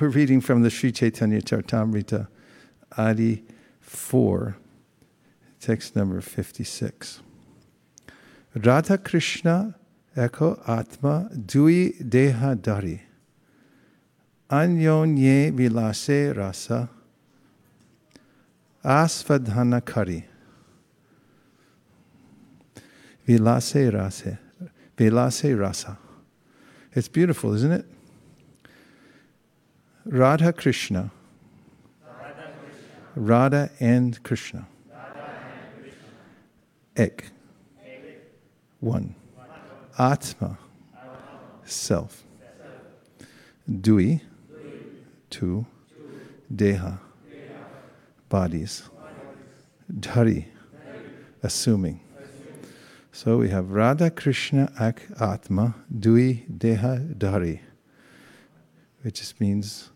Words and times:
We're 0.00 0.10
reading 0.10 0.40
from 0.40 0.62
the 0.62 0.70
Sri 0.70 0.92
Chaitanya 0.92 1.40
Charitamrita, 1.42 2.28
Adi 2.96 3.42
4, 3.80 4.56
text 5.58 5.96
number 5.96 6.20
56. 6.20 7.20
Radha 8.54 8.96
Krishna 8.96 9.74
Eko 10.16 10.62
Atma 10.68 11.28
Dui 11.34 12.00
Deha 12.00 12.62
Dari 12.62 13.02
Anyonye 14.48 15.50
Vilase 15.50 16.36
Rasa 16.36 16.88
Asvadhana 18.84 19.84
Kari 19.84 20.24
Vilase 23.26 23.92
Rase 23.92 24.38
Vilase 24.96 25.58
Rasa. 25.58 25.98
It's 26.92 27.08
beautiful, 27.08 27.52
isn't 27.54 27.72
it? 27.72 27.97
Radha 30.10 30.54
Krishna. 30.54 31.10
Radha 33.14 33.70
and 33.78 34.22
Krishna. 34.22 34.66
Ek. 36.96 37.26
One. 38.80 39.14
Atma. 39.98 40.58
Self. 41.66 42.24
Dui. 43.70 44.22
Two. 45.28 45.66
Deha. 46.54 46.98
Bodies. 48.30 48.88
Dhari. 49.92 50.46
Assuming. 51.42 52.00
So 53.12 53.36
we 53.36 53.50
have 53.50 53.72
Radha 53.72 54.10
Krishna 54.10 54.72
Ak 54.80 55.02
Atma 55.20 55.74
Dui 55.94 56.48
Deha 56.48 57.14
Dhari, 57.14 57.60
which 59.02 59.18
just 59.18 59.38
means 59.38 59.90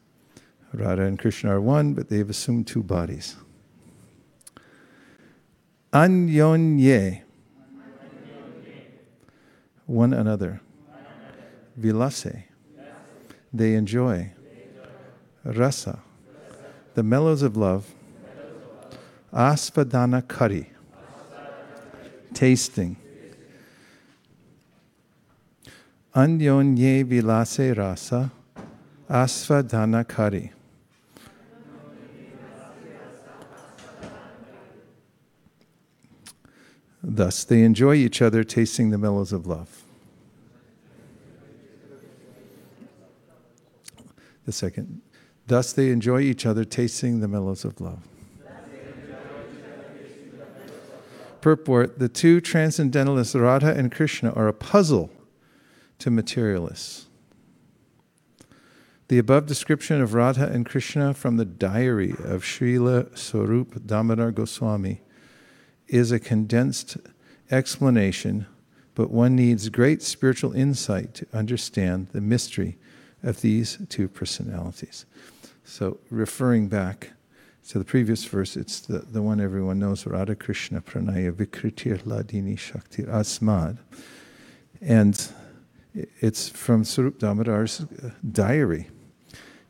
Radha 0.73 1.03
and 1.03 1.19
Krishna 1.19 1.57
are 1.57 1.61
one, 1.61 1.93
but 1.93 2.09
they've 2.09 2.29
assumed 2.29 2.67
two 2.67 2.83
bodies. 2.83 3.37
Anyonye, 5.93 7.23
one 9.87 10.13
another. 10.15 10.61
Vilase, 11.79 12.45
they 13.53 13.75
enjoy. 13.75 14.33
Rasa, 15.45 15.99
the 16.95 17.03
mellows 17.03 17.43
of 17.43 17.57
love. 17.57 17.93
Asvadana 19.33 20.27
kari, 20.27 20.71
tasting. 22.33 22.97
Anyonye 26.15 27.05
vilase 27.05 27.77
rasa, 27.77 28.31
asvadana 29.11 30.07
kari. 30.09 30.53
Thus, 37.03 37.43
they 37.45 37.63
enjoy 37.63 37.95
each 37.95 38.23
other 38.23 38.45
tasting 38.45 38.91
the 38.91 38.99
mellows 38.99 39.33
of 39.33 39.47
love. 39.47 39.83
The 44.45 44.53
second, 44.53 45.03
thus 45.47 45.73
they 45.73 45.91
enjoy 45.91 46.21
each 46.21 46.47
other 46.47 46.65
tasting 46.65 47.21
the 47.21 47.29
mellows 47.29 47.65
of 47.65 47.81
love. 47.81 48.07
Purport 51.41 51.99
The 51.99 52.09
two 52.09 52.41
transcendentalists, 52.41 53.35
Radha 53.35 53.75
and 53.75 53.91
Krishna, 53.91 54.33
are 54.33 54.47
a 54.47 54.53
puzzle 54.53 55.11
to 55.99 56.11
materialists. 56.11 57.07
The 59.09 59.19
above 59.19 59.47
description 59.47 60.01
of 60.01 60.15
Radha 60.15 60.47
and 60.47 60.65
Krishna 60.65 61.15
from 61.15 61.37
the 61.37 61.45
diary 61.45 62.13
of 62.13 62.45
Srila 62.45 63.17
Swarup 63.19 63.85
Damodar 63.85 64.31
Goswami 64.31 65.03
is 65.93 66.11
a 66.11 66.19
condensed 66.19 66.97
explanation, 67.51 68.47
but 68.95 69.11
one 69.11 69.37
needs 69.37 69.69
great 69.69 70.03
spiritual 70.03 70.53
insight 70.55 71.13
to 71.15 71.27
understand 71.35 72.09
the 72.13 72.21
mystery 72.21 72.79
of 73.23 73.43
these 73.43 73.79
two 73.91 74.09
personalities. 74.09 75.05
So, 75.65 76.01
referring 76.11 76.69
back 76.69 77.13
to 77.69 77.79
the 77.79 77.85
previous 77.85 78.25
verse, 78.25 78.57
it's 78.57 78.81
the, 78.81 79.01
the 79.01 79.23
one 79.23 79.39
everyone 79.39 79.79
knows 79.79 80.07
Radha 80.07 80.35
Krishna 80.35 80.81
Pranaya 80.81 81.31
Vikritir 81.31 82.03
Hladini 82.03 82.57
Shaktir 82.57 83.09
Asmad. 83.09 83.79
And 84.81 85.29
it's 85.95 86.49
from 86.49 86.85
Swarup 86.85 87.19
Damodar's 87.19 87.83
uh, 87.83 88.11
diary. 88.33 88.89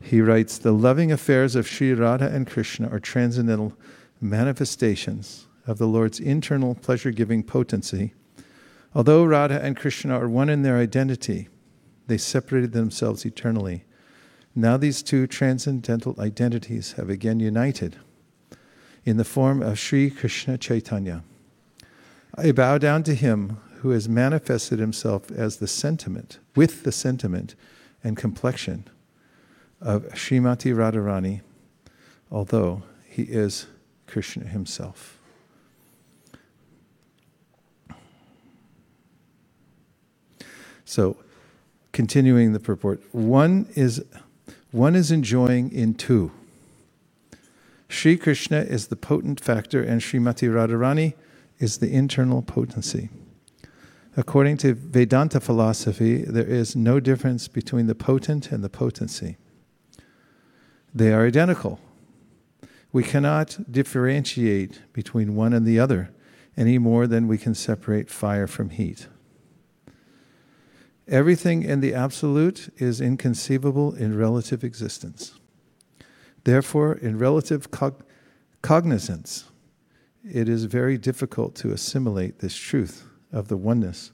He 0.01 0.21
writes 0.21 0.57
The 0.57 0.73
loving 0.73 1.11
affairs 1.11 1.57
of 1.57 1.67
Sri 1.67 1.93
Radha 1.93 2.31
and 2.33 2.47
Krishna 2.47 2.89
are 2.89 3.01
transcendental 3.01 3.75
manifestations 4.21 5.47
of 5.67 5.79
the 5.79 5.87
Lord's 5.87 6.21
internal 6.21 6.75
pleasure 6.75 7.11
giving 7.11 7.43
potency. 7.43 8.15
Although 8.95 9.25
Radha 9.25 9.63
and 9.63 9.77
Krishna 9.77 10.19
are 10.19 10.29
one 10.29 10.49
in 10.49 10.63
their 10.63 10.77
identity, 10.77 11.49
they 12.07 12.19
separated 12.19 12.73
themselves 12.73 13.25
eternally. 13.25 13.85
Now 14.55 14.77
these 14.77 15.03
two 15.03 15.27
transcendental 15.27 16.15
identities 16.19 16.93
have 16.93 17.09
again 17.09 17.41
united 17.41 17.97
in 19.05 19.17
the 19.17 19.25
form 19.25 19.63
of 19.63 19.79
Sri 19.79 20.11
Krishna 20.11 20.59
Chaitanya. 20.59 21.25
I 22.35 22.53
bow 22.53 22.79
down 22.79 23.03
to 23.05 23.15
him 23.15 23.59
who 23.79 23.91
has 23.91 24.09
manifested 24.09 24.79
himself 24.79 25.31
as 25.31 25.57
the 25.57 25.67
sentiment, 25.67 26.39
with 26.55 26.85
the 26.85 26.93
sentiment 26.93 27.55
and 28.05 28.17
complexion 28.17 28.89
of 29.81 30.05
Srimati 30.11 30.75
Radharani, 30.75 31.41
although 32.31 32.83
he 33.05 33.23
is 33.23 33.67
Krishna 34.07 34.47
himself. 34.47 35.19
So, 40.93 41.17
continuing 41.93 42.53
the 42.53 42.61
purport, 42.61 43.01
one 43.13 43.67
is 43.75 44.05
one 44.73 44.95
is 44.95 45.11
enjoying 45.11 45.73
in 45.73 45.95
two. 45.95 46.33
Sri 47.89 48.19
Krishna 48.19 48.59
is 48.59 48.89
the 48.89 48.97
potent 48.97 49.41
factor, 49.41 49.83
and 49.83 50.03
Srimati 50.03 50.51
Radharani 50.51 51.15
is 51.59 51.79
the 51.79 51.91
internal 51.91 52.43
potency. 52.43 53.09
According 54.19 54.59
to 54.59 54.75
Vedanta 54.75 55.41
philosophy, 55.41 56.25
there 56.25 56.45
is 56.45 56.77
no 56.77 57.01
difference 57.01 57.49
between 57.49 57.87
the 57.87 57.95
potent 57.95 58.53
and 58.53 58.63
the 58.63 58.69
potency. 58.69 59.39
They 60.95 61.11
are 61.15 61.27
identical. 61.27 61.81
We 62.93 63.03
cannot 63.03 63.73
differentiate 63.73 64.83
between 64.93 65.37
one 65.37 65.55
and 65.55 65.65
the 65.65 65.81
other 65.81 66.11
any 66.55 66.77
more 66.77 67.07
than 67.07 67.29
we 67.29 67.39
can 67.39 67.55
separate 67.55 68.11
fire 68.11 68.47
from 68.47 68.69
heat. 68.69 69.07
Everything 71.13 71.63
in 71.63 71.81
the 71.81 71.93
absolute 71.93 72.73
is 72.79 72.99
inconceivable 72.99 73.95
in 73.95 74.17
relative 74.17 74.65
existence. 74.65 75.39
Therefore, 76.45 76.95
in 76.95 77.19
relative 77.19 77.71
cog- 77.71 78.03
cognizance, 78.63 79.45
it 80.25 80.49
is 80.49 80.65
very 80.65 80.97
difficult 80.97 81.55
to 81.57 81.71
assimilate 81.71 82.39
this 82.39 82.57
truth 82.57 83.05
of 83.31 83.49
the 83.49 83.59
oneness 83.59 84.13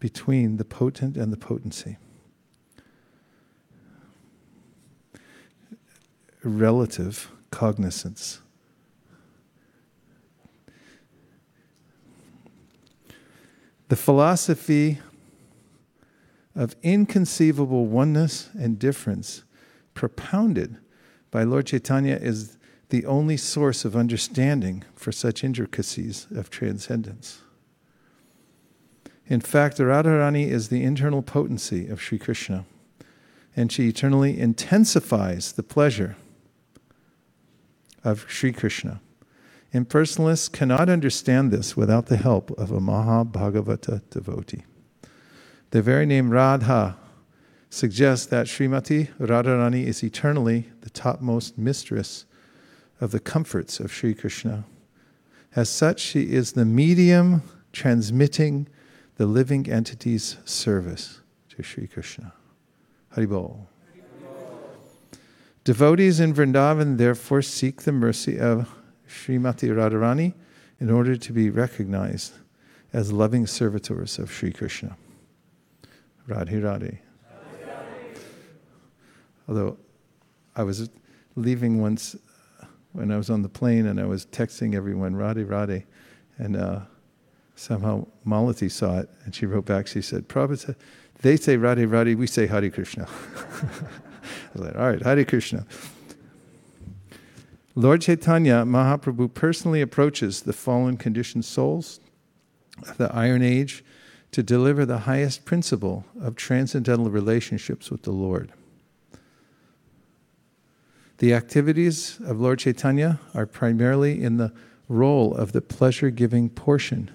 between 0.00 0.56
the 0.56 0.64
potent 0.64 1.16
and 1.16 1.32
the 1.32 1.36
potency. 1.36 1.96
Relative 6.42 7.30
cognizance. 7.52 8.40
The 13.88 13.94
philosophy 13.94 14.98
of 16.54 16.76
inconceivable 16.82 17.86
oneness 17.86 18.50
and 18.58 18.78
difference 18.78 19.44
propounded 19.94 20.76
by 21.30 21.42
Lord 21.44 21.66
Chaitanya 21.66 22.16
is 22.16 22.58
the 22.90 23.06
only 23.06 23.36
source 23.38 23.84
of 23.84 23.96
understanding 23.96 24.84
for 24.94 25.12
such 25.12 25.42
intricacies 25.42 26.26
of 26.34 26.50
transcendence. 26.50 27.40
In 29.26 29.40
fact, 29.40 29.78
the 29.78 29.84
Radharani 29.84 30.46
is 30.48 30.68
the 30.68 30.82
internal 30.82 31.22
potency 31.22 31.88
of 31.88 32.02
Sri 32.02 32.18
Krishna, 32.18 32.66
and 33.56 33.72
she 33.72 33.88
eternally 33.88 34.38
intensifies 34.38 35.52
the 35.52 35.62
pleasure 35.62 36.16
of 38.04 38.26
Sri 38.28 38.52
Krishna. 38.52 39.00
Impersonalists 39.72 40.52
cannot 40.52 40.90
understand 40.90 41.50
this 41.50 41.74
without 41.74 42.06
the 42.06 42.18
help 42.18 42.50
of 42.58 42.70
a 42.70 42.80
Mahabhagavata 42.80 44.02
devotee. 44.10 44.64
The 45.72 45.80
very 45.80 46.04
name 46.04 46.28
Radha 46.28 46.98
suggests 47.70 48.26
that 48.26 48.44
Srimati 48.44 49.08
Radharani 49.18 49.86
is 49.86 50.04
eternally 50.04 50.68
the 50.82 50.90
topmost 50.90 51.56
mistress 51.56 52.26
of 53.00 53.10
the 53.10 53.18
comforts 53.18 53.80
of 53.80 53.90
Sri 53.90 54.12
Krishna. 54.12 54.66
As 55.56 55.70
such, 55.70 55.98
she 55.98 56.34
is 56.34 56.52
the 56.52 56.66
medium 56.66 57.42
transmitting 57.72 58.68
the 59.16 59.24
living 59.24 59.64
entity's 59.64 60.36
service 60.44 61.22
to 61.56 61.62
Sri 61.62 61.86
Krishna. 61.86 62.34
Haribol. 63.16 63.66
Devotees 65.64 66.20
in 66.20 66.34
Vrindavan 66.34 66.98
therefore 66.98 67.40
seek 67.40 67.82
the 67.82 67.92
mercy 67.92 68.38
of 68.38 68.68
Srimati 69.08 69.70
Radharani 69.70 70.34
in 70.78 70.90
order 70.90 71.16
to 71.16 71.32
be 71.32 71.48
recognized 71.48 72.34
as 72.92 73.10
loving 73.10 73.46
servitors 73.46 74.18
of 74.18 74.30
Sri 74.30 74.52
Krishna. 74.52 74.98
Radhe 76.28 76.60
Radhe. 76.62 76.98
Although 79.48 79.76
I 80.54 80.62
was 80.62 80.88
leaving 81.36 81.80
once 81.80 82.16
when 82.92 83.10
I 83.10 83.16
was 83.16 83.30
on 83.30 83.42
the 83.42 83.48
plane 83.48 83.86
and 83.86 83.98
I 83.98 84.04
was 84.04 84.26
texting 84.26 84.74
everyone, 84.74 85.14
Radhe 85.14 85.46
Radhe, 85.46 85.84
and 86.38 86.56
uh, 86.56 86.80
somehow 87.56 88.06
Malati 88.26 88.70
saw 88.70 88.98
it 88.98 89.10
and 89.24 89.34
she 89.34 89.46
wrote 89.46 89.64
back, 89.64 89.86
she 89.86 90.02
said, 90.02 90.28
Prabhupada, 90.28 90.76
they 91.22 91.36
say 91.36 91.56
Radhe 91.56 91.88
Radhe, 91.88 92.16
we 92.16 92.26
say 92.26 92.46
Hare 92.46 92.70
Krishna. 92.70 93.08
I 93.62 94.52
was 94.52 94.62
like, 94.62 94.76
all 94.76 94.90
right, 94.90 95.02
Hare 95.02 95.24
Krishna. 95.24 95.66
Lord 97.74 98.02
Chaitanya 98.02 98.64
Mahaprabhu 98.64 99.32
personally 99.32 99.80
approaches 99.80 100.42
the 100.42 100.52
fallen 100.52 100.98
conditioned 100.98 101.44
souls 101.44 102.00
of 102.86 102.98
the 102.98 103.10
Iron 103.14 103.42
Age 103.42 103.82
to 104.32 104.42
deliver 104.42 104.84
the 104.84 105.00
highest 105.00 105.44
principle 105.44 106.04
of 106.20 106.36
transcendental 106.36 107.10
relationships 107.10 107.90
with 107.90 108.02
the 108.02 108.12
Lord. 108.12 108.52
The 111.18 111.34
activities 111.34 112.18
of 112.24 112.40
Lord 112.40 112.58
Chaitanya 112.58 113.20
are 113.34 113.46
primarily 113.46 114.22
in 114.22 114.38
the 114.38 114.52
role 114.88 115.34
of 115.34 115.52
the 115.52 115.60
pleasure 115.60 116.10
giving 116.10 116.48
portion 116.48 117.10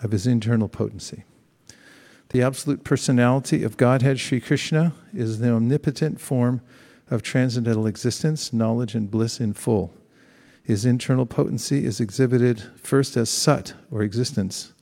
of 0.00 0.12
his 0.12 0.26
internal 0.26 0.68
potency. 0.68 1.24
The 2.28 2.42
absolute 2.42 2.84
personality 2.84 3.64
of 3.64 3.78
Godhead 3.78 4.20
Sri 4.20 4.40
Krishna 4.40 4.92
is 5.14 5.38
the 5.38 5.50
omnipotent 5.50 6.20
form 6.20 6.60
of 7.10 7.22
transcendental 7.22 7.86
existence, 7.86 8.52
knowledge, 8.52 8.94
and 8.94 9.10
bliss 9.10 9.40
in 9.40 9.54
full. 9.54 9.94
His 10.62 10.84
internal 10.84 11.24
potency 11.24 11.86
is 11.86 11.98
exhibited 11.98 12.62
first 12.76 13.16
as 13.16 13.30
sat, 13.30 13.72
or 13.90 14.02
existence, 14.02 14.74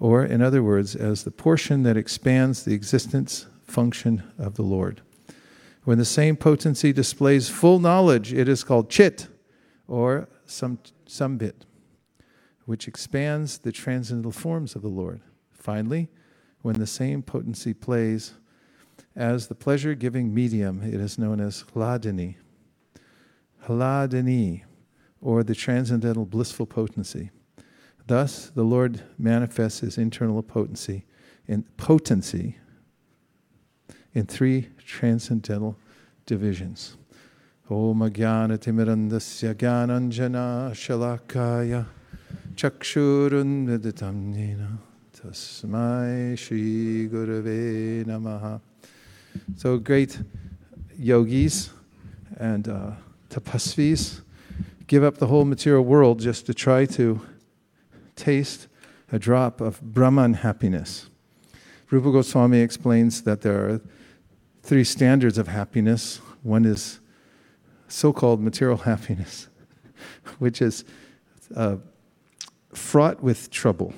or, 0.00 0.24
in 0.24 0.40
other 0.40 0.62
words, 0.62 0.96
as 0.96 1.22
the 1.22 1.30
portion 1.30 1.82
that 1.82 1.96
expands 1.96 2.64
the 2.64 2.74
existence 2.74 3.46
function 3.62 4.22
of 4.38 4.54
the 4.54 4.62
Lord. 4.62 5.02
When 5.84 5.98
the 5.98 6.04
same 6.04 6.36
potency 6.36 6.92
displays 6.92 7.48
full 7.48 7.78
knowledge, 7.78 8.32
it 8.32 8.48
is 8.48 8.64
called 8.64 8.90
chit, 8.90 9.28
or 9.86 10.28
some, 10.46 10.78
some 11.06 11.36
bit, 11.36 11.66
which 12.64 12.88
expands 12.88 13.58
the 13.58 13.72
transcendental 13.72 14.32
forms 14.32 14.74
of 14.74 14.82
the 14.82 14.88
Lord. 14.88 15.20
Finally, 15.52 16.08
when 16.62 16.78
the 16.78 16.86
same 16.86 17.22
potency 17.22 17.74
plays 17.74 18.34
as 19.16 19.48
the 19.48 19.54
pleasure 19.54 19.94
giving 19.94 20.32
medium, 20.32 20.82
it 20.82 21.00
is 21.00 21.18
known 21.18 21.40
as 21.40 21.64
hladini. 21.74 22.36
Hladini, 23.66 24.62
or 25.20 25.42
the 25.42 25.54
transcendental 25.54 26.24
blissful 26.24 26.66
potency. 26.66 27.30
Thus, 28.10 28.50
the 28.56 28.64
Lord 28.64 29.02
manifests 29.20 29.78
his 29.78 29.96
internal 29.96 30.42
potency 30.42 31.04
in 31.46 31.62
potency 31.76 32.56
in 34.12 34.26
three 34.26 34.70
transcendental 34.84 35.76
divisions. 36.26 36.96
Om 37.70 38.00
Shalakaya 40.74 41.86
Tasmai 45.14 46.36
Shri 46.36 47.08
Gurave 47.08 48.04
Namaha. 48.06 48.60
So 49.54 49.78
great 49.78 50.18
yogis 50.98 51.70
and 52.38 52.66
uh, 52.66 52.90
tapasvis 53.28 54.22
give 54.88 55.04
up 55.04 55.18
the 55.18 55.28
whole 55.28 55.44
material 55.44 55.84
world 55.84 56.18
just 56.18 56.46
to 56.46 56.52
try 56.52 56.84
to 56.86 57.20
taste 58.20 58.68
a 59.10 59.18
drop 59.18 59.60
of 59.60 59.80
Brahman 59.80 60.34
happiness. 60.34 61.08
Rupa 61.90 62.12
Goswami 62.12 62.60
explains 62.60 63.22
that 63.22 63.40
there 63.40 63.68
are 63.68 63.80
three 64.62 64.84
standards 64.84 65.38
of 65.38 65.48
happiness. 65.48 66.20
One 66.42 66.64
is 66.64 67.00
so 67.88 68.12
called 68.12 68.40
material 68.40 68.76
happiness, 68.92 69.48
which 70.38 70.62
is 70.62 70.84
uh, 71.56 71.76
fraught 72.72 73.22
with 73.22 73.50
trouble. 73.50 73.92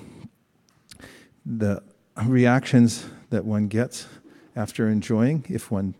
The 1.45 1.83
reactions 2.25 3.05
that 3.31 3.45
one 3.45 3.69
gets 3.69 4.07
after 4.55 4.89
enjoying, 4.89 5.45
if 5.49 5.71
one 5.71 5.95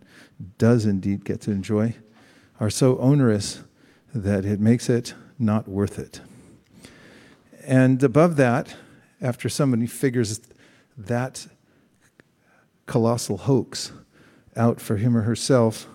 does 0.59 0.87
indeed 0.87 1.25
get 1.25 1.41
to 1.43 1.51
enjoy, 1.51 1.97
are 2.61 2.71
so 2.71 2.97
onerous 2.99 3.63
that 4.15 4.45
it 4.45 4.61
makes 4.61 4.89
it 4.89 5.15
not 5.39 5.67
worth 5.67 5.99
it. 5.99 6.21
And 7.65 8.03
above 8.03 8.37
that, 8.37 8.75
after 9.21 9.49
somebody 9.49 9.87
figures 9.87 10.41
that 10.97 11.47
colossal 12.87 13.39
hoax 13.39 13.93
out 14.57 14.81
for 14.81 14.97
him 14.97 15.17
or 15.17 15.23
herself, 15.23 15.87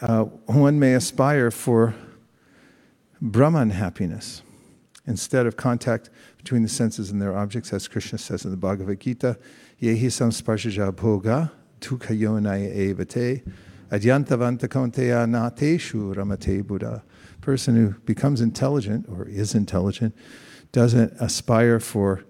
uh, 0.00 0.24
one 0.46 0.78
may 0.78 0.94
aspire 0.94 1.50
for 1.50 1.94
Brahman 3.20 3.70
happiness 3.70 4.42
instead 5.06 5.46
of 5.46 5.56
contact 5.56 6.10
between 6.36 6.62
the 6.62 6.68
senses 6.68 7.10
and 7.10 7.20
their 7.20 7.36
objects, 7.36 7.72
as 7.72 7.88
Krishna 7.88 8.18
says 8.18 8.44
in 8.44 8.50
the 8.50 8.56
Bhagavad 8.56 9.00
Gita, 9.00 9.38
Yehi 9.80 10.06
samsparshaja 10.06 10.92
bhoga 10.92 11.50
tukayonaya 11.80 12.94
evate 12.94 13.42
adyantavanta 13.90 14.68
konteya 14.68 15.26
nateshu 15.26 16.14
ramate 16.14 16.66
buddha. 16.66 17.02
Person 17.40 17.74
who 17.74 17.98
becomes 18.00 18.40
intelligent 18.40 19.06
or 19.08 19.26
is 19.28 19.54
intelligent 19.54 20.14
doesn't 20.72 21.12
aspire 21.20 21.78
for 21.78 22.24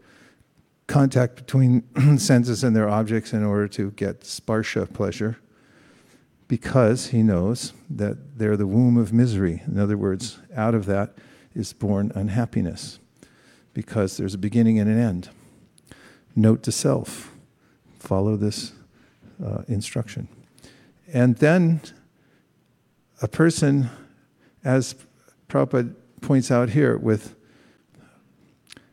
contact 0.87 1.37
between 1.37 1.83
senses 2.19 2.63
and 2.63 2.77
their 2.77 2.89
objects 2.89 3.33
in 3.33 3.45
order 3.45 3.69
to 3.69 3.93
get 3.93 4.21
sparsha 4.21 4.93
pleasure 4.93 5.39
because 6.49 7.07
he 7.09 7.23
knows 7.23 7.73
that 7.89 8.39
they're 8.39 8.59
the 8.59 8.67
womb 8.67 8.99
of 8.99 9.13
misery. 9.13 9.63
In 9.67 9.79
other 9.79 9.97
words, 9.97 10.39
out 10.55 10.75
of 10.75 10.85
that 10.87 11.17
is 11.55 11.73
born 11.73 12.13
unhappiness 12.15 12.99
because 13.73 14.17
there's 14.17 14.35
a 14.35 14.39
beginning 14.39 14.79
and 14.79 14.91
an 14.91 14.99
end. 14.99 15.31
Note 16.37 16.63
to 16.65 16.73
self 16.73 17.35
follow 17.99 18.37
this 18.37 18.73
uh, 19.43 19.63
instruction. 19.69 20.29
And 21.13 21.37
then 21.37 21.81
a 23.23 23.29
person, 23.29 23.89
as 24.65 24.95
Prabhupada 25.49 25.95
points 26.21 26.51
out 26.51 26.71
here, 26.71 26.99
with 26.99 27.35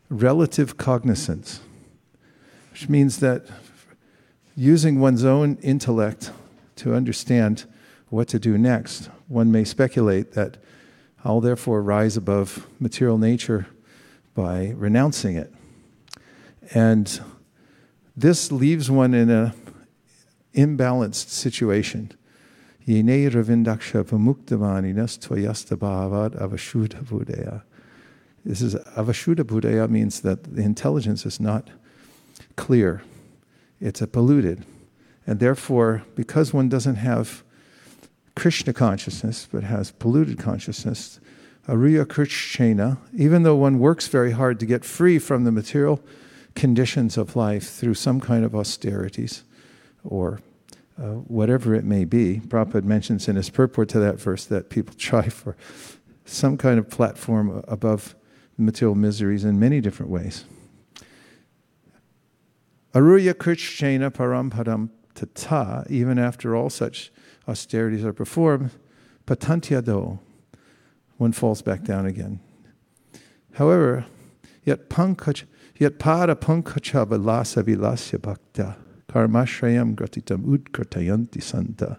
relative 0.10 0.78
cognizance, 0.78 1.62
which 2.72 2.90
means 2.90 3.20
that 3.20 3.46
using 4.56 5.00
one's 5.00 5.24
own 5.24 5.58
intellect 5.62 6.32
to 6.76 6.94
understand 6.94 7.66
what 8.10 8.28
to 8.28 8.40
do 8.40 8.58
next, 8.58 9.10
one 9.28 9.52
may 9.52 9.64
speculate 9.64 10.34
that 10.34 10.58
I'll 11.24 11.42
therefore 11.42 11.82
rise 11.82 12.18
above 12.18 12.68
material 12.80 13.18
nature 13.18 13.68
by 14.34 14.74
renouncing 14.76 15.36
it. 15.36 15.54
And 16.74 17.20
this 18.16 18.52
leaves 18.52 18.90
one 18.90 19.14
in 19.14 19.30
an 19.30 19.54
imbalanced 20.54 21.30
situation. 21.30 22.12
Yene 22.88 23.30
ravindaksha 23.30 24.06
toyastabhavad 25.20 26.40
avashuddha. 26.40 27.64
This 28.50 28.64
is 28.64 28.74
avashuddha 28.74 29.44
buddhaya 29.44 29.88
means 29.88 30.22
that 30.22 30.56
the 30.56 30.64
intelligence 30.64 31.24
is 31.24 31.40
not 31.40 31.70
clear. 32.56 33.04
It's 33.80 34.02
a 34.02 34.08
polluted. 34.08 34.66
And 35.28 35.40
therefore, 35.40 36.02
because 36.16 36.52
one 36.52 36.68
doesn't 36.68 36.96
have 36.96 37.44
Krishna 38.36 38.74
consciousness, 38.74 39.48
but 39.52 39.62
has 39.62 39.92
polluted 39.92 40.40
consciousness, 40.40 41.20
Aruya 41.68 42.10
Krishna, 42.10 42.98
even 43.16 43.44
though 43.44 43.56
one 43.56 43.78
works 43.78 44.08
very 44.08 44.32
hard 44.32 44.60
to 44.62 44.66
get 44.66 44.84
free 44.84 45.20
from 45.20 45.44
the 45.44 45.52
material 45.52 46.02
conditions 46.56 47.20
of 47.20 47.36
life 47.36 47.70
through 47.70 47.94
some 47.94 48.20
kind 48.20 48.44
of 48.44 48.56
austerities 48.56 49.44
or 50.04 50.40
uh, 50.98 51.18
whatever 51.28 51.76
it 51.76 51.86
may 51.86 52.04
be. 52.04 52.42
Prabhupada 52.48 52.84
mentions 52.84 53.28
in 53.28 53.36
his 53.36 53.52
purport 53.52 53.90
to 53.90 54.00
that 54.00 54.20
verse 54.20 54.46
that 54.46 54.72
people 54.72 54.96
try 54.98 55.30
for 55.30 55.56
some 56.26 56.58
kind 56.58 56.80
of 56.80 56.90
platform 56.90 57.64
above 57.68 58.16
material 58.60 58.96
miseries 58.96 59.44
in 59.44 59.60
many 59.60 59.82
different 59.82 60.12
ways. 60.12 60.46
Aruya 62.94 63.38
Krishna 63.38 64.12
Parampadam 64.12 64.90
Tata, 65.16 65.86
even 65.90 66.20
after 66.20 66.56
all 66.56 66.70
such 66.70 67.12
austerities 67.48 68.04
are 68.04 68.14
performed, 68.14 68.72
Patantyado, 69.26 70.20
one 71.18 71.32
falls 71.32 71.62
back 71.62 71.84
down 71.84 72.06
again. 72.06 72.40
However, 73.54 74.06
yet 74.64 74.90
pankaj, 74.90 75.44
yet 75.78 76.00
para 76.00 76.36
pankacha 76.36 77.06
vilasa 77.06 77.64
vilasya 77.64 78.20
bhakta 78.20 78.78
karmashrayam 79.08 79.96
gratitam 79.96 80.46
utkartayanti 80.46 81.42
santa 81.42 81.98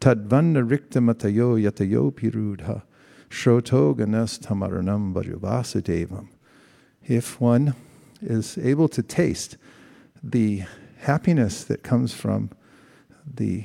Tadvanna 0.00 0.62
riktamatayo 0.62 1.56
yatayo 1.58 2.12
pirudha. 2.12 2.82
Shrotoganas 3.28 4.38
tamaranam 4.38 5.12
bhajavasudevam. 5.12 6.28
If 7.04 7.40
one 7.40 7.74
is 8.20 8.58
able 8.58 8.88
to 8.88 9.02
taste 9.02 9.56
the 10.22 10.64
happiness 10.98 11.64
that 11.64 11.82
comes 11.82 12.14
from 12.14 12.50
the 13.26 13.64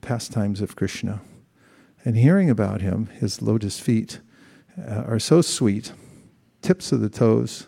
pastimes 0.00 0.60
of 0.60 0.76
Krishna 0.76 1.20
and 2.04 2.16
hearing 2.16 2.50
about 2.50 2.80
him, 2.80 3.06
his 3.06 3.42
lotus 3.42 3.80
feet 3.80 4.20
uh, 4.78 5.02
are 5.06 5.18
so 5.18 5.40
sweet, 5.40 5.92
tips 6.62 6.92
of 6.92 7.00
the 7.00 7.08
toes 7.08 7.66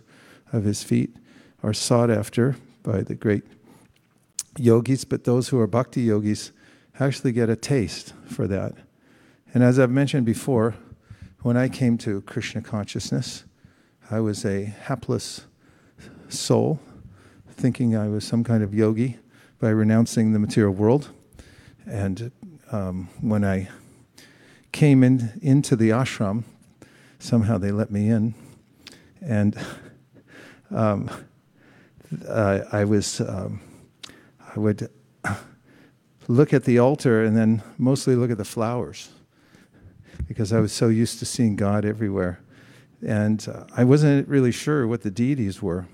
of 0.53 0.65
his 0.65 0.83
feet 0.83 1.17
are 1.63 1.75
sought 1.75 2.11
after 2.11 2.57
by 2.83 3.01
the 3.03 3.15
great 3.15 3.45
yogis, 4.57 5.05
but 5.05 5.25
those 5.25 5.49
who 5.49 5.59
are 5.59 5.67
bhakti 5.67 6.03
yogis 6.03 6.53
actually 7.01 7.33
get 7.33 7.49
a 7.49 7.57
taste 7.57 8.13
for 8.27 8.47
that. 8.47 8.75
And 9.55 9.63
as 9.63 9.79
I've 9.79 9.91
mentioned 9.91 10.27
before, 10.27 10.75
when 11.43 11.57
I 11.57 11.69
came 11.69 11.97
to 11.99 12.21
Krishna 12.23 12.63
consciousness, 12.63 13.45
I 14.11 14.21
was 14.21 14.45
a 14.45 14.65
hapless 14.65 15.43
soul, 16.29 16.81
thinking 17.49 17.97
I 17.97 18.09
was 18.09 18.25
some 18.25 18.43
kind 18.43 18.63
of 18.63 18.75
yogi 18.75 19.19
by 19.61 19.69
renouncing 19.69 20.33
the 20.33 20.41
material 20.41 20.75
world. 20.75 21.11
And 21.87 22.33
um, 22.73 23.09
when 23.21 23.45
I 23.45 23.69
came 24.73 25.05
in 25.05 25.39
into 25.41 25.77
the 25.77 25.91
ashram, 25.91 26.43
somehow 27.21 27.57
they 27.57 27.71
let 27.71 27.91
me 27.91 28.09
in, 28.09 28.35
and 29.21 29.57
um, 30.71 31.09
uh, 32.27 32.61
I 32.73 32.85
was 32.85 33.21
um, 33.21 33.61
I 34.55 34.59
would 34.59 34.91
look 36.29 36.53
at 36.53 36.65
the 36.65 36.79
altar 36.79 37.23
and 37.23 37.37
then 37.37 37.63
mostly 37.79 38.17
look 38.17 38.31
at 38.31 38.39
the 38.39 38.45
flowers 38.45 39.11
because 40.29 40.53
I 40.53 40.61
was 40.61 40.73
so 40.73 40.89
used 40.89 41.19
to 41.21 41.25
seeing 41.25 41.57
God 41.57 41.85
everywhere. 41.85 42.41
And 43.05 43.47
uh, 43.49 43.65
I 43.75 43.85
wasn't 43.85 44.29
really 44.29 44.53
sure 44.53 44.87
what 44.87 45.03
the 45.03 45.11
deities 45.11 45.63
were, 45.63 45.87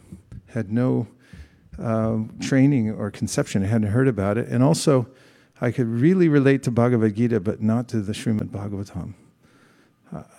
had 0.49 0.73
no 0.73 1.07
uh, 1.81 2.19
training 2.41 2.91
or 2.91 3.11
conception, 3.11 3.63
I 3.63 3.67
hadn't 3.67 3.89
heard 3.89 4.09
about 4.09 4.37
it. 4.37 4.49
And 4.49 4.63
also, 4.63 5.07
I 5.61 5.71
could 5.71 5.87
really 5.87 6.29
relate 6.29 6.63
to 6.65 6.71
Bhagavad 6.71 7.15
Gita, 7.15 7.41
but 7.41 7.63
not 7.63 7.89
to 7.89 8.01
the 8.01 8.13
Srimad 8.13 8.49
Bhagavatam. 8.49 9.15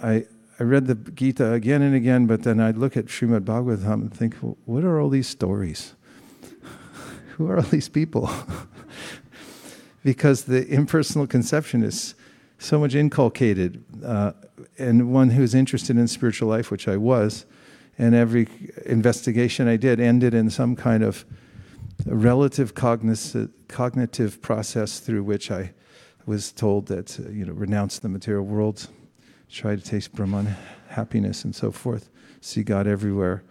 I, 0.02 0.26
I 0.60 0.64
read 0.64 0.88
the 0.88 0.96
Gita 0.96 1.54
again 1.54 1.82
and 1.82 1.96
again, 1.96 2.28
but 2.28 2.44
then 2.44 2.60
I'd 2.60 2.78
look 2.78 2.96
at 2.96 3.06
Srimad 3.06 3.42
Bhagavatam 3.42 3.94
and 3.94 4.14
think, 4.14 4.36
well, 4.42 4.58
what 4.66 4.84
are 4.84 5.00
all 5.00 5.10
these 5.10 5.28
stories? 5.28 5.94
Who 7.36 7.50
are 7.50 7.58
all 7.58 7.64
these 7.64 7.90
people? 7.90 8.30
because 10.04 10.44
the 10.44 10.66
impersonal 10.68 11.28
conception 11.28 11.84
is 11.84 12.16
so 12.58 12.80
much 12.80 12.96
inculcated. 12.96 13.84
Uh, 14.04 14.32
and 14.78 15.12
one 15.12 15.30
who's 15.32 15.54
interested 15.54 15.98
in 15.98 16.08
spiritual 16.08 16.50
life, 16.50 16.72
which 16.72 16.88
I 16.88 16.98
was, 16.98 17.46
and 17.98 18.14
every 18.14 18.48
investigation 18.86 19.68
I 19.68 19.78
did 19.78 20.00
ended 20.00 20.34
in 20.34 20.50
some 20.50 20.76
kind 20.76 21.04
of 21.04 21.26
relative 22.06 22.74
cognitive 22.76 24.42
process 24.42 25.00
through 25.00 25.24
which 25.24 25.50
I 25.52 25.74
was 26.26 26.52
told 26.52 26.88
that, 26.88 27.20
uh, 27.20 27.30
you 27.30 27.46
know, 27.46 27.54
renounce 27.54 28.00
the 28.00 28.10
material 28.10 28.44
world, 28.44 28.88
try 29.50 29.76
to 29.76 29.82
taste 29.82 30.14
Brahman 30.14 30.56
happiness 30.90 31.44
and 31.44 31.56
so 31.56 31.72
forth, 31.72 32.10
see 32.42 32.64
God 32.64 32.88
everywhere. 32.88 33.44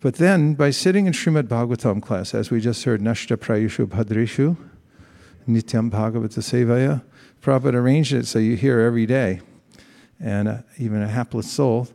But 0.00 0.16
then, 0.16 0.54
by 0.54 0.70
sitting 0.70 1.06
in 1.06 1.14
Srimad 1.14 1.44
Bhagavatam 1.44 2.02
class, 2.02 2.34
as 2.34 2.50
we 2.50 2.60
just 2.60 2.84
heard, 2.84 3.00
Nashta 3.00 3.38
Prayushu 3.38 3.86
Bhadreshu, 3.86 4.56
Nityam 5.48 5.90
Bhagavata 5.90 6.40
Sevaya, 6.40 7.02
Prabhupada 7.44 7.74
arranged 7.74 8.14
it 8.14 8.26
so 8.26 8.38
you 8.38 8.56
hear 8.56 8.80
every 8.80 9.04
day. 9.04 9.42
And 10.18 10.48
uh, 10.48 10.58
even 10.78 11.02
a 11.02 11.08
hapless 11.08 11.50
soul 11.50 11.88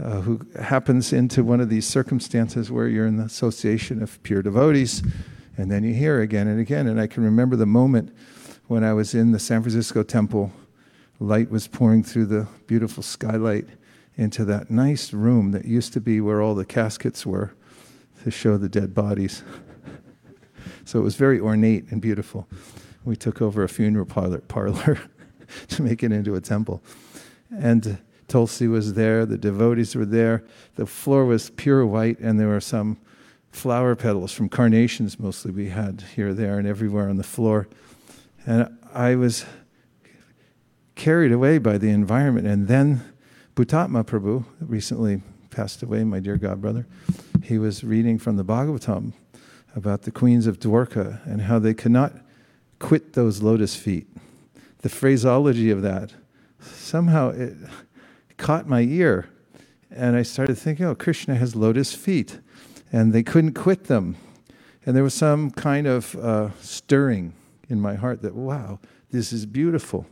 uh, 0.00 0.20
who 0.20 0.40
happens 0.60 1.12
into 1.12 1.42
one 1.42 1.60
of 1.60 1.68
these 1.68 1.88
circumstances 1.88 2.70
where 2.70 2.86
you're 2.86 3.08
in 3.08 3.16
the 3.16 3.24
association 3.24 4.00
of 4.00 4.22
pure 4.22 4.42
devotees, 4.42 5.02
and 5.56 5.72
then 5.72 5.82
you 5.82 5.92
hear 5.92 6.20
again 6.20 6.46
and 6.46 6.60
again. 6.60 6.86
And 6.86 7.00
I 7.00 7.08
can 7.08 7.24
remember 7.24 7.56
the 7.56 7.66
moment 7.66 8.16
when 8.68 8.84
I 8.84 8.92
was 8.92 9.12
in 9.12 9.32
the 9.32 9.40
San 9.40 9.60
Francisco 9.62 10.04
temple, 10.04 10.52
light 11.18 11.50
was 11.50 11.66
pouring 11.66 12.04
through 12.04 12.26
the 12.26 12.46
beautiful 12.68 13.02
skylight 13.02 13.66
into 14.14 14.44
that 14.44 14.70
nice 14.70 15.12
room 15.12 15.50
that 15.50 15.64
used 15.64 15.92
to 15.94 16.00
be 16.00 16.20
where 16.20 16.40
all 16.40 16.54
the 16.54 16.64
caskets 16.64 17.26
were 17.26 17.56
to 18.22 18.30
show 18.30 18.56
the 18.56 18.68
dead 18.68 18.94
bodies. 18.94 19.42
so 20.84 21.00
it 21.00 21.02
was 21.02 21.16
very 21.16 21.40
ornate 21.40 21.90
and 21.90 22.00
beautiful. 22.00 22.46
We 23.04 23.16
took 23.16 23.42
over 23.42 23.62
a 23.62 23.68
funeral 23.68 24.06
parlor, 24.06 24.38
parlor 24.38 25.00
to 25.68 25.82
make 25.82 26.02
it 26.02 26.12
into 26.12 26.34
a 26.34 26.40
temple. 26.40 26.82
And 27.50 27.98
Tulsi 28.28 28.68
was 28.68 28.94
there, 28.94 29.26
the 29.26 29.36
devotees 29.36 29.94
were 29.94 30.06
there. 30.06 30.44
The 30.76 30.86
floor 30.86 31.24
was 31.24 31.50
pure 31.50 31.84
white, 31.84 32.18
and 32.20 32.40
there 32.40 32.48
were 32.48 32.60
some 32.60 32.98
flower 33.50 33.94
petals 33.94 34.32
from 34.32 34.48
carnations, 34.48 35.18
mostly 35.18 35.50
we 35.52 35.68
had 35.68 36.04
here, 36.14 36.32
there, 36.32 36.58
and 36.58 36.66
everywhere 36.66 37.08
on 37.08 37.16
the 37.16 37.22
floor. 37.22 37.68
And 38.46 38.78
I 38.92 39.14
was 39.14 39.44
carried 40.94 41.32
away 41.32 41.58
by 41.58 41.78
the 41.78 41.90
environment. 41.90 42.46
And 42.46 42.68
then 42.68 43.02
Bhutatma 43.54 44.04
Prabhu, 44.04 44.44
recently 44.60 45.20
passed 45.50 45.82
away, 45.82 46.04
my 46.04 46.20
dear 46.20 46.38
godbrother, 46.38 46.86
he 47.42 47.58
was 47.58 47.84
reading 47.84 48.18
from 48.18 48.36
the 48.36 48.44
Bhagavatam 48.44 49.12
about 49.76 50.02
the 50.02 50.10
queens 50.10 50.46
of 50.46 50.58
Dwarka 50.58 51.24
and 51.26 51.42
how 51.42 51.58
they 51.58 51.74
could 51.74 51.92
not 51.92 52.14
quit 52.82 53.12
those 53.12 53.42
lotus 53.42 53.76
feet. 53.76 54.08
The 54.78 54.88
phraseology 54.88 55.70
of 55.70 55.82
that, 55.82 56.12
somehow 56.60 57.30
it 57.30 57.54
caught 58.36 58.68
my 58.68 58.80
ear. 58.80 59.28
And 59.88 60.16
I 60.16 60.22
started 60.22 60.56
thinking, 60.58 60.86
oh, 60.86 60.96
Krishna 60.96 61.36
has 61.36 61.54
lotus 61.54 61.94
feet. 61.94 62.40
And 62.92 63.12
they 63.12 63.22
couldn't 63.22 63.54
quit 63.54 63.84
them. 63.84 64.16
And 64.84 64.96
there 64.96 65.04
was 65.04 65.14
some 65.14 65.52
kind 65.52 65.86
of 65.86 66.16
uh, 66.16 66.50
stirring 66.60 67.34
in 67.68 67.80
my 67.80 67.94
heart 67.94 68.20
that, 68.22 68.34
wow, 68.34 68.80
this 69.12 69.32
is 69.32 69.46
beautiful. 69.46 70.04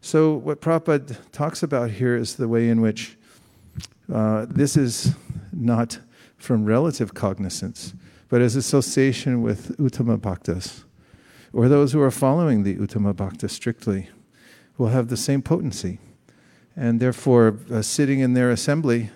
So, 0.00 0.34
what 0.34 0.60
Prabhupada 0.60 1.18
talks 1.32 1.64
about 1.64 1.90
here 1.90 2.14
is 2.14 2.36
the 2.36 2.46
way 2.46 2.68
in 2.68 2.80
which 2.80 3.16
uh, 4.12 4.46
this 4.48 4.76
is 4.76 5.16
not 5.52 5.98
from 6.36 6.64
relative 6.64 7.14
cognizance, 7.14 7.94
but 8.28 8.40
as 8.40 8.54
association 8.54 9.42
with 9.42 9.76
Uttama 9.78 10.18
Bhaktas 10.18 10.84
or 11.56 11.70
those 11.70 11.94
who 11.94 12.02
are 12.02 12.10
following 12.10 12.64
the 12.64 12.76
Uttama 12.76 13.16
Bhakta 13.16 13.48
strictly 13.48 14.10
will 14.76 14.88
have 14.88 15.08
the 15.08 15.16
same 15.16 15.40
potency. 15.40 15.98
And 16.76 17.00
therefore, 17.00 17.58
uh, 17.72 17.80
sitting 17.80 18.20
in 18.20 18.34
their 18.34 18.50
assembly, 18.50 19.08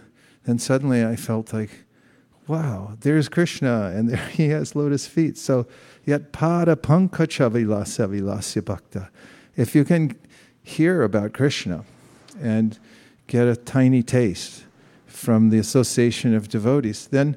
then 0.45 0.59
suddenly 0.59 1.05
I 1.05 1.17
felt 1.17 1.53
like, 1.53 1.85
wow, 2.47 2.97
there's 3.01 3.29
Krishna, 3.29 3.93
and 3.95 4.09
there 4.09 4.27
he 4.33 4.49
has 4.49 4.75
lotus 4.75 5.07
feet. 5.07 5.37
So, 5.37 5.67
yet 6.07 6.33
pada 6.33 6.77
pankacha 6.77 7.51
vilasa 7.51 8.09
vilasya 8.09 8.63
bhakta. 8.63 9.11
If 9.55 9.75
you 9.75 9.85
can 9.85 10.19
hear 10.63 11.03
about 11.03 11.35
Krishna 11.35 11.85
and 12.41 12.79
get 13.27 13.49
a 13.49 13.55
tiny 13.55 14.03
taste 14.03 14.65
from 15.05 15.51
the 15.51 15.59
association 15.59 16.35
of 16.35 16.49
devotees, 16.49 17.07
then 17.07 17.37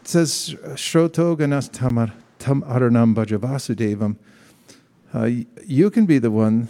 it 0.00 0.06
says, 0.06 0.54
Shroto 0.76 1.36
ganas 1.36 1.68
tamar 1.72 2.12
tam 2.44 2.60
aranam 2.64 3.14
bhajavasudevam, 3.14 4.16
uh, 5.14 5.30
you 5.66 5.90
can 5.90 6.04
be 6.04 6.18
the 6.18 6.30
one 6.30 6.68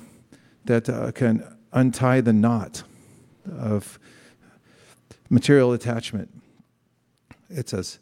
that 0.67 0.89
uh, 0.89 1.11
can 1.11 1.45
untie 1.73 2.21
the 2.21 2.33
knot 2.33 2.85
of 3.59 3.99
material 5.29 5.73
attachment. 5.73 6.31
It 7.51 7.69
says, 7.69 7.99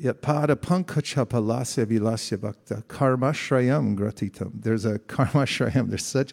Yatpada 0.00 0.54
pankachapalasya 0.54 1.86
vilasya 1.86 2.38
bhakta 2.38 2.84
karmashrayam 2.86 3.96
gratitam. 3.96 4.62
There's 4.62 4.84
a 4.84 4.98
karmashrayam, 5.14 5.88
there's 5.88 6.06
such 6.06 6.32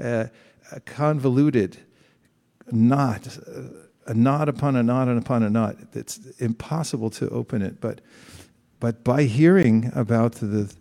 a, 0.00 0.30
a 0.72 0.80
convoluted 0.80 1.76
knot, 2.72 3.38
a 4.04 4.14
knot 4.14 4.48
upon 4.48 4.74
a 4.74 4.82
knot 4.82 5.06
and 5.06 5.18
upon 5.20 5.44
a 5.44 5.50
knot. 5.50 5.76
It's 5.92 6.18
impossible 6.40 7.10
to 7.10 7.28
open 7.28 7.62
it, 7.62 7.80
but 7.80 8.00
but 8.80 9.04
by 9.04 9.24
hearing 9.24 9.90
about 9.94 10.32
the 10.34 10.72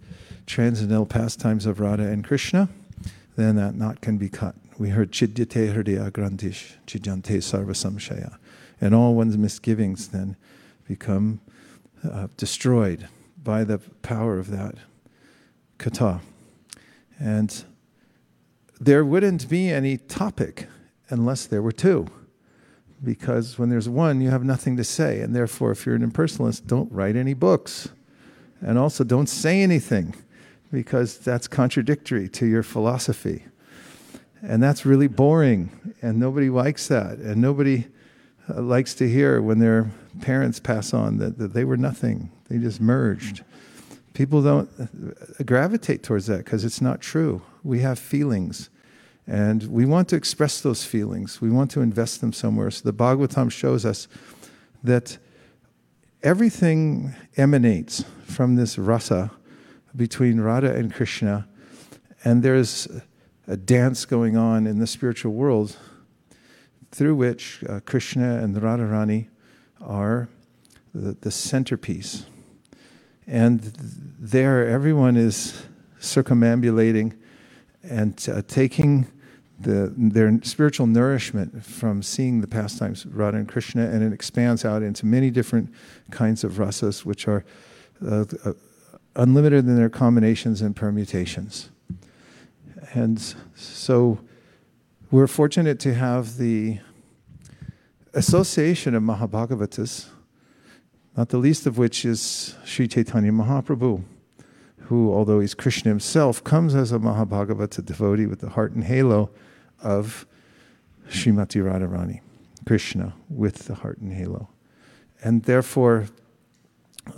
transcendental 0.46 1.06
pastimes 1.06 1.66
of 1.66 1.80
Radha 1.80 2.04
and 2.04 2.24
Krishna, 2.24 2.70
then 3.36 3.56
that 3.56 3.76
knot 3.76 4.02
can 4.02 4.18
be 4.18 4.30
cut. 4.30 4.56
We 4.78 4.90
heard 4.90 5.12
Chidyate 5.12 5.74
Hridaya 5.74 6.12
Grantish, 6.12 6.74
Chidjante 6.86 7.38
Sarva 7.38 7.72
Samshaya. 7.72 8.38
And 8.80 8.94
all 8.94 9.16
one's 9.16 9.38
misgivings 9.38 10.10
then 10.10 10.36
become 10.88 11.42
uh, 12.04 12.28
destroyed 12.38 13.08
by 13.44 13.64
the 13.64 13.80
power 14.02 14.38
of 14.38 14.52
that 14.52 14.76
kata. 15.78 16.22
And 17.20 17.64
there 18.80 19.04
wouldn't 19.04 19.50
be 19.50 19.70
any 19.70 19.98
topic 19.98 20.68
unless 21.10 21.46
there 21.46 21.62
were 21.62 21.72
two. 21.72 22.08
Because 23.04 23.60
when 23.60 23.70
there's 23.70 23.88
one, 23.88 24.22
you 24.22 24.30
have 24.30 24.44
nothing 24.44 24.78
to 24.78 24.84
say. 24.84 25.22
And 25.22 25.36
therefore, 25.36 25.72
if 25.72 25.86
you're 25.86 25.96
an 25.96 26.10
impersonalist, 26.10 26.66
don't 26.66 26.92
write 26.92 27.16
any 27.16 27.34
books. 27.34 27.90
And 28.62 28.78
also, 28.78 29.04
don't 29.04 29.28
say 29.28 29.62
anything. 29.62 30.16
because 30.72 31.18
that's 31.18 31.48
contradictory 31.48 32.28
to 32.30 32.46
your 32.46 32.64
philosophy. 32.64 33.46
And 34.42 34.62
that's 34.62 34.86
really 34.86 35.08
boring, 35.08 35.94
and 36.02 36.20
nobody 36.20 36.50
likes 36.50 36.88
that. 36.90 37.18
And 37.18 37.42
nobody 37.42 37.88
uh, 38.50 38.62
likes 38.62 38.94
to 38.96 39.10
hear 39.10 39.42
when 39.42 39.60
their 39.60 39.90
parents 40.22 40.60
pass 40.60 40.94
on 40.94 41.18
that, 41.18 41.38
that 41.40 41.54
they 41.54 41.64
were 41.64 41.78
nothing, 41.78 42.32
they 42.50 42.58
just 42.58 42.80
merged. 42.80 43.44
People 44.14 44.42
don't 44.42 44.70
uh, 44.80 45.44
gravitate 45.44 46.04
towards 46.04 46.28
that 46.28 46.46
because 46.46 46.64
it's 46.66 46.82
not 46.82 47.02
true. 47.02 47.42
We 47.64 47.80
have 47.80 47.98
feelings, 48.00 48.70
and 49.28 49.64
we 49.64 49.86
want 49.86 50.08
to 50.10 50.16
express 50.16 50.62
those 50.62 50.86
feelings. 50.86 51.42
We 51.42 51.50
want 51.50 51.70
to 51.72 51.82
invest 51.82 52.22
them 52.22 52.32
somewhere. 52.32 52.72
So 52.72 52.90
the 52.90 52.94
Bhagavatam 52.94 53.52
shows 53.52 53.86
us 53.86 54.08
that 54.84 55.18
everything 56.24 57.14
emanates 57.36 58.06
from 58.24 58.56
this 58.56 58.78
rasa 58.78 59.32
between 59.96 60.40
Radha 60.40 60.74
and 60.74 60.94
Krishna, 60.94 61.48
and 62.24 62.42
there's 62.42 62.88
a 63.48 63.58
dance 63.58 64.06
going 64.06 64.38
on 64.38 64.66
in 64.66 64.80
the 64.80 64.88
spiritual 64.88 65.34
world 65.34 65.76
through 66.92 67.16
which 67.16 67.64
uh, 67.68 67.80
Krishna 67.82 68.38
and 68.38 68.56
the 68.56 68.62
Radharani 68.62 69.28
are 69.82 70.30
the, 70.94 71.18
the 71.22 71.32
centerpiece. 71.32 72.26
And 73.26 73.62
there, 74.20 74.68
everyone 74.68 75.18
is 75.18 75.64
circumambulating 76.00 77.14
and 77.84 78.26
uh, 78.32 78.42
taking 78.48 79.08
the, 79.60 79.94
their 79.98 80.40
spiritual 80.44 80.88
nourishment 80.88 81.64
from 81.64 82.04
seeing 82.04 82.42
the 82.42 82.48
pastimes 82.48 83.06
of 83.06 83.18
Radha 83.18 83.38
and 83.38 83.48
Krishna, 83.48 83.90
and 83.90 84.04
it 84.04 84.14
expands 84.14 84.64
out 84.64 84.84
into 84.84 85.06
many 85.06 85.32
different 85.32 85.74
kinds 86.12 86.44
of 86.44 86.54
rasas, 86.54 87.06
which 87.06 87.28
are 87.28 87.44
uh, 88.06 88.26
uh 88.46 88.54
unlimited 89.16 89.66
in 89.66 89.76
their 89.76 89.90
combinations 89.90 90.62
and 90.62 90.76
permutations. 90.76 91.70
And 92.94 93.20
so 93.56 94.20
we're 95.10 95.28
fortunate 95.28 95.80
to 95.80 95.94
have 95.96 96.38
the 96.38 96.80
association 98.14 98.94
of 98.94 99.02
Mahabhagavatas, 99.02 100.08
not 101.16 101.30
the 101.30 101.38
least 101.38 101.66
of 101.66 101.78
which 101.78 102.06
is 102.06 102.56
Sri 102.64 102.88
Chaitanya 102.88 103.32
Mahaprabhu, 103.32 104.04
who, 104.88 105.14
although 105.14 105.42
he's 105.42 105.54
Krishna 105.54 105.90
himself, 105.90 106.42
comes 106.44 106.74
as 106.74 106.94
a 106.94 107.00
Mahabhagavata 107.00 107.84
devotee 107.84 108.26
with 108.26 108.40
the 108.40 108.50
heart 108.50 108.72
and 108.72 108.86
halo 108.86 109.30
of 109.84 110.26
Srimati 111.10 111.62
Radharani, 111.62 112.22
Krishna 112.66 113.14
with 113.30 113.68
the 113.68 113.76
heart 113.76 113.98
and 113.98 114.14
halo. 114.14 114.50
And 115.22 115.44
therefore, 115.44 116.08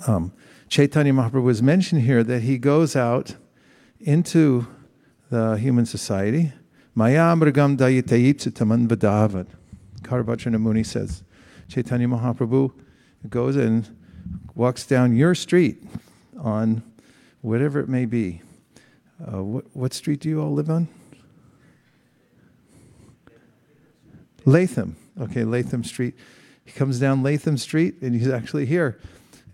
um, 0.08 0.34
Chaitanya 0.68 1.14
Mahaprabhu 1.14 1.52
is 1.52 1.62
mentioned 1.62 2.02
here 2.02 2.24
that 2.24 2.42
he 2.42 2.58
goes 2.58 2.96
out 2.96 3.36
into 4.00 4.66
the 5.30 5.56
human 5.58 5.86
society. 5.86 6.52
Maya 6.96 7.36
mrigam 7.36 7.78
dayitayitsitaman 7.78 8.88
vadavad. 8.88 9.46
Karabhajana 10.02 10.60
Muni 10.60 10.84
says, 10.84 11.24
Chaitanya 11.68 12.08
Mahaprabhu 12.08 12.72
goes 13.30 13.56
and 13.56 13.96
walks 14.56 14.88
down 14.88 15.16
your 15.16 15.36
street 15.36 15.84
on 16.40 16.82
whatever 17.42 17.80
it 17.80 17.90
may 17.90 18.06
be. 18.06 18.42
Uh, 19.22 19.44
what, 19.44 19.66
what 19.74 19.94
street 19.94 20.20
do 20.20 20.30
you 20.30 20.42
all 20.42 20.54
live 20.54 20.70
on? 20.70 20.88
Latham. 24.46 24.96
Okay, 25.20 25.44
Latham 25.44 25.84
Street. 25.84 26.16
He 26.66 26.72
comes 26.72 27.00
down 27.00 27.24
Latham 27.24 27.58
Street 27.58 27.96
and 28.02 28.16
he's 28.16 28.30
actually 28.30 28.66
here. 28.66 29.00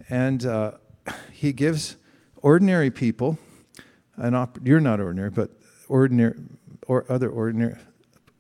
And 0.10 0.46
uh, 0.46 0.74
he 1.32 1.54
gives 1.54 1.98
ordinary 2.38 2.92
people 2.92 3.38
an 4.18 4.36
op- 4.36 4.60
you're 4.64 4.80
not 4.80 5.00
ordinary, 5.00 5.30
but 5.30 5.50
ordinary 5.88 6.36
or 6.88 7.06
other 7.10 7.30
ordinary 7.30 7.78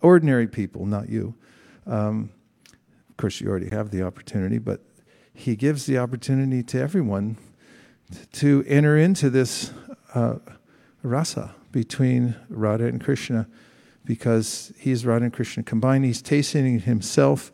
ordinary 0.01 0.47
people, 0.47 0.85
not 0.85 1.09
you. 1.09 1.33
Um, 1.87 2.29
of 3.09 3.17
course, 3.17 3.41
you 3.41 3.49
already 3.49 3.69
have 3.69 3.89
the 3.89 4.03
opportunity, 4.03 4.59
but 4.59 4.81
he 5.33 5.55
gives 5.55 5.85
the 5.85 5.97
opportunity 5.97 6.61
to 6.63 6.79
everyone 6.79 7.37
to 8.33 8.63
enter 8.67 8.97
into 8.97 9.29
this 9.29 9.71
uh, 10.13 10.35
rasa 11.03 11.55
between 11.71 12.35
Radha 12.49 12.85
and 12.85 13.03
Krishna 13.03 13.47
because 14.05 14.71
he's 14.77 15.05
Radha 15.05 15.25
and 15.25 15.33
Krishna 15.33 15.63
combined. 15.63 16.05
He's 16.05 16.21
tasting 16.21 16.75
it 16.75 16.83
himself 16.83 17.51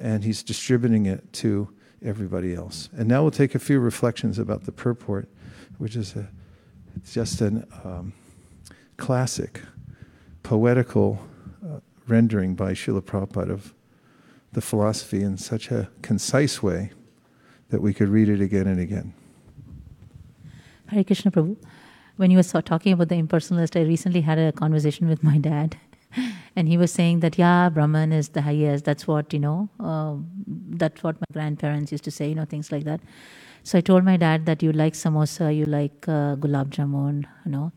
and 0.00 0.24
he's 0.24 0.42
distributing 0.42 1.06
it 1.06 1.32
to 1.34 1.68
everybody 2.02 2.54
else. 2.54 2.88
And 2.96 3.08
now 3.08 3.22
we'll 3.22 3.30
take 3.30 3.54
a 3.54 3.58
few 3.58 3.78
reflections 3.78 4.38
about 4.38 4.64
the 4.64 4.72
purport, 4.72 5.28
which 5.78 5.96
is 5.96 6.16
a, 6.16 6.28
just 7.10 7.40
a 7.40 7.66
um, 7.84 8.12
classic 8.96 9.60
poetical 10.42 11.20
uh, 11.64 11.80
rendering 12.08 12.54
by 12.54 12.72
Srila 12.72 13.02
Prabhupada 13.02 13.50
of 13.50 13.74
the 14.52 14.60
philosophy 14.60 15.22
in 15.22 15.36
such 15.36 15.70
a 15.70 15.88
concise 16.02 16.62
way 16.62 16.90
that 17.68 17.80
we 17.80 17.94
could 17.94 18.08
read 18.08 18.28
it 18.28 18.40
again 18.40 18.66
and 18.66 18.80
again. 18.80 19.14
Hare 20.90 21.04
Krishna 21.04 21.30
Prabhu. 21.30 21.56
When 22.16 22.30
you 22.30 22.36
were 22.36 22.62
talking 22.62 22.92
about 22.92 23.08
the 23.08 23.14
impersonalist, 23.14 23.78
I 23.78 23.84
recently 23.84 24.20
had 24.20 24.38
a 24.38 24.52
conversation 24.52 25.08
with 25.08 25.22
my 25.22 25.38
dad 25.38 25.76
and 26.56 26.68
he 26.68 26.76
was 26.76 26.92
saying 26.92 27.20
that 27.20 27.38
yeah 27.38 27.68
brahman 27.68 28.12
is 28.12 28.30
the 28.30 28.42
highest. 28.42 28.84
That's 28.84 29.06
what 29.06 29.32
you 29.32 29.38
know 29.38 29.68
uh, 29.78 30.14
that's 30.82 31.02
what 31.02 31.16
my 31.20 31.26
grandparents 31.32 31.92
used 31.92 32.04
to 32.04 32.10
say 32.10 32.28
you 32.28 32.34
know 32.34 32.44
things 32.44 32.72
like 32.72 32.84
that. 32.84 33.00
So 33.62 33.76
i 33.76 33.82
told 33.82 34.04
my 34.04 34.16
dad 34.16 34.46
that 34.46 34.62
you 34.62 34.72
like 34.72 34.94
samosa 34.94 35.54
you 35.54 35.66
like 35.66 36.08
uh, 36.08 36.36
gulab 36.36 36.70
jamun 36.70 37.24
you 37.44 37.52
know. 37.52 37.72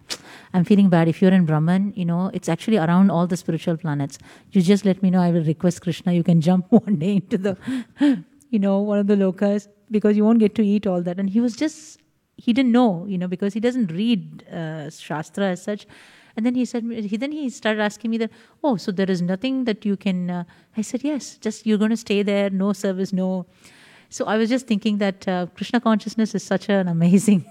I'm 0.54 0.64
feeling 0.64 0.90
bad. 0.90 1.08
If 1.08 1.22
you're 1.22 1.34
in 1.34 1.46
brahman 1.46 1.94
you 1.96 2.06
know 2.06 2.32
it's 2.34 2.50
actually 2.50 2.78
around 2.78 3.12
all 3.12 3.28
the 3.28 3.38
spiritual 3.38 3.78
planets. 3.78 4.18
You 4.52 4.62
just 4.62 4.86
let 4.86 5.04
me 5.04 5.10
know. 5.10 5.22
I 5.22 5.32
will 5.32 5.44
request 5.44 5.82
krishna. 5.82 6.14
You 6.14 6.24
can 6.24 6.42
jump 6.50 6.72
one 6.72 6.98
day 6.98 7.16
into 7.18 7.38
the 7.38 7.58
you 8.50 8.60
know 8.60 8.80
one 8.80 9.00
of 9.00 9.08
the 9.08 9.16
lokas 9.16 9.68
because 9.92 10.18
you 10.18 10.26
won't 10.26 10.40
get 10.40 10.56
to 10.56 10.66
eat 10.66 10.88
all 10.88 11.02
that. 11.04 11.20
And 11.20 11.30
he 11.30 11.40
was 11.40 11.56
just 11.56 12.00
he 12.38 12.54
didn't 12.54 12.72
know 12.72 13.06
you 13.08 13.18
know 13.18 13.28
because 13.28 13.54
he 13.54 13.60
doesn't 13.60 13.92
read 13.92 14.44
uh, 14.52 14.90
shastra 14.90 15.50
as 15.50 15.64
such 15.64 15.86
and 16.36 16.46
then 16.46 16.56
he 16.56 16.66
said, 16.66 16.84
he 16.84 17.18
then 17.18 17.32
he 17.32 17.50
started 17.50 17.82
asking 17.82 18.12
me 18.12 18.18
that, 18.18 18.32
oh, 18.64 18.76
so 18.78 18.92
there 18.92 19.10
is 19.10 19.22
nothing 19.22 19.66
that 19.66 19.86
you 19.86 19.96
can. 19.96 20.30
Uh, 20.30 20.44
I 20.76 20.82
said, 20.82 21.04
yes, 21.04 21.38
just 21.38 21.66
you're 21.66 21.78
going 21.78 21.92
to 21.92 21.98
stay 21.98 22.24
there, 22.24 22.50
no 22.50 22.74
service, 22.74 23.14
no. 23.14 23.46
So 24.10 24.26
I 24.26 24.38
was 24.38 24.50
just 24.50 24.68
thinking 24.68 24.98
that 24.98 25.28
uh, 25.28 25.48
Krishna 25.56 25.80
consciousness 25.80 26.34
is 26.34 26.44
such 26.44 26.70
an 26.70 26.88
amazing 26.88 27.46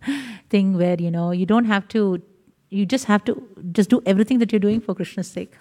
thing 0.50 0.76
where 0.76 0.96
you 0.98 1.10
know 1.10 1.30
you 1.30 1.46
don't 1.46 1.64
have 1.64 1.88
to, 1.88 2.22
you 2.68 2.84
just 2.84 3.06
have 3.06 3.24
to 3.24 3.42
just 3.72 3.88
do 3.88 4.02
everything 4.04 4.38
that 4.40 4.52
you're 4.52 4.66
doing 4.68 4.80
for 4.80 4.94
Krishna's 4.94 5.28
sake. 5.28 5.54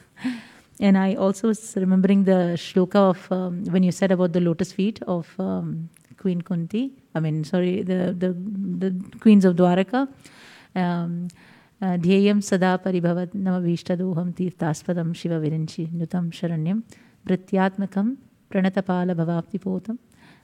And 0.82 0.98
I 0.98 1.16
also 1.16 1.48
was 1.48 1.78
remembering 1.78 2.26
the 2.26 2.58
shloka 2.58 2.96
of 2.96 3.32
um, 3.32 3.64
when 3.66 3.84
you 3.84 3.94
said 3.94 4.12
about 4.12 4.34
the 4.34 4.42
lotus 4.42 4.74
feet 4.74 5.02
of 5.04 5.34
um, 5.40 5.90
Queen 6.17 6.41
Kunti. 6.43 6.93
I 7.15 7.21
mean, 7.21 7.45
sorry, 7.45 7.83
the 7.83 8.15
the 8.17 8.33
the 8.83 9.19
queens 9.21 9.45
of 9.45 9.57
Dwaraka. 9.57 10.09
Um, 10.75 11.29
ध्येयं 11.83 12.41
सदा 12.45 12.77
परिभवत् 12.85 13.37
नमभीष्टदोहं 13.45 14.31
तीर्थास्पदं 14.39 15.13
शिवविरिञ्चि 15.21 15.85
नुतं 16.01 16.29
शरण्यं 16.39 16.79
भृत्यात्मकं 17.27 18.15
प्रणतपालभवाप्तिपोतं 18.51 19.97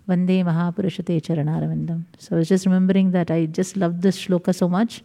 Vande 0.09 0.45
Mahapurusha 0.45 1.03
Charanarvindam. 1.21 2.05
So 2.19 2.37
I 2.37 2.39
was 2.39 2.49
just 2.49 2.65
remembering 2.65 3.11
that 3.11 3.31
I 3.31 3.47
just 3.47 3.77
love 3.77 4.03
this 4.03 4.19
shloka 4.19 4.55
so 4.55 4.69
much. 4.69 5.03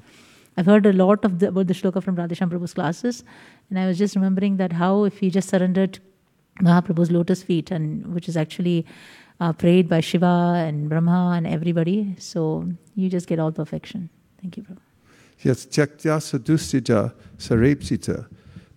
I've 0.57 0.67
heard 0.67 0.85
a 0.85 0.93
lot 0.93 1.25
of 1.25 1.39
the, 1.39 1.47
about 1.47 1.67
the 1.67 1.73
shloka 1.73 2.03
from 2.03 2.15
Radheshyam 2.15 2.51
Prabhu's 2.51 2.73
classes, 2.73 3.23
and 3.69 3.79
I 3.79 3.87
was 3.87 3.97
just 3.97 4.15
remembering 4.15 4.57
that 4.57 4.73
how 4.73 5.05
if 5.05 5.17
he 5.17 5.29
just 5.29 5.49
surrendered 5.49 5.99
Mahaprabhu's 6.61 7.09
lotus 7.09 7.41
feet, 7.41 7.71
and 7.71 8.13
which 8.13 8.29
is 8.29 8.37
actually 8.37 8.85
uh, 9.40 9.52
prayed 9.52 9.88
by 9.88 10.00
Shiva 10.00 10.54
and 10.66 10.88
Brahma 10.88 11.34
and 11.36 11.46
everybody, 11.46 12.14
so 12.18 12.68
you 12.94 13.08
just 13.08 13.26
get 13.26 13.38
all 13.38 13.52
perfection. 13.52 14.08
Thank 14.40 14.56
you, 14.56 14.62
Prabhu. 14.62 14.78
Yes, 15.42 15.66
Tyaktya 15.66 16.18
Dustija 16.38 17.12
Sarepsita 17.38 18.26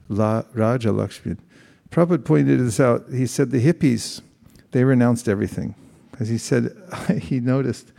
Raja 0.09 0.91
Lakshmi. 0.91 1.37
Prabhupada 1.89 2.25
pointed 2.25 2.59
this 2.59 2.79
out. 2.79 3.05
He 3.11 3.25
said 3.25 3.51
the 3.51 3.63
hippies, 3.63 4.21
they 4.71 4.83
renounced 4.83 5.27
everything. 5.27 5.75
Because 6.11 6.27
he 6.27 6.37
said, 6.37 6.75
he 7.21 7.39
noticed 7.39 7.91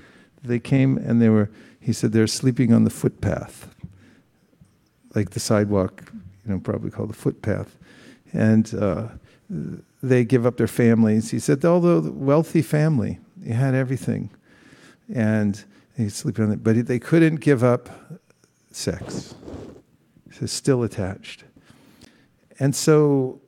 they 0.43 0.59
came 0.59 0.99
and 0.99 1.21
they 1.21 1.29
were, 1.29 1.51
he 1.81 1.93
said, 1.93 2.13
they're 2.13 2.27
sleeping 2.27 2.73
on 2.73 2.85
the 2.85 2.91
footpath, 2.91 3.75
like 5.15 5.31
the 5.31 5.41
sidewalk, 5.41 6.05
you 6.45 6.53
know, 6.53 6.61
probably 6.61 6.91
called 6.91 7.09
the 7.09 7.15
footpath. 7.15 7.77
And 8.33 8.73
uh, 8.75 9.09
they 10.03 10.25
give 10.25 10.47
up 10.47 10.57
their 10.57 10.67
families. 10.67 11.31
He 11.31 11.39
said, 11.39 11.65
although 11.65 12.01
the 12.01 12.13
wealthy 12.13 12.63
family, 12.63 13.19
he 13.45 13.51
had 13.51 13.75
everything. 13.75 14.31
And 15.13 15.63
he's 15.97 16.15
sleeping 16.15 16.47
on 16.47 16.53
it, 16.53 16.63
but 16.63 16.87
they 16.87 16.99
couldn't 16.99 17.37
give 17.37 17.63
up 17.63 17.91
sex. 18.71 19.35
It's 20.41 20.53
still 20.53 20.83
attached. 20.83 21.45
And 22.59 22.75
so 22.75 23.41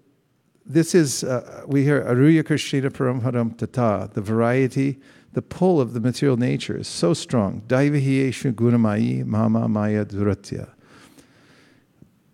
this 0.66 0.94
is, 0.94 1.24
uh, 1.24 1.62
we 1.66 1.84
hear 1.84 2.02
Aruya 2.04 2.44
Krishna 2.44 2.90
Paramharam 2.90 3.56
Tata, 3.56 4.10
the 4.12 4.20
variety 4.20 5.00
the 5.32 5.42
pull 5.42 5.80
of 5.80 5.94
the 5.94 6.00
material 6.00 6.36
nature 6.36 6.76
is 6.76 6.88
so 6.88 7.14
strong. 7.14 7.62
Daivahiyeshu 7.66 8.52
gunamayi 8.52 9.24
mama 9.24 9.66
maya 9.68 10.04
duratya. 10.04 10.70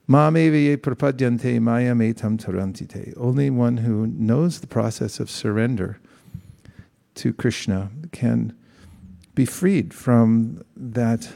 Prapadyante 0.08 1.60
maya 1.60 1.94
metam 1.94 2.38
tarantite. 2.38 3.14
Only 3.16 3.50
one 3.50 3.78
who 3.78 4.06
knows 4.06 4.60
the 4.60 4.66
process 4.66 5.20
of 5.20 5.30
surrender 5.30 6.00
to 7.16 7.32
Krishna 7.32 7.90
can 8.12 8.56
be 9.34 9.44
freed 9.44 9.92
from 9.92 10.62
that 10.76 11.28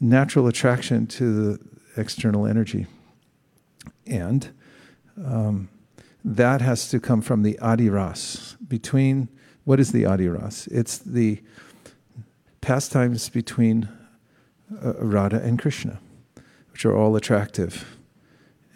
natural 0.00 0.46
attraction 0.46 1.06
to 1.06 1.32
the 1.34 1.60
external 1.96 2.46
energy. 2.46 2.86
And 4.06 4.50
um, 5.24 5.68
that 6.24 6.60
has 6.60 6.88
to 6.90 7.00
come 7.00 7.20
from 7.20 7.42
the 7.42 7.58
adiras. 7.62 8.56
Between, 8.68 9.28
what 9.64 9.80
is 9.80 9.92
the 9.92 10.04
adiras? 10.04 10.68
It's 10.70 10.98
the 10.98 11.40
pastimes 12.60 13.28
between 13.28 13.88
uh, 14.84 14.94
Radha 14.94 15.40
and 15.42 15.58
Krishna, 15.58 16.00
which 16.76 16.84
are 16.84 16.94
all 16.94 17.16
attractive. 17.16 17.96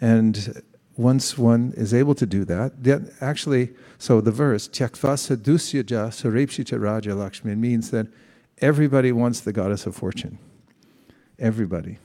And 0.01 0.63
once 0.97 1.37
one 1.37 1.71
is 1.77 1.93
able 1.93 2.15
to 2.15 2.25
do 2.25 2.43
that, 2.45 2.83
then 2.83 3.13
actually, 3.21 3.75
so 3.99 4.19
the 4.21 4.31
verse, 4.31 4.67
Tyaktva 4.67 5.13
sadusyaja 5.13 6.09
sarepshita 6.09 6.81
raja 6.81 7.13
lakshmi, 7.13 7.53
means 7.53 7.91
that 7.91 8.07
everybody 8.57 9.11
wants 9.11 9.41
the 9.41 9.53
goddess 9.53 9.85
of 9.85 9.95
fortune. 9.95 10.39
Everybody. 11.37 11.99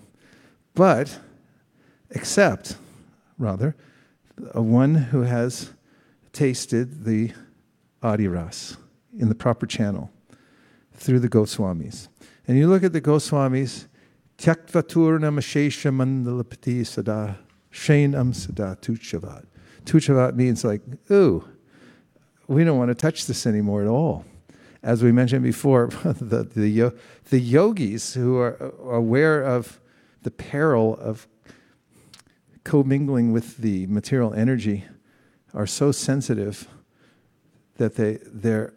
But, 0.74 1.18
except, 2.10 2.76
rather, 3.38 3.74
a 4.52 4.60
one 4.60 4.96
who 4.96 5.22
has 5.22 5.72
tasted 6.34 7.06
the 7.06 7.32
adiras 8.02 8.76
in 9.18 9.30
the 9.30 9.34
proper 9.34 9.64
channel 9.64 10.10
through 10.92 11.20
the 11.20 11.30
Goswamis. 11.30 12.08
And 12.46 12.58
you 12.58 12.68
look 12.68 12.84
at 12.84 12.92
the 12.92 13.00
Goswamis, 13.00 13.86
Tyaktvaturna 14.38 15.32
Mashesha 15.32 15.90
Mandalapati 15.92 16.86
Sada 16.86 17.38
Shainam 17.72 18.34
Sada 18.34 18.76
Tuchavat. 18.80 19.46
Tuchavat 19.84 20.34
means 20.34 20.64
like, 20.64 20.82
ooh, 21.10 21.44
we 22.48 22.64
don't 22.64 22.78
want 22.78 22.90
to 22.90 22.94
touch 22.94 23.26
this 23.26 23.46
anymore 23.46 23.82
at 23.82 23.88
all. 23.88 24.24
As 24.82 25.02
we 25.02 25.10
mentioned 25.10 25.42
before, 25.42 25.86
the, 26.04 26.44
the, 26.44 26.94
the 27.30 27.40
yogis 27.40 28.14
who 28.14 28.38
are 28.38 28.72
aware 28.90 29.42
of 29.42 29.80
the 30.22 30.30
peril 30.30 30.96
of 30.96 31.26
commingling 32.64 33.32
with 33.32 33.58
the 33.58 33.86
material 33.86 34.34
energy 34.34 34.84
are 35.54 35.66
so 35.66 35.92
sensitive 35.92 36.68
that 37.76 37.94
they 37.94 38.18
they're 38.26 38.74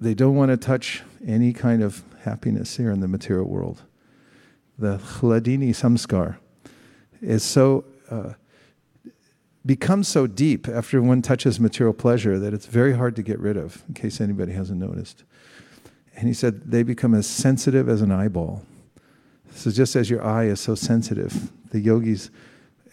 they 0.00 0.14
don't 0.14 0.34
want 0.34 0.50
to 0.50 0.56
touch 0.56 1.02
any 1.24 1.52
kind 1.52 1.82
of 1.82 2.02
happiness 2.22 2.76
here 2.76 2.90
in 2.90 3.00
the 3.00 3.08
material 3.08 3.46
world. 3.46 3.82
The 4.80 4.96
chladini 4.96 5.70
samskar 5.74 6.38
is 7.20 7.42
so 7.42 7.84
uh, 8.10 8.32
becomes 9.66 10.08
so 10.08 10.26
deep 10.26 10.68
after 10.68 11.02
one 11.02 11.20
touches 11.20 11.60
material 11.60 11.92
pleasure 11.92 12.38
that 12.38 12.54
it's 12.54 12.64
very 12.64 12.94
hard 12.94 13.14
to 13.16 13.22
get 13.22 13.38
rid 13.38 13.58
of. 13.58 13.84
In 13.88 13.94
case 13.94 14.22
anybody 14.22 14.52
hasn't 14.52 14.80
noticed, 14.80 15.24
and 16.16 16.26
he 16.26 16.32
said 16.32 16.70
they 16.70 16.82
become 16.82 17.12
as 17.14 17.26
sensitive 17.26 17.90
as 17.90 18.00
an 18.00 18.10
eyeball. 18.10 18.62
So 19.54 19.70
just 19.70 19.96
as 19.96 20.08
your 20.08 20.24
eye 20.24 20.44
is 20.44 20.60
so 20.60 20.74
sensitive, 20.74 21.52
the 21.72 21.80
yogis 21.80 22.30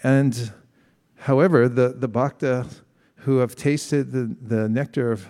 and 0.04 0.52
however, 1.20 1.70
the, 1.70 1.96
the 1.98 2.10
bhakta 2.10 2.68
who 3.20 3.38
have 3.38 3.56
tasted 3.56 4.12
the, 4.12 4.36
the 4.42 4.68
nectar 4.68 5.10
of 5.10 5.26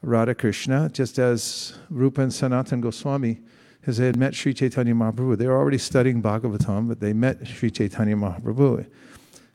Radha 0.00 0.34
Krishna, 0.34 0.88
just 0.88 1.18
as 1.18 1.74
Rupa 1.90 2.22
and 2.22 2.32
Sanatan 2.32 2.80
Goswami, 2.80 3.40
as 3.88 3.96
they 3.96 4.06
had 4.06 4.16
met 4.16 4.34
Sri 4.34 4.52
Chaitanya 4.54 4.94
Mahaprabhu, 4.94 5.36
they 5.36 5.46
were 5.46 5.56
already 5.56 5.78
studying 5.78 6.22
Bhagavatam, 6.22 6.88
but 6.88 7.00
they 7.00 7.12
met 7.12 7.46
Sri 7.46 7.70
Chaitanya 7.70 8.16
Mahaprabhu. 8.16 8.86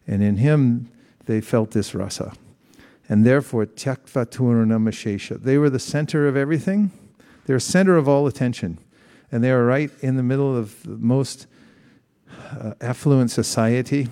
And 0.08 0.24
in 0.24 0.38
him, 0.38 0.90
they 1.26 1.40
felt 1.40 1.72
this 1.72 1.94
rasa. 1.94 2.34
And 3.08 3.26
therefore, 3.26 3.66
Tyaktva 3.66 4.26
Mashesha. 4.26 5.42
They 5.42 5.58
were 5.58 5.70
the 5.70 5.80
center 5.80 6.28
of 6.28 6.36
everything. 6.36 6.92
They're 7.46 7.60
center 7.60 7.96
of 7.96 8.10
all 8.10 8.28
attention. 8.28 8.80
And 9.32 9.44
they 9.44 9.52
are 9.52 9.66
right 9.66 9.92
in 10.02 10.16
the 10.18 10.24
middle 10.24 10.56
of 10.56 10.82
the 10.84 10.98
most 10.98 11.48
uh, 12.60 12.74
affluent 12.82 13.32
society, 13.32 14.08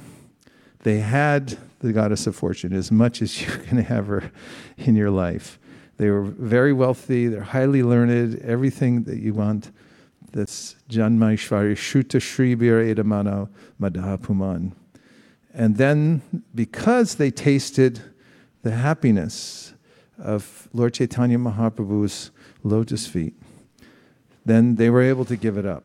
they 0.83 0.99
had 0.99 1.57
the 1.79 1.93
goddess 1.93 2.27
of 2.27 2.35
fortune 2.35 2.73
as 2.73 2.91
much 2.91 3.21
as 3.21 3.41
you 3.41 3.47
can 3.47 3.79
have 3.79 4.07
her 4.07 4.31
in 4.77 4.95
your 4.95 5.11
life. 5.11 5.59
They 5.97 6.09
were 6.09 6.23
very 6.23 6.73
wealthy, 6.73 7.27
they're 7.27 7.41
highly 7.41 7.83
learned, 7.83 8.39
everything 8.39 9.03
that 9.03 9.19
you 9.19 9.33
want. 9.33 9.71
That's 10.31 10.75
Janmaishvari, 10.89 11.73
Shuta 11.73 12.19
Shribir 12.19 12.93
Edamano 12.93 13.49
Madahapuman. 13.79 14.73
And 15.53 15.75
then, 15.77 16.21
because 16.55 17.15
they 17.15 17.31
tasted 17.31 18.01
the 18.63 18.71
happiness 18.71 19.73
of 20.17 20.69
Lord 20.71 20.93
Chaitanya 20.93 21.37
Mahaprabhu's 21.37 22.31
lotus 22.63 23.07
feet, 23.07 23.33
then 24.45 24.75
they 24.75 24.89
were 24.89 25.01
able 25.01 25.25
to 25.25 25.35
give 25.35 25.57
it 25.57 25.65
up. 25.65 25.83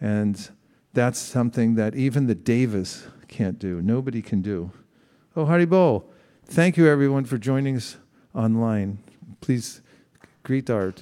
And 0.00 0.50
that's 0.92 1.18
something 1.18 1.76
that 1.76 1.94
even 1.94 2.26
the 2.26 2.34
Devas 2.34 3.06
can't 3.28 3.58
do. 3.58 3.80
Nobody 3.80 4.20
can 4.20 4.42
do. 4.42 4.70
Oh, 5.34 5.46
Haribol. 5.46 6.04
Thank 6.44 6.76
you, 6.76 6.86
everyone, 6.88 7.24
for 7.24 7.38
joining 7.38 7.76
us 7.76 7.96
online. 8.34 8.98
Please 9.40 9.80
greet 10.42 10.70
our 10.70 10.92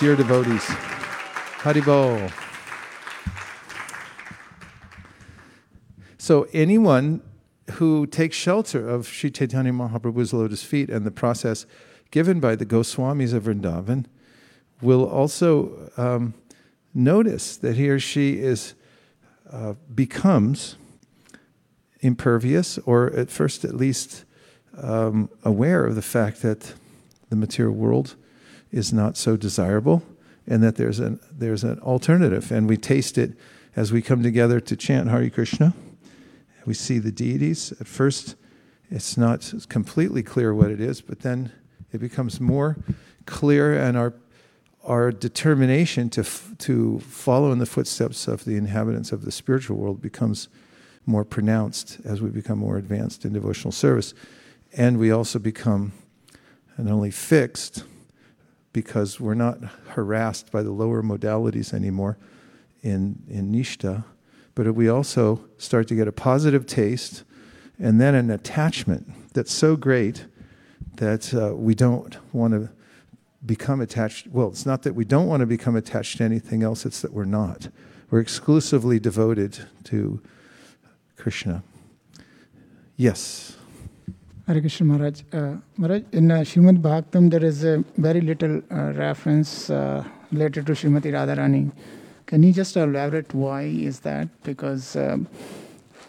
dear 0.00 0.16
devotees. 0.16 0.64
Haribol. 1.62 2.32
So, 6.18 6.48
anyone 6.52 7.22
who 7.72 8.06
takes 8.06 8.36
shelter 8.36 8.88
of 8.88 9.06
Sri 9.06 9.30
Chaitanya 9.30 9.72
Mahaprabhu's 9.72 10.32
lotus 10.32 10.62
feet 10.62 10.90
and 10.90 11.06
the 11.06 11.10
process 11.10 11.66
given 12.10 12.40
by 12.40 12.56
the 12.56 12.66
Goswamis 12.66 13.32
of 13.32 13.44
Vrindavan 13.44 14.06
will 14.80 15.04
also 15.04 15.90
um, 15.96 16.34
notice 16.92 17.56
that 17.56 17.76
he 17.76 17.88
or 17.88 17.98
she 17.98 18.38
is 18.38 18.74
uh, 19.50 19.74
becomes 19.94 20.76
impervious, 22.00 22.78
or 22.78 23.12
at 23.14 23.30
first 23.30 23.64
at 23.64 23.74
least 23.74 24.24
um, 24.76 25.30
aware 25.44 25.86
of 25.86 25.94
the 25.94 26.02
fact 26.02 26.42
that 26.42 26.74
the 27.30 27.36
material 27.36 27.74
world 27.74 28.16
is 28.74 28.92
not 28.92 29.16
so 29.16 29.36
desirable, 29.36 30.02
and 30.48 30.62
that 30.62 30.74
there's 30.74 30.98
an 30.98 31.20
there's 31.30 31.62
an 31.62 31.78
alternative, 31.78 32.50
and 32.50 32.68
we 32.68 32.76
taste 32.76 33.16
it 33.16 33.38
as 33.76 33.92
we 33.92 34.02
come 34.02 34.22
together 34.22 34.60
to 34.60 34.76
chant 34.76 35.08
Hare 35.08 35.30
Krishna. 35.30 35.74
We 36.66 36.74
see 36.74 36.98
the 36.98 37.12
deities. 37.12 37.72
At 37.80 37.86
first, 37.86 38.34
it's 38.90 39.16
not 39.16 39.54
completely 39.68 40.22
clear 40.22 40.52
what 40.52 40.70
it 40.70 40.80
is, 40.80 41.00
but 41.00 41.20
then 41.20 41.52
it 41.92 41.98
becomes 41.98 42.40
more 42.40 42.76
clear, 43.26 43.78
and 43.78 43.96
our 43.96 44.12
our 44.82 45.10
determination 45.10 46.10
to, 46.10 46.20
f- 46.20 46.52
to 46.58 47.00
follow 47.00 47.52
in 47.52 47.58
the 47.58 47.64
footsteps 47.64 48.28
of 48.28 48.44
the 48.44 48.56
inhabitants 48.56 49.12
of 49.12 49.24
the 49.24 49.32
spiritual 49.32 49.78
world 49.78 50.02
becomes 50.02 50.48
more 51.06 51.24
pronounced 51.24 51.98
as 52.04 52.20
we 52.20 52.28
become 52.28 52.58
more 52.58 52.76
advanced 52.76 53.24
in 53.24 53.32
devotional 53.32 53.72
service. 53.72 54.12
And 54.76 54.98
we 54.98 55.10
also 55.10 55.38
become 55.38 55.92
not 56.76 56.92
only 56.92 57.10
fixed, 57.10 57.84
because 58.74 59.20
we're 59.20 59.34
not 59.34 59.58
harassed 59.90 60.50
by 60.52 60.62
the 60.62 60.72
lower 60.72 61.02
modalities 61.02 61.72
anymore 61.72 62.18
in, 62.82 63.22
in 63.30 63.50
Nishta, 63.50 64.04
but 64.54 64.74
we 64.74 64.88
also 64.88 65.42
start 65.56 65.88
to 65.88 65.94
get 65.94 66.06
a 66.06 66.12
positive 66.12 66.66
taste 66.66 67.24
and 67.78 68.00
then 68.00 68.14
an 68.14 68.30
attachment 68.30 69.10
that's 69.32 69.52
so 69.52 69.76
great 69.76 70.26
that 70.96 71.32
uh, 71.32 71.54
we 71.54 71.74
don't 71.74 72.18
want 72.34 72.52
to 72.52 72.68
become 73.46 73.80
attached. 73.80 74.26
Well, 74.26 74.48
it's 74.48 74.66
not 74.66 74.82
that 74.82 74.94
we 74.94 75.04
don't 75.04 75.28
want 75.28 75.40
to 75.40 75.46
become 75.46 75.76
attached 75.76 76.18
to 76.18 76.24
anything 76.24 76.62
else, 76.62 76.84
it's 76.84 77.00
that 77.00 77.12
we're 77.12 77.24
not. 77.24 77.68
We're 78.10 78.20
exclusively 78.20 78.98
devoted 78.98 79.58
to 79.84 80.20
Krishna. 81.16 81.62
Yes. 82.96 83.56
Hare 84.46 84.60
Krishna 84.60 84.84
Maharaj. 84.86 85.22
Uh, 85.32 85.56
Maharaj, 85.78 86.02
in 86.12 86.30
uh, 86.30 86.40
Srimad 86.40 86.82
Bhagavatam, 86.82 87.30
there 87.30 87.42
is 87.42 87.64
a 87.64 87.82
very 87.96 88.20
little 88.20 88.60
uh, 88.70 88.92
reference 88.92 89.70
uh, 89.70 90.04
related 90.32 90.66
to 90.66 90.72
Srimati 90.72 91.10
Radharani. 91.12 91.72
Can 92.26 92.42
you 92.42 92.52
just 92.52 92.76
elaborate 92.76 93.32
why 93.32 93.62
is 93.62 94.00
that? 94.00 94.28
Because 94.42 94.96
um, 94.96 95.26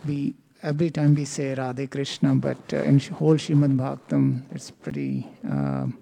we 0.06 0.34
every 0.64 0.90
time 0.90 1.16
we 1.16 1.24
say 1.24 1.56
Radhe 1.56 1.90
Krishna, 1.90 2.36
but 2.36 2.58
uh, 2.74 2.84
in 2.84 3.00
whole 3.00 3.36
Srimad 3.36 3.78
Bhagavatam, 3.78 4.42
it's 4.52 4.70
pretty 4.70 5.26
um, 5.46 5.98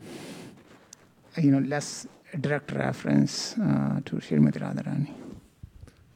you 1.38 1.52
know, 1.52 1.60
less 1.60 2.08
direct 2.42 2.72
reference 2.72 3.54
uh, 3.60 4.00
to 4.06 4.16
Srimati 4.16 4.60
Radharani. 4.60 5.14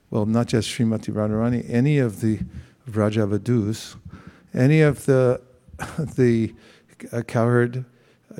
Well, 0.09 0.25
not 0.25 0.47
just 0.47 0.67
Srimati 0.67 1.13
Radharani, 1.13 1.63
any 1.69 1.99
of 1.99 2.21
the 2.21 2.39
Vrajavadus, 2.89 3.97
any 4.55 4.81
of 4.81 5.05
the 5.05 5.41
the 6.15 6.53
uh, 7.11 7.21
cowherd 7.21 7.85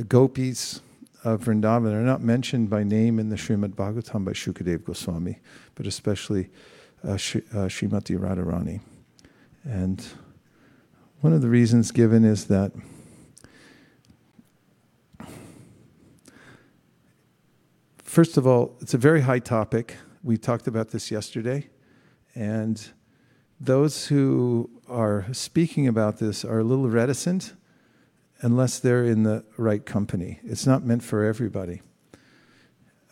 gopis 0.08 0.82
of 1.23 1.43
Vrindavan 1.43 1.93
are 1.93 2.04
not 2.04 2.21
mentioned 2.21 2.69
by 2.69 2.84
name 2.84 3.19
in 3.19 3.30
the 3.30 3.36
Srimad 3.36 3.73
Bhagavatam 3.73 4.26
by 4.26 4.32
Shukadev 4.32 4.84
Goswami, 4.86 5.39
but 5.76 5.86
especially 5.86 6.50
uh, 7.04 7.17
Sh- 7.17 7.38
uh, 7.52 7.67
Srimati 7.67 8.17
Radharani. 8.17 8.82
And 9.63 10.06
one 11.21 11.34
of 11.34 11.41
the 11.41 11.50
reasons 11.50 11.91
given 11.91 12.23
is 12.23 12.45
that 12.45 12.71
first 18.04 18.38
of 18.38 18.47
all, 18.47 18.76
it's 18.82 18.93
a 18.93 18.97
very 18.97 19.21
high 19.21 19.39
topic. 19.39 19.95
We 20.23 20.38
talked 20.38 20.67
about 20.67 20.89
this 20.89 21.12
yesterday. 21.12 21.69
And 22.34 22.91
those 23.60 24.08
who 24.08 24.70
are 24.88 25.26
speaking 25.34 25.88
about 25.88 26.20
this 26.20 26.46
are 26.46 26.60
a 26.60 26.63
little 26.63 26.89
reticent 26.89 27.54
unless 28.41 28.80
they're 28.80 29.04
in 29.04 29.24
the 29.24 29.43
right 29.58 29.86
company. 29.86 30.39
It's 30.43 30.67
not 30.67 30.84
meant 30.84 31.04
for 31.04 31.24
everybody. 31.24 31.82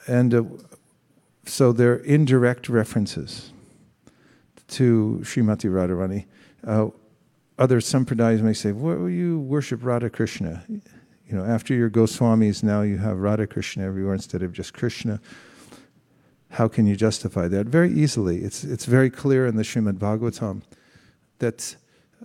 And 0.08 0.34
uh, 0.34 0.44
so 1.46 1.72
they're 1.72 1.96
indirect 1.96 2.70
references 2.70 3.52
to 4.68 5.20
Srimati 5.24 5.70
Radharani. 5.70 6.26
Uh, 6.66 6.90
other 7.58 7.80
sampradayas 7.80 8.42
may 8.42 8.54
say, 8.54 8.72
well, 8.72 9.10
you 9.10 9.40
worship 9.40 9.84
Radha 9.84 10.10
Krishna. 10.10 10.64
You 10.68 11.36
know, 11.36 11.44
after 11.44 11.74
your 11.74 11.90
Goswamis, 11.90 12.62
now 12.62 12.82
you 12.82 12.98
have 12.98 13.18
Radha 13.18 13.48
Krishna 13.48 13.84
everywhere 13.86 14.14
instead 14.14 14.44
of 14.44 14.54
just 14.54 14.74
Krishna. 14.74 15.20
How 16.56 16.70
can 16.70 16.88
you 16.88 16.96
justify 16.96 17.50
that? 17.50 17.66
Very 17.66 17.92
easily. 17.92 18.38
It's, 18.38 18.64
it's 18.64 18.86
very 18.86 19.10
clear 19.10 19.46
in 19.46 19.58
the 19.58 19.64
Srimad 19.64 19.98
Bhagavatam 19.98 20.62
that 21.40 21.76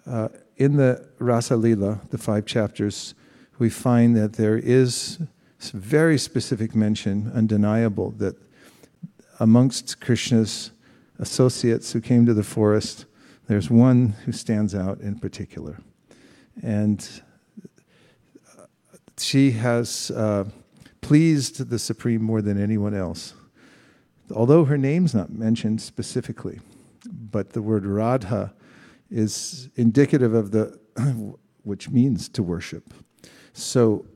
uh, 0.06 0.28
in 0.56 0.76
the 0.76 1.04
Rasa 1.18 1.56
Lila, 1.56 2.00
the 2.10 2.18
five 2.18 2.46
chapters, 2.46 3.14
we 3.58 3.68
find 3.68 4.16
that 4.16 4.34
there 4.34 4.56
is 4.56 5.18
very 5.74 6.16
specific 6.16 6.76
mention, 6.76 7.32
undeniable, 7.34 8.12
that 8.18 8.36
amongst 9.40 10.00
Krishna's 10.00 10.70
associates 11.18 11.90
who 11.90 12.00
came 12.00 12.24
to 12.26 12.32
the 12.32 12.44
forest, 12.44 13.06
there's 13.48 13.68
one 13.68 14.10
who 14.26 14.30
stands 14.30 14.76
out 14.76 15.00
in 15.00 15.18
particular. 15.18 15.80
And 16.62 17.04
she 19.18 19.50
has 19.50 20.12
uh, 20.12 20.44
pleased 21.00 21.68
the 21.68 21.80
Supreme 21.80 22.22
more 22.22 22.42
than 22.42 22.62
anyone 22.62 22.94
else. 22.94 23.34
Although 24.30 24.64
her 24.64 24.78
name's 24.78 25.14
not 25.14 25.30
mentioned 25.30 25.80
specifically, 25.80 26.60
but 27.10 27.50
the 27.50 27.62
word 27.62 27.86
Radha 27.86 28.54
is 29.10 29.68
indicative 29.76 30.34
of 30.34 30.50
the, 30.50 30.78
which 31.62 31.90
means 31.90 32.28
to 32.30 32.42
worship. 32.42 32.94
So 33.52 34.06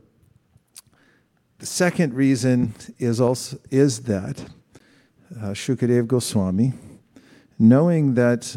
the 1.58 1.66
second 1.66 2.14
reason 2.14 2.74
is 2.98 3.20
also 3.20 3.58
is 3.70 4.02
that 4.02 4.44
uh, 5.40 5.48
Shukadev 5.48 6.06
Goswami, 6.06 6.72
knowing 7.58 8.14
that 8.14 8.56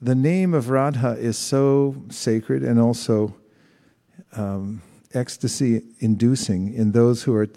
the 0.00 0.14
name 0.14 0.52
of 0.52 0.68
Radha 0.68 1.12
is 1.12 1.38
so 1.38 1.96
sacred 2.10 2.62
and 2.62 2.78
also 2.78 3.34
um, 4.32 4.82
ecstasy 5.14 5.82
inducing 6.00 6.74
in 6.74 6.92
those 6.92 7.22
who 7.22 7.34
are 7.34 7.48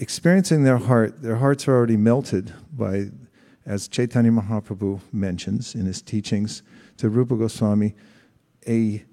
experiencing 0.00 0.64
their 0.64 0.78
heart, 0.78 1.20
their 1.22 1.36
hearts 1.36 1.68
are 1.68 1.74
already 1.76 1.96
melted 1.96 2.54
by, 2.72 3.10
as 3.66 3.86
Chaitanya 3.86 4.32
Mahaprabhu 4.32 5.00
mentions 5.12 5.74
in 5.74 5.84
his 5.84 6.00
teachings 6.00 6.62
to 6.96 7.10
Rupa 7.10 7.36
Goswami, 7.36 7.94
a 8.66 9.04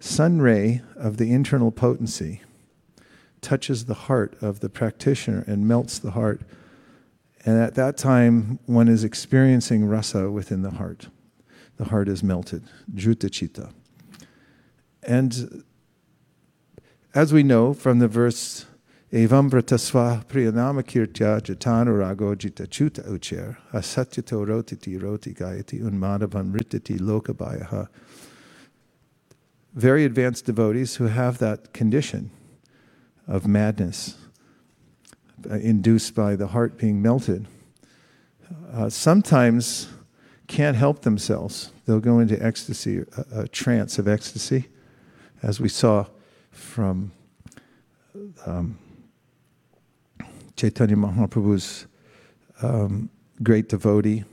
sun 0.00 0.42
ray 0.42 0.82
of 0.96 1.16
the 1.16 1.32
internal 1.32 1.70
potency 1.70 2.42
touches 3.40 3.84
the 3.84 3.94
heart 3.94 4.36
of 4.42 4.60
the 4.60 4.68
practitioner 4.68 5.44
and 5.46 5.68
melts 5.68 6.00
the 6.00 6.10
heart. 6.10 6.42
And 7.46 7.60
at 7.60 7.76
that 7.76 7.96
time, 7.96 8.58
one 8.66 8.88
is 8.88 9.04
experiencing 9.04 9.86
rasa 9.86 10.28
within 10.28 10.62
the 10.62 10.72
heart. 10.72 11.08
The 11.76 11.84
heart 11.84 12.08
is 12.08 12.22
melted, 12.22 12.64
juta 12.92 13.28
Jutta 13.28 13.72
And 15.02 15.62
as 17.14 17.32
we 17.32 17.44
know 17.44 17.74
from 17.74 18.00
the 18.00 18.08
verse, 18.08 18.66
Jatanurago 21.40 22.34
ucher 22.34 23.56
asatyato 23.72 24.44
rotiti 24.44 25.00
roti 25.00 25.32
gayati 25.32 25.80
unmadavan. 25.80 26.50
Very 29.72 30.04
advanced 30.04 30.46
devotees 30.46 30.96
who 30.96 31.04
have 31.04 31.38
that 31.38 31.72
condition 31.72 32.32
of 33.28 33.46
madness 33.46 34.16
uh, 35.48 35.54
induced 35.58 36.16
by 36.16 36.34
the 36.34 36.48
heart 36.48 36.76
being 36.76 37.00
melted. 37.00 37.46
Uh, 38.72 38.88
sometimes 38.88 39.90
can't 40.48 40.76
help 40.76 41.02
themselves. 41.02 41.70
They'll 41.86 42.00
go 42.00 42.18
into 42.18 42.44
ecstasy, 42.44 43.04
a, 43.16 43.42
a 43.42 43.48
trance 43.48 43.96
of 43.96 44.08
ecstasy, 44.08 44.66
as 45.40 45.60
we 45.60 45.68
saw 45.68 46.06
from 46.50 47.12
um, 48.44 48.78
Chaitanya 50.56 50.96
Mahaprabhu's 50.96 51.86
um, 52.62 53.10
great 53.42 53.68
devotee 53.68 54.24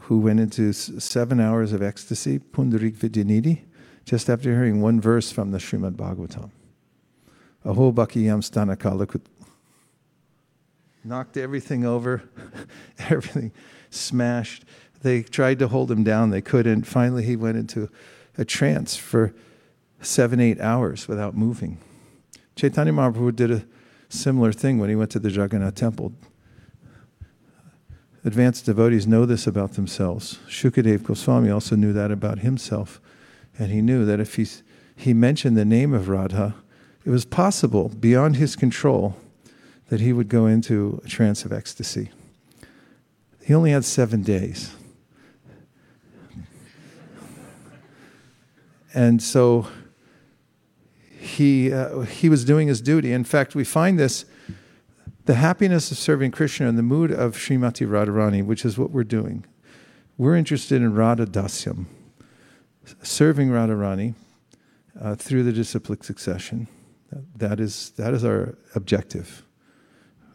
who 0.00 0.18
went 0.18 0.40
into 0.40 0.72
seven 0.72 1.40
hours 1.40 1.72
of 1.72 1.82
ecstasy, 1.82 2.38
Pundarik 2.38 2.96
Vidyanidhi, 2.96 3.62
just 4.04 4.30
after 4.30 4.50
hearing 4.50 4.80
one 4.80 5.00
verse 5.00 5.30
from 5.30 5.50
the 5.50 5.58
Srimad 5.58 5.92
Bhagavatam. 5.92 6.50
Aho 7.64 7.92
Stana 7.92 8.76
Kalakut. 8.76 9.22
Knocked 11.04 11.36
everything 11.36 11.84
over, 11.84 12.22
everything 13.10 13.52
smashed. 13.90 14.64
They 15.02 15.22
tried 15.22 15.58
to 15.58 15.68
hold 15.68 15.90
him 15.90 16.02
down, 16.02 16.30
they 16.30 16.40
couldn't. 16.40 16.84
Finally, 16.84 17.24
he 17.24 17.36
went 17.36 17.58
into 17.58 17.90
a 18.38 18.44
trance 18.44 18.96
for 18.96 19.34
seven, 20.00 20.40
eight 20.40 20.60
hours 20.60 21.06
without 21.06 21.36
moving. 21.36 21.78
Chaitanya 22.56 22.92
Mahaprabhu 22.92 23.36
did 23.36 23.50
a 23.50 23.64
similar 24.08 24.52
thing 24.52 24.78
when 24.78 24.88
he 24.88 24.96
went 24.96 25.10
to 25.12 25.18
the 25.18 25.30
Jagannath 25.30 25.74
temple. 25.74 26.12
Advanced 28.24 28.64
devotees 28.64 29.06
know 29.06 29.26
this 29.26 29.46
about 29.46 29.74
themselves. 29.74 30.38
Shukadev 30.48 31.02
Goswami 31.02 31.50
also 31.50 31.76
knew 31.76 31.92
that 31.92 32.10
about 32.10 32.38
himself. 32.38 33.00
And 33.58 33.70
he 33.70 33.82
knew 33.82 34.04
that 34.06 34.18
if 34.18 34.36
he, 34.36 34.46
he 34.96 35.12
mentioned 35.12 35.56
the 35.56 35.64
name 35.64 35.92
of 35.92 36.08
Radha, 36.08 36.54
it 37.04 37.10
was 37.10 37.26
possible, 37.26 37.90
beyond 37.90 38.36
his 38.36 38.56
control, 38.56 39.16
that 39.88 40.00
he 40.00 40.12
would 40.12 40.28
go 40.28 40.46
into 40.46 41.02
a 41.04 41.08
trance 41.08 41.44
of 41.44 41.52
ecstasy. 41.52 42.10
He 43.44 43.52
only 43.52 43.72
had 43.72 43.84
seven 43.84 44.22
days. 44.22 44.74
And 48.94 49.22
so 49.22 49.66
he, 51.24 51.72
uh, 51.72 52.00
he 52.00 52.28
was 52.28 52.44
doing 52.44 52.68
his 52.68 52.80
duty. 52.80 53.12
In 53.12 53.24
fact, 53.24 53.54
we 53.54 53.64
find 53.64 53.98
this 53.98 54.24
the 55.24 55.34
happiness 55.34 55.90
of 55.90 55.96
serving 55.96 56.30
Krishna 56.30 56.68
and 56.68 56.76
the 56.76 56.82
mood 56.82 57.10
of 57.10 57.34
Srimati 57.34 57.88
Radharani, 57.88 58.44
which 58.44 58.64
is 58.64 58.76
what 58.76 58.90
we're 58.90 59.04
doing. 59.04 59.46
We're 60.18 60.36
interested 60.36 60.82
in 60.82 60.94
Radha 60.94 61.24
Dasyam, 61.24 61.86
serving 63.02 63.48
Radharani 63.48 64.14
uh, 65.00 65.14
through 65.14 65.44
the 65.44 65.52
disciplic 65.52 66.04
succession. 66.04 66.68
That 67.36 67.58
is, 67.58 67.90
that 67.96 68.12
is 68.12 68.22
our 68.22 68.58
objective. 68.74 69.44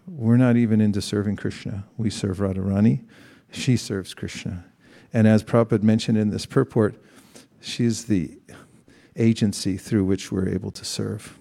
We're 0.08 0.38
not 0.38 0.58
even 0.58 0.82
into 0.82 1.02
serving 1.02 1.36
Krishna. 1.36 1.86
We 1.97 2.10
serve 2.10 2.39
Radharani, 2.39 3.06
she 3.52 3.78
serves 3.78 4.15
Krishna. 4.15 4.65
And 5.13 5.28
as 5.28 5.43
Prabhupada 5.43 5.84
mentioned 5.84 6.17
in 6.17 6.32
this 6.32 6.47
purport, 6.47 6.95
she's 7.62 8.06
the 8.06 8.38
agency 9.19 9.77
through 9.77 10.05
which 10.05 10.32
we're 10.32 10.49
able 10.49 10.71
to 10.71 10.86
serve. 10.86 11.38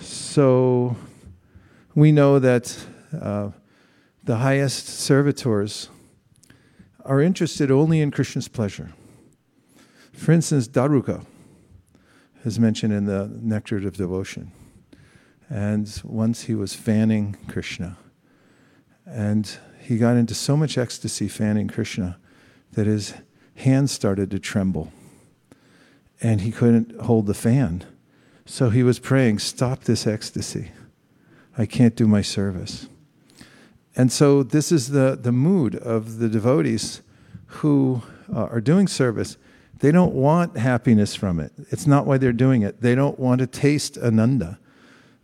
So 0.00 0.96
we 1.94 2.10
know 2.10 2.38
that 2.38 2.84
uh, 3.20 3.50
the 4.22 4.36
highest 4.36 4.88
servitors 4.88 5.90
are 7.04 7.20
interested 7.20 7.70
only 7.70 8.00
in 8.00 8.10
Krishna's 8.10 8.48
pleasure. 8.48 8.92
For 10.12 10.32
instance, 10.32 10.66
Daruka 10.66 11.24
is 12.44 12.58
mentioned 12.58 12.92
in 12.92 13.04
the 13.04 13.30
Nectar 13.40 13.76
of 13.86 13.96
Devotion. 13.96 14.52
And 15.50 16.00
once 16.02 16.42
he 16.42 16.54
was 16.54 16.74
fanning 16.74 17.36
Krishna, 17.48 17.98
and 19.06 19.58
he 19.82 19.98
got 19.98 20.16
into 20.16 20.34
so 20.34 20.56
much 20.56 20.78
ecstasy 20.78 21.28
fanning 21.28 21.68
Krishna 21.68 22.18
that 22.72 22.86
his 22.86 23.14
hands 23.56 23.92
started 23.92 24.30
to 24.30 24.38
tremble 24.38 24.92
and 26.20 26.40
he 26.40 26.50
couldn't 26.50 27.00
hold 27.02 27.26
the 27.26 27.34
fan. 27.34 27.84
So 28.46 28.70
he 28.70 28.82
was 28.82 28.98
praying, 28.98 29.38
Stop 29.38 29.84
this 29.84 30.06
ecstasy. 30.06 30.70
I 31.56 31.66
can't 31.66 31.96
do 31.96 32.06
my 32.06 32.22
service. 32.22 32.88
And 33.96 34.10
so 34.10 34.42
this 34.42 34.72
is 34.72 34.88
the, 34.88 35.18
the 35.20 35.32
mood 35.32 35.76
of 35.76 36.18
the 36.18 36.28
devotees 36.28 37.02
who 37.46 38.02
uh, 38.32 38.46
are 38.46 38.60
doing 38.60 38.88
service. 38.88 39.36
They 39.78 39.92
don't 39.92 40.14
want 40.14 40.56
happiness 40.56 41.14
from 41.14 41.38
it. 41.38 41.52
It's 41.70 41.86
not 41.86 42.06
why 42.06 42.18
they're 42.18 42.32
doing 42.32 42.62
it. 42.62 42.80
They 42.80 42.94
don't 42.94 43.18
want 43.18 43.40
to 43.40 43.46
taste 43.46 43.96
ananda. 43.98 44.58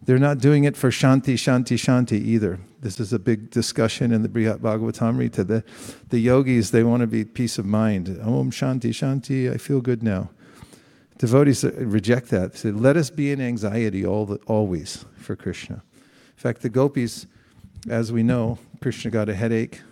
they're 0.02 0.18
not 0.18 0.38
doing 0.38 0.64
it 0.64 0.76
for 0.76 0.90
shanti, 0.90 1.34
shanti, 1.34 1.76
shanti 1.76 2.20
either. 2.20 2.60
This 2.80 3.00
is 3.00 3.12
a 3.12 3.18
big 3.18 3.50
discussion 3.50 4.12
in 4.12 4.22
the 4.22 4.28
Brihat 4.28 4.58
Bhagavatamrita. 4.58 5.46
The, 5.46 5.64
the 6.08 6.18
yogis, 6.18 6.70
they 6.70 6.82
want 6.82 7.00
to 7.00 7.06
be 7.06 7.24
peace 7.24 7.58
of 7.58 7.66
mind. 7.66 8.08
Om 8.22 8.50
shanti, 8.50 8.90
shanti, 8.90 9.52
I 9.52 9.56
feel 9.56 9.80
good 9.80 10.02
now. 10.02 10.30
Devotees 11.20 11.64
reject 11.64 12.30
that. 12.30 12.52
They 12.52 12.58
say, 12.58 12.70
let 12.70 12.96
us 12.96 13.10
be 13.10 13.30
in 13.30 13.42
anxiety 13.42 14.06
all 14.06 14.24
the, 14.24 14.36
always 14.46 15.04
for 15.18 15.36
Krishna. 15.36 15.82
In 15.94 16.38
fact, 16.38 16.62
the 16.62 16.70
gopis, 16.70 17.26
as 17.90 18.10
we 18.10 18.22
know, 18.22 18.58
Krishna 18.80 19.10
got 19.10 19.28
a 19.28 19.34
headache. 19.34 19.82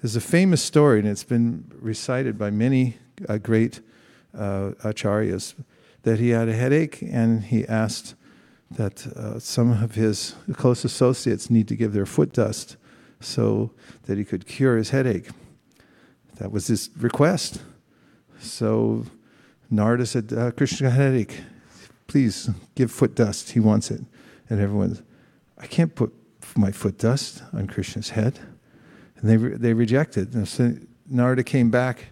There's 0.00 0.16
a 0.16 0.20
famous 0.22 0.62
story, 0.62 1.00
and 1.00 1.06
it's 1.06 1.24
been 1.24 1.70
recited 1.78 2.38
by 2.38 2.50
many 2.50 2.96
uh, 3.28 3.36
great 3.36 3.82
uh, 4.34 4.70
acharyas, 4.82 5.54
that 6.04 6.18
he 6.20 6.30
had 6.30 6.48
a 6.48 6.54
headache 6.54 7.02
and 7.02 7.44
he 7.44 7.68
asked 7.68 8.14
that 8.70 9.06
uh, 9.08 9.38
some 9.38 9.72
of 9.72 9.94
his 9.94 10.36
close 10.54 10.86
associates 10.86 11.50
need 11.50 11.68
to 11.68 11.76
give 11.76 11.92
their 11.92 12.06
foot 12.06 12.32
dust 12.32 12.78
so 13.20 13.72
that 14.04 14.16
he 14.16 14.24
could 14.24 14.46
cure 14.46 14.78
his 14.78 14.88
headache. 14.88 15.28
That 16.36 16.50
was 16.50 16.68
his 16.68 16.88
request. 16.96 17.60
So 18.40 19.04
Narada 19.70 20.06
said, 20.06 20.32
uh, 20.32 20.50
Krishna 20.52 20.90
headache, 20.90 21.40
please 22.06 22.50
give 22.74 22.90
foot 22.90 23.14
dust. 23.14 23.50
He 23.50 23.60
wants 23.60 23.90
it. 23.90 24.00
And 24.48 24.60
everyone, 24.60 25.02
I 25.58 25.66
can't 25.66 25.94
put 25.94 26.12
my 26.56 26.70
foot 26.70 26.98
dust 26.98 27.42
on 27.52 27.66
Krishna's 27.66 28.10
head. 28.10 28.38
And 29.16 29.28
they, 29.30 29.36
re- 29.36 29.56
they 29.56 29.72
rejected. 29.72 30.34
And 30.34 30.46
so 30.46 30.74
Narada 31.08 31.42
came 31.42 31.70
back 31.70 32.06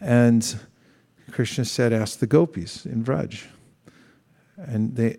and 0.00 0.58
Krishna 1.30 1.64
said, 1.64 1.92
Ask 1.92 2.18
the 2.18 2.26
gopis 2.26 2.86
in 2.86 3.04
Vraj. 3.04 3.44
And 4.56 4.96
they, 4.96 5.18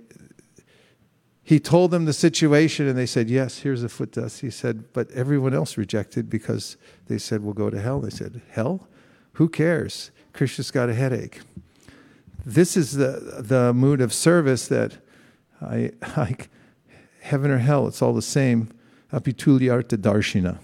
he 1.43 1.59
told 1.59 1.91
them 1.91 2.05
the 2.05 2.13
situation 2.13 2.87
and 2.87 2.97
they 2.97 3.05
said, 3.05 3.29
Yes, 3.29 3.59
here's 3.59 3.81
the 3.81 3.89
foot 3.89 4.11
dust. 4.11 4.41
He 4.41 4.49
said, 4.49 4.93
But 4.93 5.09
everyone 5.11 5.53
else 5.53 5.77
rejected 5.77 6.29
because 6.29 6.77
they 7.07 7.17
said, 7.17 7.43
We'll 7.43 7.53
go 7.53 7.69
to 7.69 7.79
hell. 7.81 7.99
They 7.99 8.09
said, 8.09 8.41
Hell? 8.49 8.87
Who 9.33 9.49
cares? 9.49 10.11
Krishna's 10.39 10.71
got 10.71 10.87
a 10.87 10.93
headache. 10.93 11.41
This 12.45 12.77
is 12.77 12.93
the, 12.93 13.41
the 13.45 13.73
mood 13.73 13.99
of 13.99 14.13
service 14.13 14.69
that 14.69 14.95
I, 15.61 15.91
heaven 17.19 17.51
or 17.51 17.57
hell, 17.57 17.89
it's 17.89 18.01
all 18.01 18.13
the 18.13 18.21
same. 18.21 18.69
Apitulyarta 19.11 19.97
darshina. 19.97 20.59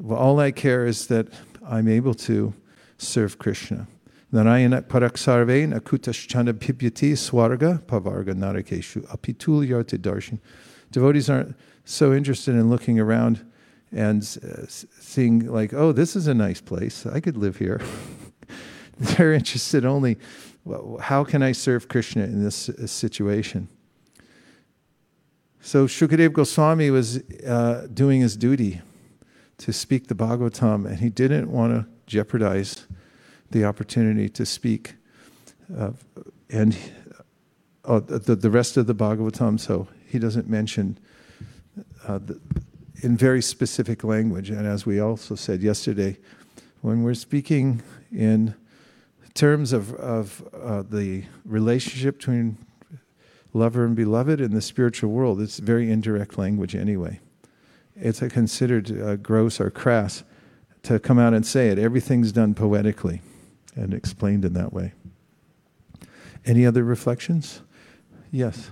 Well, 0.00 0.18
all 0.18 0.40
I 0.40 0.50
care 0.50 0.86
is 0.86 1.06
that 1.06 1.28
I'm 1.64 1.86
able 1.86 2.14
to 2.14 2.52
serve 2.98 3.38
Krishna. 3.38 3.86
Narayana 4.32 4.82
paraksarvein 4.82 5.72
akutaschana 5.72 6.52
pipyati 6.54 7.12
swarga 7.12 7.80
pavarga 7.84 8.34
narakeshu 8.34 9.06
apitulyarti 9.06 9.98
darshan. 9.98 10.40
Devotees 10.90 11.30
aren't 11.30 11.54
so 11.84 12.12
interested 12.12 12.56
in 12.56 12.68
looking 12.68 12.98
around 12.98 13.46
and 13.92 14.22
uh, 14.42 14.66
seeing 14.66 15.46
like, 15.46 15.72
oh, 15.72 15.92
this 15.92 16.16
is 16.16 16.26
a 16.26 16.34
nice 16.34 16.60
place. 16.60 17.06
I 17.06 17.20
could 17.20 17.36
live 17.36 17.58
here. 17.58 17.80
They're 19.16 19.32
interested 19.32 19.86
only, 19.86 20.18
well, 20.64 20.98
how 21.00 21.24
can 21.24 21.42
I 21.42 21.52
serve 21.52 21.88
Krishna 21.88 22.24
in 22.24 22.44
this 22.44 22.68
uh, 22.68 22.86
situation? 22.86 23.68
So 25.62 25.86
Shukadev 25.86 26.34
Goswami 26.34 26.90
was 26.90 27.22
uh, 27.46 27.86
doing 27.92 28.20
his 28.20 28.36
duty 28.36 28.82
to 29.58 29.72
speak 29.72 30.08
the 30.08 30.14
Bhagavatam, 30.14 30.86
and 30.86 30.98
he 30.98 31.08
didn't 31.08 31.50
want 31.50 31.72
to 31.72 31.86
jeopardize 32.06 32.86
the 33.50 33.64
opportunity 33.64 34.28
to 34.28 34.44
speak. 34.44 34.96
Uh, 35.74 35.92
and 36.50 36.76
uh, 37.86 38.00
the, 38.00 38.36
the 38.36 38.50
rest 38.50 38.76
of 38.76 38.86
the 38.86 38.94
Bhagavatam, 38.94 39.58
so 39.58 39.88
he 40.06 40.18
doesn't 40.18 40.48
mention 40.48 40.98
uh, 42.06 42.18
the, 42.18 42.38
in 43.02 43.16
very 43.16 43.40
specific 43.40 44.04
language. 44.04 44.50
And 44.50 44.66
as 44.66 44.84
we 44.84 45.00
also 45.00 45.34
said 45.36 45.62
yesterday, 45.62 46.18
when 46.82 47.02
we're 47.02 47.14
speaking 47.14 47.82
in 48.12 48.54
terms 49.34 49.72
of, 49.72 49.94
of 49.94 50.46
uh, 50.54 50.82
the 50.82 51.24
relationship 51.44 52.18
between 52.18 52.58
lover 53.52 53.84
and 53.84 53.96
beloved 53.96 54.40
in 54.40 54.52
the 54.52 54.60
spiritual 54.60 55.10
world, 55.10 55.40
it's 55.40 55.58
very 55.58 55.90
indirect 55.90 56.38
language 56.38 56.74
anyway. 56.74 57.20
It's 57.96 58.20
considered 58.20 58.90
uh, 58.98 59.16
gross 59.16 59.60
or 59.60 59.70
crass 59.70 60.24
to 60.84 60.98
come 60.98 61.18
out 61.18 61.34
and 61.34 61.44
say 61.44 61.68
it. 61.68 61.78
Everything's 61.78 62.32
done 62.32 62.54
poetically 62.54 63.20
and 63.74 63.92
explained 63.92 64.44
in 64.44 64.54
that 64.54 64.72
way. 64.72 64.92
Any 66.46 66.64
other 66.64 66.84
reflections? 66.84 67.60
Yes. 68.30 68.70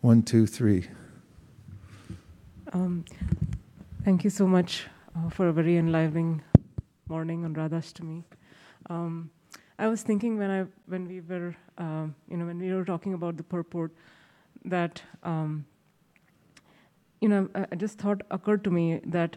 One, 0.00 0.22
two, 0.22 0.46
three. 0.46 0.86
Um, 2.72 3.04
thank 4.04 4.24
you 4.24 4.30
so 4.30 4.46
much 4.46 4.86
uh, 5.16 5.28
for 5.28 5.48
a 5.48 5.52
very 5.52 5.76
enlivening 5.76 6.42
morning 7.08 7.44
on 7.44 7.54
Radhashtami. 7.54 8.24
Um, 8.90 9.30
I 9.78 9.88
was 9.88 10.02
thinking 10.02 10.38
when 10.38 10.50
I 10.50 10.66
when 10.86 11.06
we 11.08 11.20
were 11.20 11.56
uh, 11.78 12.06
you 12.28 12.36
know 12.36 12.46
when 12.46 12.58
we 12.58 12.72
were 12.72 12.84
talking 12.84 13.14
about 13.14 13.36
the 13.36 13.42
purport 13.42 13.92
that 14.64 15.02
um, 15.22 15.64
you 17.20 17.28
know 17.28 17.48
I, 17.54 17.66
I 17.72 17.76
just 17.76 17.98
thought 17.98 18.22
occurred 18.30 18.64
to 18.64 18.70
me 18.70 19.00
that 19.04 19.36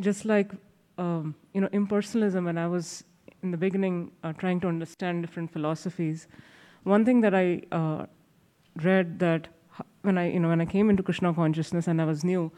just 0.00 0.24
like 0.24 0.52
um, 1.00 1.34
you 1.54 1.60
know, 1.60 1.68
impersonalism, 1.68 2.48
and 2.48 2.60
I 2.60 2.66
was 2.66 3.04
in 3.42 3.50
the 3.50 3.56
beginning 3.56 4.12
uh, 4.22 4.32
trying 4.34 4.60
to 4.60 4.68
understand 4.68 5.22
different 5.22 5.50
philosophies, 5.50 6.28
one 6.82 7.04
thing 7.04 7.22
that 7.22 7.34
I 7.34 7.62
uh, 7.72 8.06
read 8.82 9.18
that 9.20 9.48
when 10.02 10.18
I, 10.18 10.30
you 10.30 10.40
know, 10.40 10.48
when 10.48 10.60
I 10.60 10.66
came 10.66 10.90
into 10.90 11.02
Krishna 11.02 11.32
consciousness 11.32 11.88
and 11.88 12.00
I 12.02 12.04
was 12.04 12.22
new, 12.22 12.52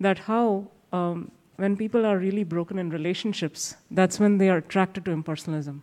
that 0.00 0.18
how 0.18 0.68
um, 0.92 1.30
when 1.56 1.76
people 1.76 2.04
are 2.04 2.18
really 2.18 2.44
broken 2.44 2.78
in 2.78 2.90
relationships, 2.90 3.76
that's 3.90 4.18
when 4.18 4.38
they 4.38 4.48
are 4.48 4.58
attracted 4.58 5.04
to 5.04 5.10
impersonalism, 5.12 5.80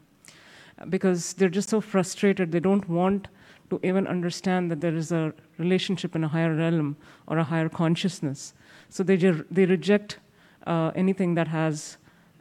because 0.89 1.33
they're 1.33 1.49
just 1.49 1.69
so 1.69 1.81
frustrated. 1.81 2.51
They 2.51 2.59
don't 2.59 2.87
want 2.89 3.27
to 3.69 3.79
even 3.83 4.05
understand 4.07 4.69
that 4.71 4.81
there 4.81 4.95
is 4.95 5.11
a 5.11 5.33
relationship 5.57 6.15
in 6.15 6.23
a 6.23 6.27
higher 6.27 6.53
realm 6.55 6.97
or 7.27 7.37
a 7.37 7.43
higher 7.43 7.69
consciousness. 7.69 8.53
So 8.89 9.03
they 9.03 9.15
they 9.49 9.65
reject 9.65 10.19
uh, 10.67 10.91
anything 10.95 11.35
that 11.35 11.47
has 11.47 11.97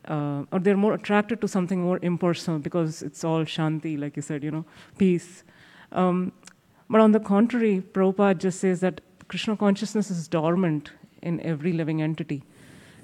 uh, 0.08 0.44
or 0.50 0.58
they're 0.58 0.76
more 0.76 0.94
attracted 0.94 1.40
to 1.40 1.48
something 1.48 1.82
more 1.82 1.98
impersonal 2.02 2.58
because 2.58 3.02
it's 3.02 3.22
all 3.22 3.44
shanti, 3.44 3.98
like 3.98 4.16
you 4.16 4.22
said, 4.22 4.42
you 4.42 4.50
know, 4.50 4.64
peace. 4.98 5.44
Um, 5.92 6.32
but 6.88 7.00
on 7.00 7.12
the 7.12 7.20
contrary, 7.20 7.82
Prabhupada 7.92 8.38
just 8.38 8.60
says 8.60 8.80
that 8.80 9.00
Krishna 9.28 9.56
consciousness 9.56 10.10
is 10.10 10.26
dormant 10.26 10.90
in 11.22 11.40
every 11.42 11.72
living 11.72 12.02
entity. 12.02 12.42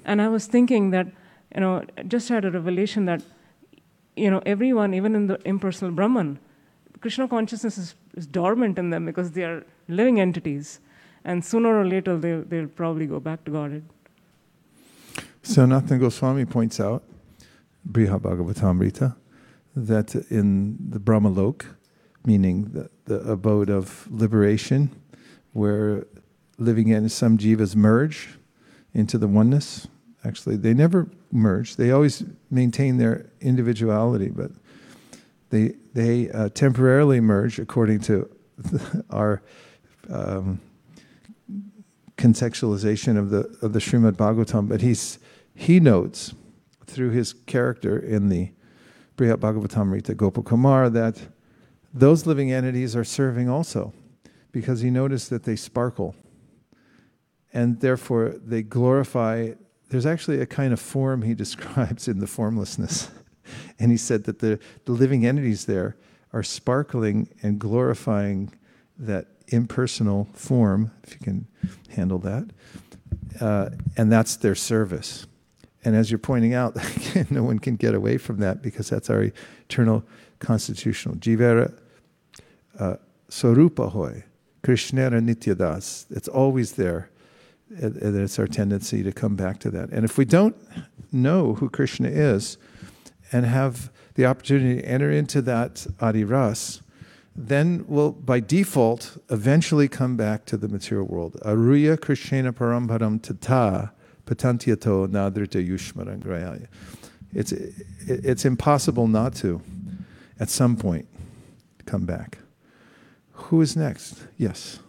And 0.07 0.21
I 0.21 0.29
was 0.29 0.47
thinking 0.47 0.91
that, 0.91 1.07
you 1.53 1.61
know, 1.61 1.83
just 2.07 2.29
had 2.29 2.45
a 2.45 2.49
revelation 2.49 3.05
that, 3.05 3.21
you 4.15 4.31
know, 4.31 4.41
everyone, 4.45 4.93
even 4.93 5.15
in 5.15 5.27
the 5.27 5.39
impersonal 5.45 5.93
Brahman, 5.93 6.39
Krishna 7.01 7.27
consciousness 7.27 7.77
is, 7.77 7.93
is 8.15 8.25
dormant 8.25 8.79
in 8.79 8.89
them 8.89 9.05
because 9.05 9.31
they 9.31 9.43
are 9.43 9.63
living 9.89 10.19
entities. 10.19 10.79
And 11.25 11.43
sooner 11.43 11.77
or 11.77 11.85
later, 11.85 12.17
they, 12.17 12.35
they'll 12.37 12.67
probably 12.67 13.05
go 13.05 13.19
back 13.19 13.43
to 13.43 13.51
Godhead. 13.51 13.83
So 15.43 15.65
Sanatana 15.65 15.99
Goswami 15.99 16.45
points 16.45 16.79
out, 16.79 17.03
Brihat 17.89 18.21
Bhagavatamrita, 18.21 19.15
that 19.75 20.15
in 20.31 20.77
the 20.89 20.99
Brahmalok, 20.99 21.65
meaning 22.25 22.71
the, 22.71 22.89
the 23.05 23.19
abode 23.31 23.69
of 23.69 24.07
liberation, 24.09 24.89
where 25.51 26.05
living 26.57 26.87
in 26.87 27.09
some 27.09 27.37
jivas 27.37 27.75
merge 27.75 28.39
into 28.93 29.17
the 29.17 29.27
oneness. 29.27 29.87
Actually, 30.27 30.57
they 30.57 30.73
never 30.73 31.09
merge. 31.31 31.77
They 31.77 31.91
always 31.91 32.23
maintain 32.51 32.97
their 32.97 33.27
individuality, 33.39 34.29
but 34.29 34.51
they 35.49 35.75
they 35.93 36.29
uh, 36.31 36.49
temporarily 36.49 37.21
merge 37.21 37.59
according 37.59 38.01
to 38.01 38.29
our 39.09 39.41
um, 40.09 40.59
contextualization 42.17 43.17
of 43.17 43.29
the 43.29 43.57
of 43.61 43.71
the 43.71 43.79
Srimad 43.79 44.13
Bhagavatam. 44.13 44.67
But 44.67 44.81
he's 44.81 45.19
he 45.55 45.79
notes 45.79 46.33
through 46.85 47.11
his 47.11 47.33
character 47.33 47.97
in 47.97 48.27
the 48.27 48.51
Brihat 49.15 49.37
Bhagavatamrita 49.37 50.15
Gopakumar 50.15 50.91
that 50.91 51.21
those 51.93 52.25
living 52.25 52.51
entities 52.51 52.95
are 52.95 53.05
serving 53.05 53.49
also 53.49 53.93
because 54.51 54.81
he 54.81 54.89
noticed 54.89 55.29
that 55.29 55.43
they 55.43 55.55
sparkle 55.55 56.15
and 57.53 57.79
therefore 57.79 58.35
they 58.43 58.61
glorify. 58.61 59.53
There's 59.89 60.05
actually 60.05 60.41
a 60.41 60.45
kind 60.45 60.73
of 60.73 60.79
form 60.79 61.21
he 61.21 61.33
describes 61.45 62.07
in 62.07 62.19
the 62.19 62.27
formlessness. 62.27 63.09
and 63.79 63.91
he 63.91 63.97
said 63.97 64.25
that 64.25 64.39
the, 64.39 64.59
the 64.85 64.91
living 64.91 65.25
entities 65.25 65.65
there 65.65 65.95
are 66.33 66.43
sparkling 66.43 67.29
and 67.41 67.59
glorifying 67.59 68.53
that 68.97 69.27
impersonal 69.47 70.27
form, 70.33 70.91
if 71.03 71.13
you 71.13 71.19
can 71.19 71.47
handle 71.89 72.19
that. 72.19 72.49
Uh, 73.39 73.69
and 73.95 74.11
that's 74.11 74.35
their 74.37 74.55
service. 74.55 75.25
And 75.85 75.95
as 75.95 76.11
you're 76.11 76.17
pointing 76.17 76.53
out, 76.53 76.75
no 77.29 77.43
one 77.43 77.59
can 77.59 77.75
get 77.75 77.95
away 77.95 78.17
from 78.17 78.39
that 78.39 78.61
because 78.61 78.89
that's 78.89 79.09
our 79.09 79.31
eternal 79.69 80.03
constitutional. 80.39 81.15
Jivera 81.15 81.77
uh, 82.79 82.95
Sorupa 83.29 83.91
Hoy, 83.91 84.23
Krishnera 84.63 85.21
Nityadas. 85.23 86.05
It's 86.09 86.27
always 86.27 86.73
there. 86.73 87.09
It's 87.69 88.39
our 88.39 88.47
tendency 88.47 89.03
to 89.03 89.11
come 89.11 89.35
back 89.35 89.59
to 89.59 89.71
that. 89.71 89.89
And 89.89 90.05
if 90.05 90.17
we 90.17 90.25
don't 90.25 90.55
know 91.11 91.55
who 91.55 91.69
Krishna 91.69 92.09
is 92.09 92.57
and 93.31 93.45
have 93.45 93.91
the 94.15 94.25
opportunity 94.25 94.81
to 94.81 94.87
enter 94.87 95.11
into 95.11 95.41
that 95.43 95.85
Adi 95.99 96.23
Ras, 96.23 96.81
then 97.35 97.85
we'll 97.87 98.11
by 98.11 98.39
default 98.39 99.17
eventually 99.29 99.87
come 99.87 100.17
back 100.17 100.45
to 100.45 100.57
the 100.57 100.67
material 100.67 101.05
world. 101.05 101.37
Aruya 101.45 101.99
Krishna 101.99 102.51
Paramparam 102.51 103.21
Tata 103.21 103.91
Patantyato 104.25 105.07
Nadrita 105.07 105.65
Yushmaran 105.65 106.19
Grayaya. 106.19 106.67
It's, 107.33 107.51
it's 107.51 108.45
impossible 108.45 109.07
not 109.07 109.35
to, 109.35 109.61
at 110.39 110.49
some 110.49 110.75
point, 110.75 111.07
come 111.85 112.05
back. 112.05 112.39
Who 113.33 113.61
is 113.61 113.75
next? 113.75 114.25
Yes. 114.37 114.79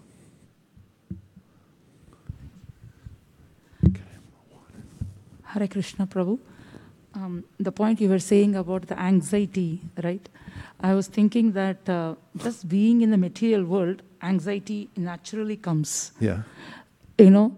Hare 5.58 5.68
Krishna 5.68 6.06
Prabhu. 6.06 6.38
Um, 7.14 7.44
the 7.58 7.72
point 7.72 8.00
you 8.00 8.08
were 8.08 8.18
saying 8.18 8.54
about 8.54 8.86
the 8.86 8.98
anxiety, 8.98 9.80
right? 10.04 10.28
I 10.80 10.94
was 10.94 11.08
thinking 11.08 11.52
that 11.52 11.88
uh, 11.88 12.14
just 12.36 12.68
being 12.68 13.00
in 13.00 13.10
the 13.10 13.16
material 13.16 13.64
world, 13.64 14.02
anxiety 14.22 14.88
naturally 14.96 15.56
comes. 15.56 16.12
Yeah. 16.20 16.42
You 17.18 17.30
know, 17.30 17.56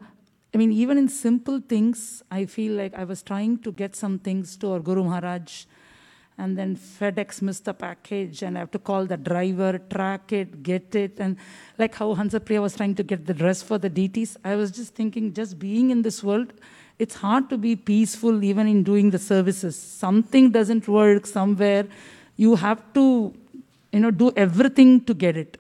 I 0.55 0.59
mean, 0.59 0.73
even 0.73 0.97
in 0.97 1.09
simple 1.09 1.61
things, 1.61 2.23
I 2.31 2.47
feel 2.47 2.73
like 2.73 2.95
I 2.95 3.05
was 3.05 3.23
trying 3.23 3.59
to 3.59 3.73
get 3.73 3.95
some 3.95 4.19
things 4.19 4.57
to 4.59 4.73
our 4.73 4.81
Guru 4.81 5.05
Maharaj, 5.05 5.67
and 6.39 6.57
then 6.57 6.75
FedEx 6.77 7.43
missed 7.43 7.67
the 7.67 7.75
package, 7.75 8.43
and 8.43 8.57
I 8.57 8.61
have 8.61 8.71
to 8.71 8.79
call 8.79 9.05
the 9.05 9.19
driver, 9.19 9.79
track 9.79 10.33
it, 10.33 10.63
get 10.63 10.95
it, 10.95 11.21
and 11.21 11.37
like 11.77 11.95
how 11.95 12.15
Hansa 12.15 12.41
Priya 12.41 12.63
was 12.63 12.75
trying 12.75 12.95
to 12.95 13.03
get 13.03 13.27
the 13.27 13.35
dress 13.35 13.63
for 13.63 13.77
the 13.77 13.91
DTs. 13.91 14.39
I 14.43 14.57
was 14.57 14.71
just 14.71 14.95
thinking, 14.95 15.35
just 15.35 15.59
being 15.59 15.91
in 15.91 16.01
this 16.01 16.25
world, 16.25 16.55
it's 17.01 17.15
hard 17.15 17.49
to 17.49 17.57
be 17.57 17.75
peaceful 17.75 18.45
even 18.45 18.69
in 18.69 18.83
doing 18.83 19.09
the 19.09 19.19
services. 19.19 19.75
Something 19.75 20.51
doesn't 20.51 20.87
work 20.87 21.27
somewhere. 21.27 21.87
You 22.37 22.57
have 22.57 22.83
to, 22.93 23.33
you 23.91 24.01
know, 24.01 24.11
do 24.11 24.31
everything 24.37 25.01
to 25.07 25.15
get 25.15 25.37
it. 25.37 25.57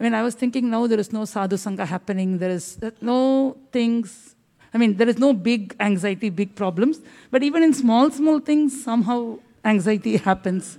I 0.00 0.02
mean, 0.02 0.14
I 0.14 0.22
was 0.22 0.34
thinking 0.34 0.68
now 0.68 0.86
there 0.88 0.98
is 0.98 1.12
no 1.12 1.24
sadhu 1.24 1.56
sangha 1.56 1.86
happening. 1.86 2.38
There 2.38 2.50
is 2.50 2.78
no 3.00 3.56
things. 3.70 4.34
I 4.74 4.78
mean, 4.78 4.96
there 4.96 5.08
is 5.08 5.18
no 5.18 5.32
big 5.32 5.76
anxiety, 5.78 6.28
big 6.28 6.56
problems. 6.56 7.00
But 7.30 7.44
even 7.44 7.62
in 7.62 7.72
small, 7.72 8.10
small 8.10 8.40
things, 8.40 8.82
somehow 8.82 9.38
anxiety 9.64 10.16
happens. 10.28 10.78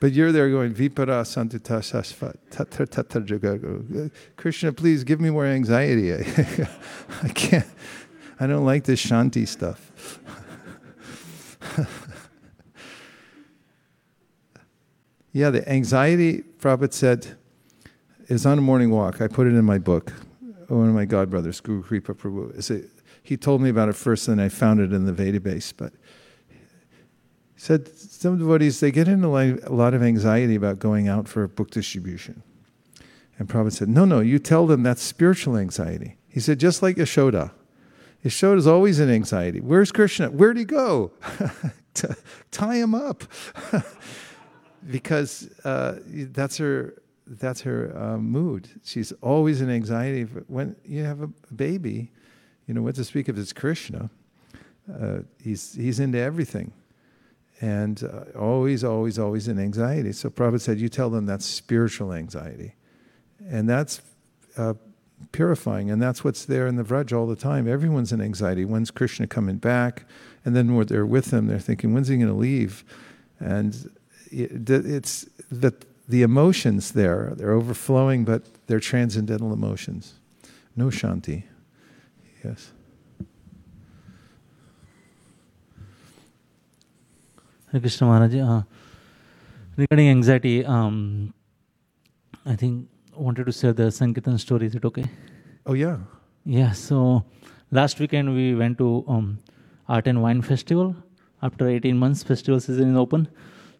But 0.00 0.12
you're 0.12 0.30
there 0.30 0.48
going, 0.48 0.74
Vipara 0.74 1.24
Santita 1.24 1.80
Sasva, 1.80 2.36
Tatra 2.50 2.86
Tatra 2.86 3.26
Jagago. 3.26 4.10
Krishna, 4.36 4.72
please 4.72 5.02
give 5.02 5.20
me 5.20 5.30
more 5.30 5.46
anxiety. 5.46 6.12
I 7.22 7.28
can't, 7.30 7.66
I 8.40 8.46
don't 8.46 8.64
like 8.64 8.84
this 8.84 9.04
Shanti 9.04 9.48
stuff. 9.48 10.20
yeah, 15.32 15.50
the 15.50 15.68
anxiety, 15.68 16.44
Prabhupada 16.60 16.92
said, 16.92 17.36
is 18.28 18.46
on 18.46 18.58
a 18.58 18.60
morning 18.60 18.90
walk. 18.90 19.20
I 19.20 19.26
put 19.26 19.48
it 19.48 19.54
in 19.54 19.64
my 19.64 19.78
book. 19.78 20.12
One 20.68 20.88
of 20.88 20.94
my 20.94 21.06
godbrothers, 21.06 21.62
Guru 21.62 21.82
Kripa 21.82 22.14
Prabhu, 22.14 22.56
is 22.56 22.70
a, 22.70 22.82
he 23.22 23.36
told 23.36 23.60
me 23.60 23.70
about 23.70 23.88
it 23.88 23.96
first, 23.96 24.28
and 24.28 24.40
I 24.40 24.48
found 24.48 24.80
it 24.80 24.92
in 24.92 25.04
the 25.04 25.12
Veda 25.12 25.40
base. 25.40 25.72
But 25.72 25.92
he 26.48 26.56
said 27.60 27.88
some 27.88 28.38
devotees 28.38 28.78
they 28.78 28.92
get 28.92 29.08
into 29.08 29.28
a 29.36 29.72
lot 29.72 29.94
of 29.94 30.02
anxiety 30.02 30.54
about 30.54 30.78
going 30.78 31.08
out 31.08 31.26
for 31.26 31.48
book 31.48 31.70
distribution. 31.70 32.42
And 33.38 33.48
Prabhupada 33.48 33.72
said, 33.72 33.88
No, 33.88 34.04
no, 34.04 34.20
you 34.20 34.38
tell 34.38 34.66
them 34.66 34.82
that's 34.82 35.02
spiritual 35.02 35.56
anxiety. 35.56 36.18
He 36.28 36.40
said, 36.40 36.60
just 36.60 36.82
like 36.82 36.96
Yashoda. 36.96 37.50
Yashoda's 38.24 38.66
always 38.66 38.98
in 39.00 39.10
anxiety. 39.10 39.60
Where's 39.60 39.92
Krishna? 39.92 40.28
Where'd 40.28 40.56
he 40.56 40.64
go? 40.64 41.12
Tie 42.50 42.76
him 42.76 42.94
up. 42.94 43.24
because 44.90 45.48
uh, 45.64 45.98
that's 46.06 46.56
her 46.58 46.94
that's 47.26 47.60
her 47.60 47.96
uh, 47.96 48.16
mood. 48.16 48.68
She's 48.84 49.12
always 49.20 49.60
in 49.60 49.70
anxiety. 49.70 50.22
When 50.22 50.76
you 50.84 51.04
have 51.04 51.20
a 51.20 51.28
baby, 51.54 52.10
you 52.66 52.74
know 52.74 52.82
what 52.82 52.94
to 52.96 53.04
speak 53.04 53.28
of. 53.28 53.38
It's 53.38 53.52
Krishna. 53.52 54.10
Uh, 54.90 55.18
he's 55.42 55.74
he's 55.74 56.00
into 56.00 56.18
everything, 56.18 56.72
and 57.60 58.02
uh, 58.02 58.38
always, 58.38 58.82
always, 58.82 59.18
always 59.18 59.48
in 59.48 59.58
anxiety. 59.58 60.12
So 60.12 60.30
Prabhupada 60.30 60.60
said, 60.60 60.80
you 60.80 60.88
tell 60.88 61.10
them 61.10 61.26
that's 61.26 61.44
spiritual 61.44 62.14
anxiety, 62.14 62.74
and 63.46 63.68
that's 63.68 64.00
uh, 64.56 64.74
purifying, 65.32 65.90
and 65.90 66.00
that's 66.00 66.24
what's 66.24 66.44
there 66.44 66.66
in 66.66 66.76
the 66.76 66.84
Vraj 66.84 67.16
all 67.16 67.26
the 67.26 67.36
time. 67.36 67.68
Everyone's 67.68 68.12
in 68.12 68.20
anxiety. 68.20 68.64
When's 68.64 68.90
Krishna 68.90 69.26
coming 69.26 69.56
back? 69.56 70.04
And 70.44 70.56
then 70.56 70.74
when 70.74 70.86
they're 70.86 71.06
with 71.06 71.32
him, 71.32 71.46
they're 71.46 71.58
thinking, 71.58 71.92
when's 71.92 72.08
he 72.08 72.16
going 72.16 72.28
to 72.28 72.34
leave? 72.34 72.84
And 73.38 73.90
it, 74.30 74.70
it's 74.70 75.26
that 75.50 75.84
the 76.08 76.22
emotions 76.22 76.92
there, 76.92 77.34
they're 77.36 77.52
overflowing, 77.52 78.24
but 78.24 78.44
they're 78.66 78.80
transcendental 78.80 79.52
emotions. 79.52 80.14
No 80.74 80.86
shanti. 80.86 81.44
Yes. 82.44 82.72
Hare 87.72 87.80
Krishna 87.80 88.06
Maharaj. 88.06 88.34
Uh, 88.34 88.62
regarding 89.76 90.08
anxiety, 90.08 90.64
um, 90.64 91.34
I 92.46 92.56
think 92.56 92.88
wanted 93.18 93.46
to 93.46 93.52
share 93.52 93.72
the 93.72 93.90
Sankirtan 93.90 94.38
story. 94.38 94.66
Is 94.66 94.74
it 94.74 94.84
okay? 94.84 95.04
Oh, 95.66 95.74
yeah. 95.74 95.98
Yeah. 96.44 96.72
So 96.72 97.24
last 97.70 98.00
weekend 98.00 98.34
we 98.34 98.54
went 98.54 98.78
to 98.78 99.04
um, 99.08 99.38
Art 99.88 100.06
and 100.06 100.22
Wine 100.22 100.42
Festival. 100.42 100.94
After 101.42 101.68
18 101.68 101.96
months, 101.96 102.22
festival 102.22 102.60
season 102.60 102.90
is 102.90 102.96
open. 102.96 103.28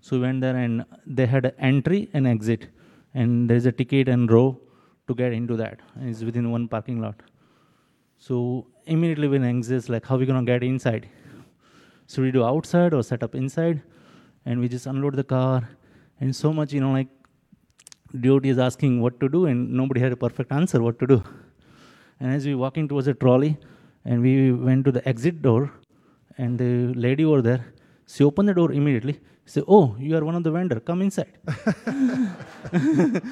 So 0.00 0.16
we 0.16 0.22
went 0.22 0.40
there 0.40 0.56
and 0.56 0.84
they 1.06 1.26
had 1.26 1.44
an 1.44 1.52
entry 1.58 2.08
and 2.12 2.26
exit, 2.26 2.68
and 3.14 3.50
there 3.50 3.56
is 3.56 3.66
a 3.66 3.72
ticket 3.72 4.08
and 4.08 4.30
row 4.30 4.60
to 5.08 5.14
get 5.14 5.32
into 5.32 5.56
that. 5.56 5.80
And 5.96 6.08
it's 6.08 6.22
within 6.22 6.52
one 6.52 6.68
parking 6.68 7.00
lot. 7.00 7.16
So 8.16 8.66
immediately 8.86 9.28
when 9.28 9.44
anxious, 9.44 9.88
like 9.88 10.06
how 10.06 10.16
we 10.16 10.26
gonna 10.26 10.44
get 10.44 10.62
inside? 10.62 11.08
So 12.06 12.22
we 12.22 12.30
do 12.30 12.44
outside 12.44 12.94
or 12.94 13.02
set 13.02 13.22
up 13.22 13.34
inside, 13.34 13.82
and 14.46 14.60
we 14.60 14.68
just 14.68 14.86
unload 14.86 15.14
the 15.14 15.24
car, 15.24 15.68
and 16.20 16.34
so 16.34 16.52
much 16.52 16.72
you 16.72 16.80
know 16.80 16.92
like 16.92 17.08
devotee 18.18 18.48
is 18.48 18.58
asking 18.58 19.00
what 19.00 19.20
to 19.20 19.28
do, 19.28 19.46
and 19.46 19.70
nobody 19.72 20.00
had 20.00 20.12
a 20.12 20.16
perfect 20.16 20.52
answer 20.52 20.82
what 20.82 20.98
to 20.98 21.06
do. 21.06 21.22
And 22.20 22.32
as 22.32 22.46
we 22.46 22.54
walking 22.54 22.88
towards 22.88 23.06
the 23.06 23.14
trolley, 23.14 23.56
and 24.04 24.22
we 24.22 24.52
went 24.52 24.84
to 24.86 24.92
the 24.92 25.06
exit 25.08 25.42
door, 25.42 25.72
and 26.36 26.58
the 26.58 26.92
lady 26.94 27.24
over 27.24 27.42
there, 27.42 27.72
she 28.06 28.24
opened 28.24 28.48
the 28.48 28.54
door 28.54 28.72
immediately. 28.72 29.20
Say, 29.44 29.62
oh, 29.66 29.96
you 29.98 30.16
are 30.16 30.24
one 30.24 30.34
of 30.34 30.42
the 30.42 30.50
vendor. 30.50 30.80
Come 30.80 31.02
inside. 31.02 31.32
and 32.72 33.22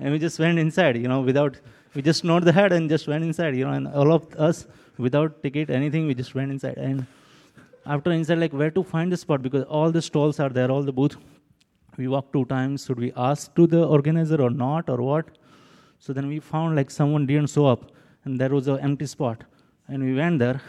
we 0.00 0.18
just 0.18 0.38
went 0.38 0.58
inside, 0.58 0.96
you 0.96 1.08
know, 1.08 1.20
without. 1.22 1.56
We 1.94 2.02
just 2.02 2.24
nodded 2.24 2.46
the 2.46 2.52
head 2.52 2.72
and 2.72 2.90
just 2.90 3.06
went 3.06 3.24
inside, 3.24 3.54
you 3.56 3.64
know, 3.64 3.72
and 3.72 3.86
all 3.88 4.12
of 4.12 4.34
us, 4.34 4.66
without 4.98 5.42
ticket, 5.42 5.70
anything, 5.70 6.06
we 6.06 6.14
just 6.14 6.34
went 6.34 6.50
inside. 6.50 6.76
And 6.76 7.06
after 7.86 8.10
inside, 8.10 8.38
like 8.38 8.52
where 8.52 8.70
to 8.70 8.82
find 8.82 9.12
the 9.12 9.16
spot 9.16 9.42
because 9.42 9.64
all 9.64 9.90
the 9.90 10.02
stalls 10.02 10.40
are 10.40 10.48
there, 10.48 10.70
all 10.70 10.82
the 10.82 10.92
booth. 10.92 11.16
We 11.96 12.08
walked 12.08 12.32
two 12.32 12.44
times. 12.46 12.86
Should 12.86 12.98
we 12.98 13.12
ask 13.16 13.54
to 13.54 13.66
the 13.66 13.84
organizer 13.86 14.40
or 14.42 14.50
not 14.50 14.90
or 14.90 15.00
what? 15.00 15.26
So 15.98 16.12
then 16.12 16.26
we 16.28 16.40
found 16.40 16.76
like 16.76 16.90
someone 16.90 17.26
didn't 17.26 17.50
show 17.50 17.66
up, 17.66 17.92
and 18.24 18.38
there 18.38 18.50
was 18.50 18.66
an 18.68 18.80
empty 18.80 19.06
spot, 19.06 19.44
and 19.88 20.02
we 20.02 20.14
went 20.14 20.38
there, 20.38 20.60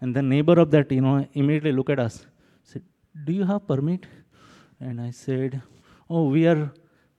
and 0.00 0.14
the 0.14 0.22
neighbor 0.22 0.58
of 0.60 0.70
that, 0.70 0.90
you 0.92 1.00
know, 1.00 1.26
immediately 1.34 1.72
looked 1.72 1.90
at 1.90 1.98
us, 1.98 2.26
said, 2.62 2.82
"Do 3.24 3.32
you 3.32 3.44
have 3.44 3.66
permit?" 3.66 4.06
And 4.80 5.00
I 5.00 5.10
said, 5.10 5.60
"Oh, 6.08 6.28
we 6.28 6.46
are 6.46 6.70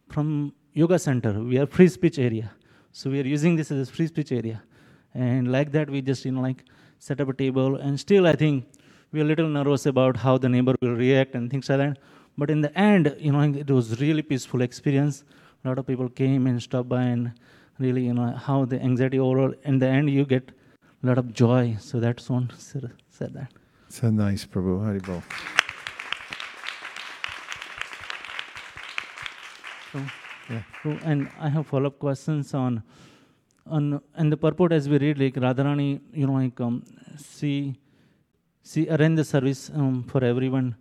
from 0.10 0.54
yoga 0.74 0.98
center. 0.98 1.34
We 1.52 1.58
are 1.60 1.68
free 1.78 1.90
speech 1.90 2.18
area, 2.18 2.52
so 2.92 3.10
we 3.10 3.20
are 3.20 3.30
using 3.36 3.56
this 3.56 3.72
as 3.72 3.90
a 3.90 3.92
free 3.92 4.08
speech 4.08 4.32
area." 4.32 4.64
And 5.14 5.52
like 5.52 5.72
that, 5.72 5.90
we 5.90 6.02
just 6.02 6.26
you 6.26 6.32
know 6.32 6.42
like 6.42 6.64
set 6.98 7.22
up 7.22 7.30
a 7.30 7.34
table, 7.34 7.76
and 7.76 8.00
still 8.00 8.26
I 8.26 8.36
think 8.44 8.66
we 9.12 9.20
are 9.20 9.24
a 9.24 9.28
little 9.28 9.50
nervous 9.50 9.86
about 9.86 10.18
how 10.18 10.38
the 10.38 10.50
neighbor 10.50 10.76
will 10.82 10.96
react 10.96 11.36
and 11.36 11.52
things 11.52 11.70
like 11.70 11.80
that. 11.80 11.98
But 12.38 12.50
in 12.52 12.62
the 12.62 12.78
end, 12.78 13.16
you 13.20 13.32
know, 13.32 13.42
it 13.42 13.70
was 13.70 14.00
really 14.00 14.22
peaceful 14.22 14.62
experience. 14.62 15.24
A 15.66 15.68
lot 15.68 15.80
of 15.80 15.88
people 15.88 16.08
came 16.10 16.46
and 16.48 16.62
stopped 16.62 16.90
by 16.90 17.02
and 17.04 17.32
really, 17.80 18.06
you 18.06 18.14
know, 18.14 18.32
how 18.32 18.66
the 18.66 18.80
anxiety 18.82 19.20
overall. 19.20 19.54
In 19.64 19.80
the 19.80 19.88
end, 19.88 20.10
you 20.10 20.24
get 20.26 20.52
a 21.04 21.08
lot 21.08 21.18
of 21.18 21.34
joy. 21.34 21.78
So 21.80 22.00
that's 22.00 22.30
one 22.30 22.52
said, 22.58 22.92
said 23.10 23.34
that. 23.34 23.52
So 23.90 24.10
nice, 24.12 24.46
Prabhu. 24.46 24.80
Haribol. 24.86 25.24
So, 29.92 30.00
Yeah. 30.50 30.62
so, 30.84 30.90
and 31.04 31.30
I 31.40 31.50
have 31.50 31.68
follow-up 31.68 31.98
questions 32.00 32.54
on, 32.54 32.84
on 33.66 34.02
and 34.16 34.32
the 34.32 34.38
purport 34.38 34.72
as 34.74 34.88
we 34.88 34.98
read, 34.98 35.18
like 35.18 35.34
Radharani, 35.36 36.00
you 36.14 36.28
know, 36.28 36.34
like 36.34 36.60
um, 36.62 36.84
she, 37.38 37.76
she 38.64 38.88
arranged 38.90 39.18
the 39.18 39.24
service 39.26 39.70
um, 39.74 40.04
for 40.04 40.24
everyone, 40.24 40.76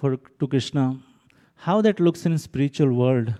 for 0.00 0.16
to 0.38 0.48
Krishna. 0.48 0.98
How 1.66 1.80
that 1.82 2.00
looks 2.00 2.24
in 2.24 2.38
spiritual 2.38 2.92
world, 2.94 3.34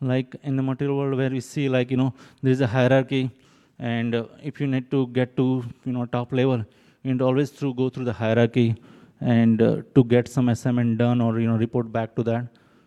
like 0.00 0.34
in 0.42 0.56
the 0.56 0.62
material 0.62 0.96
world 0.98 1.16
where 1.16 1.30
we 1.30 1.40
see 1.40 1.68
like 1.68 1.90
you 1.90 1.96
know 1.96 2.12
there 2.42 2.52
is 2.52 2.60
a 2.60 2.66
hierarchy 2.66 3.30
and 3.78 4.14
uh, 4.14 4.24
if 4.42 4.60
you 4.60 4.66
need 4.66 4.90
to 4.90 5.06
get 5.18 5.36
to 5.36 5.64
you 5.84 5.92
know 5.92 6.06
top 6.06 6.32
level 6.32 6.64
you 7.02 7.12
need 7.12 7.22
always 7.22 7.50
through 7.50 7.74
go 7.74 7.88
through 7.88 8.04
the 8.04 8.12
hierarchy 8.12 8.74
and 9.20 9.62
uh, 9.62 9.82
to 9.94 10.04
get 10.04 10.28
some 10.28 10.48
assignment 10.48 10.98
done 10.98 11.20
or 11.20 11.38
you 11.38 11.46
know 11.46 11.56
report 11.56 11.92
back 11.92 12.16
to 12.16 12.22
that. 12.24 12.46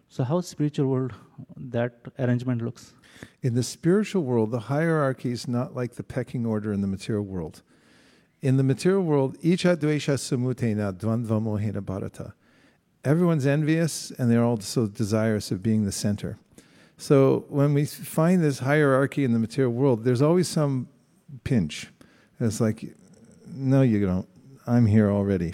So 0.10 0.24
how 0.24 0.42
spiritual 0.42 0.88
world 0.88 1.14
that 1.56 1.94
arrangement 2.20 2.62
looks? 2.62 2.94
In 3.42 3.56
the 3.56 3.64
spiritual 3.64 4.24
world 4.24 4.52
the 4.52 4.60
hierarchy 4.60 5.32
is 5.32 5.48
not 5.48 5.76
like 5.76 5.94
the 5.94 6.04
pecking 6.04 6.46
order 6.46 6.74
in 6.74 6.82
the 6.82 6.88
material 6.88 7.24
world. 7.24 7.62
In 8.42 8.58
the 8.58 8.64
material 8.64 9.04
world 9.04 9.38
icha 9.42 9.78
dvesha 9.78 10.18
samutena 10.18 10.92
dvandva 10.92 11.42
mohena 11.42 11.82
bharata 11.82 12.34
everyone's 13.04 13.46
envious 13.46 14.12
and 14.12 14.32
they're 14.32 14.44
also 14.44 14.88
desirous 14.88 15.52
of 15.52 15.62
being 15.62 15.86
the 15.86 15.92
center 15.92 16.38
so 17.04 17.46
when 17.50 17.74
we 17.74 17.86
find 17.86 18.44
this 18.44 18.60
hierarchy 18.60 19.24
in 19.24 19.34
the 19.34 19.40
material 19.40 19.74
world, 19.74 20.04
there's 20.04 20.22
always 20.22 20.48
some 20.48 20.88
pinch. 21.44 21.88
It's 22.40 22.62
like, 22.62 22.96
no, 23.48 23.82
you 23.82 24.06
don't. 24.06 24.28
I'm 24.66 24.86
here 24.86 25.12
already. 25.12 25.54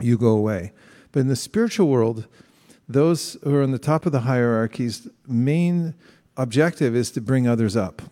You 0.00 0.18
go 0.18 0.36
away. 0.36 0.72
But 1.12 1.20
in 1.20 1.28
the 1.28 1.36
spiritual 1.36 1.88
world, 1.88 2.26
those 2.88 3.38
who 3.42 3.54
are 3.54 3.62
on 3.62 3.70
the 3.70 3.78
top 3.78 4.04
of 4.06 4.12
the 4.12 4.20
hierarchy's 4.20 5.08
main 5.26 5.94
objective 6.36 6.94
is 6.94 7.10
to 7.12 7.20
bring 7.20 7.48
others 7.48 7.74
up. 7.74 8.02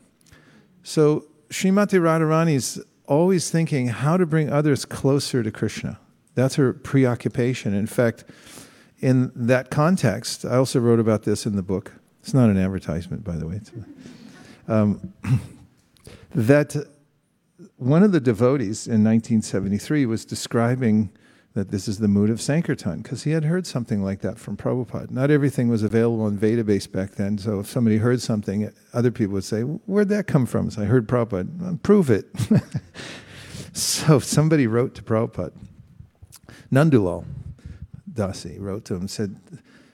So 0.83 1.27
Srimati 1.51 2.01
Radharani 2.01 2.55
is 2.55 2.83
always 3.07 3.51
thinking 3.51 3.89
how 3.89 4.17
to 4.17 4.25
bring 4.25 4.51
others 4.51 4.85
closer 4.87 5.43
to 5.43 5.51
Krishna. 5.51 5.99
That's 6.35 6.57
her 6.57 6.73
preoccupation. 6.73 7.75
In 7.75 7.87
fact, 7.87 8.25
in 9.01 9.33
that 9.35 9.71
context, 9.71 10.45
I 10.45 10.57
also 10.57 10.81
wrote 10.81 11.01
about 11.01 11.23
this 11.23 11.47
in 11.47 11.57
the 11.57 11.63
book. 11.63 11.93
It's 12.21 12.35
not 12.35 12.49
an 12.51 12.57
advertisement, 12.57 13.23
by 13.23 13.37
the 13.37 13.47
way. 13.47 13.61
Um, 14.67 15.13
that 16.35 16.75
one 17.77 18.03
of 18.03 18.13
the 18.13 18.21
devotees 18.21 18.87
in 18.87 19.05
1973 19.05 20.07
was 20.07 20.25
describing 20.25 21.11
that 21.55 21.71
this 21.71 21.87
is 21.87 21.99
the 21.99 22.09
mood 22.09 22.31
of 22.31 22.41
Sankirtan 22.41 23.03
because 23.03 23.23
he 23.23 23.31
had 23.31 23.45
heard 23.45 23.67
something 23.67 24.03
like 24.03 24.21
that 24.23 24.39
from 24.39 24.57
Prabhupada. 24.57 25.11
Not 25.11 25.31
everything 25.31 25.69
was 25.69 25.85
available 25.85 26.25
on 26.25 26.37
Vedabase 26.37 26.91
back 26.91 27.13
then, 27.13 27.39
so 27.39 27.61
if 27.61 27.67
somebody 27.69 27.99
heard 27.99 28.21
something, 28.21 28.73
other 28.93 29.13
people 29.13 29.35
would 29.35 29.45
say, 29.45 29.61
Where'd 29.63 30.09
that 30.09 30.27
come 30.27 30.47
from? 30.47 30.71
So 30.71 30.83
I 30.83 30.87
heard 30.87 31.07
Prabhupada. 31.07 31.81
Prove 31.83 32.11
it. 32.11 32.27
so 33.73 34.19
somebody 34.19 34.67
wrote 34.67 34.97
to 34.97 35.03
Prabhupada. 35.03 35.53
Nandulal 36.75 37.25
Dasi 38.13 38.59
wrote 38.59 38.85
to 38.87 38.95
him 38.95 39.03
and 39.03 39.11
said, 39.11 39.41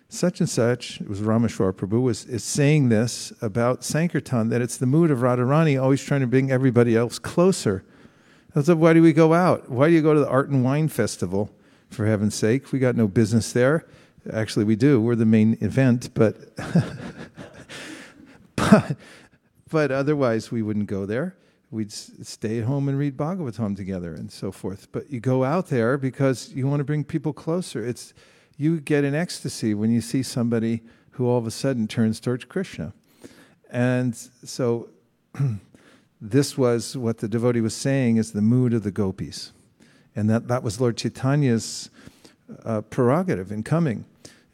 such 0.09 0.41
and 0.41 0.49
such, 0.49 1.01
it 1.01 1.09
was 1.09 1.21
Rameshwar 1.21 1.73
Prabhu, 1.73 2.03
was, 2.03 2.25
is 2.25 2.43
saying 2.43 2.89
this 2.89 3.33
about 3.43 3.85
Sankirtan, 3.85 4.49
that 4.49 4.63
it's 4.63 4.79
the 4.79 4.87
mood 4.87 5.11
of 5.11 5.19
Radharani 5.19 5.81
always 5.81 6.03
trying 6.03 6.23
to 6.23 6.27
bring 6.27 6.51
everybody 6.51 6.97
else 6.97 7.19
closer. 7.19 7.85
I 8.57 8.63
said, 8.63 8.79
why 8.79 8.95
do 8.95 9.03
we 9.03 9.13
go 9.13 9.35
out? 9.35 9.71
Why 9.71 9.89
do 9.89 9.95
you 9.95 10.03
go 10.03 10.15
to 10.15 10.21
the 10.21 10.29
Art 10.29 10.49
and 10.49 10.65
Wine 10.65 10.89
Festival, 10.89 11.51
for 11.91 12.07
heaven's 12.07 12.35
sake? 12.35 12.73
We 12.73 12.79
got 12.79 12.97
no 12.97 13.07
business 13.07 13.53
there. 13.53 13.87
Actually, 14.33 14.65
we 14.65 14.75
do. 14.75 15.01
We're 15.01 15.15
the 15.15 15.27
main 15.27 15.59
event, 15.61 16.11
but, 16.15 16.57
but, 18.57 18.97
but 19.69 19.93
otherwise 19.93 20.51
we 20.51 20.63
wouldn't 20.63 20.87
go 20.87 21.07
there. 21.07 21.37
We'd 21.71 21.93
stay 21.93 22.59
at 22.59 22.65
home 22.65 22.89
and 22.89 22.99
read 22.99 23.17
Bhagavatam 23.17 23.77
together 23.77 24.13
and 24.13 24.33
so 24.33 24.51
forth. 24.51 24.89
But 24.91 25.11
you 25.11 25.21
go 25.21 25.45
out 25.45 25.69
there 25.69 25.97
because 25.97 26.53
you 26.53 26.67
want 26.67 26.81
to 26.81 26.85
bring 26.85 27.05
people 27.05 27.33
closer. 27.33 27.87
It's 27.87 28.13
you 28.57 28.81
get 28.81 29.05
an 29.05 29.15
ecstasy 29.15 29.73
when 29.73 29.91
you 29.91 30.01
see 30.01 30.23
somebody 30.23 30.83
who 31.13 31.27
all 31.27 31.39
of 31.39 31.47
a 31.47 31.51
sudden 31.51 31.87
turns 31.87 32.19
towards 32.19 32.45
Krishna. 32.45 32.93
And 33.71 34.17
so 34.17 34.89
this 36.21 36.59
was 36.59 36.97
what 36.97 37.19
the 37.19 37.29
devotee 37.29 37.61
was 37.61 37.75
saying 37.75 38.17
is 38.17 38.33
the 38.33 38.43
mood 38.43 38.75
of 38.75 38.83
the 38.83 38.91
gopis. 38.91 39.53
And 40.17 40.29
that, 40.29 40.49
that 40.49 40.63
was 40.63 40.81
Lord 40.81 40.97
Chaitanya's 40.97 41.89
uh, 42.65 42.81
prerogative 42.83 43.53
in 43.53 43.63
coming. 43.63 44.05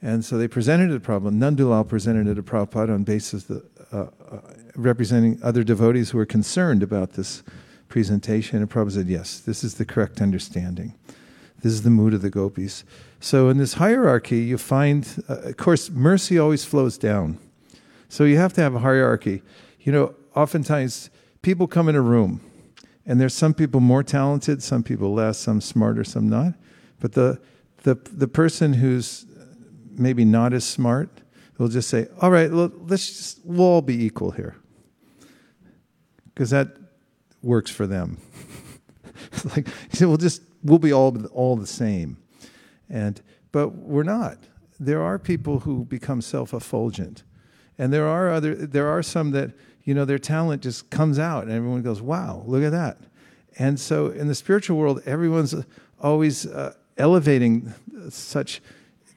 And 0.02 0.24
so 0.24 0.36
they 0.36 0.48
presented 0.48 0.90
it 0.92 1.02
problem. 1.02 1.40
Nandulal 1.40 1.88
presented 1.88 2.28
it 2.28 2.34
to 2.34 2.42
Prabhupada 2.42 2.90
on 2.90 3.04
basis 3.04 3.48
of 3.48 3.62
uh, 3.92 4.06
uh, 4.30 4.40
representing 4.74 5.38
other 5.42 5.62
devotees 5.62 6.10
who 6.10 6.18
were 6.18 6.26
concerned 6.26 6.82
about 6.82 7.12
this 7.12 7.42
presentation. 7.88 8.58
And 8.58 8.70
Prabhupada 8.70 8.92
said, 8.92 9.08
yes, 9.08 9.38
this 9.38 9.62
is 9.62 9.74
the 9.74 9.84
correct 9.84 10.20
understanding. 10.20 10.94
This 11.62 11.72
is 11.72 11.82
the 11.82 11.90
mood 11.90 12.14
of 12.14 12.22
the 12.22 12.30
gopis. 12.30 12.84
So 13.20 13.48
in 13.48 13.58
this 13.58 13.74
hierarchy, 13.74 14.40
you 14.40 14.58
find, 14.58 15.24
uh, 15.28 15.36
of 15.36 15.56
course, 15.56 15.90
mercy 15.90 16.38
always 16.38 16.64
flows 16.64 16.98
down. 16.98 17.38
So 18.08 18.24
you 18.24 18.36
have 18.36 18.52
to 18.54 18.60
have 18.60 18.74
a 18.74 18.80
hierarchy. 18.80 19.42
You 19.80 19.92
know, 19.92 20.14
oftentimes 20.34 21.10
people 21.42 21.66
come 21.66 21.88
in 21.88 21.94
a 21.94 22.00
room, 22.00 22.40
and 23.06 23.20
there's 23.20 23.34
some 23.34 23.54
people 23.54 23.80
more 23.80 24.02
talented, 24.02 24.62
some 24.62 24.82
people 24.82 25.14
less, 25.14 25.38
some 25.38 25.60
smarter, 25.60 26.04
some 26.04 26.28
not. 26.28 26.54
But 27.00 27.12
the 27.12 27.40
the 27.82 27.94
the 27.94 28.28
person 28.28 28.74
who's 28.74 29.26
maybe 29.92 30.24
not 30.24 30.52
as 30.52 30.64
smart 30.64 31.08
will 31.58 31.68
just 31.68 31.88
say, 31.88 32.06
"All 32.20 32.30
right, 32.30 32.50
let's 32.50 33.06
just, 33.06 33.40
we'll 33.44 33.60
all 33.60 33.82
be 33.82 34.04
equal 34.04 34.32
here," 34.32 34.56
because 36.34 36.50
that 36.50 36.76
works 37.42 37.70
for 37.70 37.86
them. 37.86 38.18
like, 39.56 39.68
we'll 40.00 40.16
just 40.16 40.42
we'll 40.62 40.78
be 40.78 40.92
all 40.92 41.24
all 41.28 41.56
the 41.56 41.66
same. 41.66 42.18
And, 42.88 43.20
but 43.52 43.74
we're 43.74 44.02
not. 44.02 44.38
There 44.78 45.02
are 45.02 45.18
people 45.18 45.60
who 45.60 45.84
become 45.84 46.20
self 46.20 46.52
effulgent. 46.52 47.22
And 47.78 47.92
there 47.92 48.06
are, 48.06 48.30
other, 48.30 48.54
there 48.54 48.88
are 48.88 49.02
some 49.02 49.32
that, 49.32 49.52
you 49.84 49.94
know, 49.94 50.04
their 50.04 50.18
talent 50.18 50.62
just 50.62 50.90
comes 50.90 51.18
out 51.18 51.44
and 51.44 51.52
everyone 51.52 51.82
goes, 51.82 52.00
wow, 52.00 52.42
look 52.46 52.62
at 52.62 52.72
that. 52.72 52.98
And 53.58 53.78
so 53.78 54.08
in 54.08 54.28
the 54.28 54.34
spiritual 54.34 54.78
world, 54.78 55.02
everyone's 55.04 55.54
always 56.00 56.46
uh, 56.46 56.74
elevating 56.96 57.74
such 58.08 58.62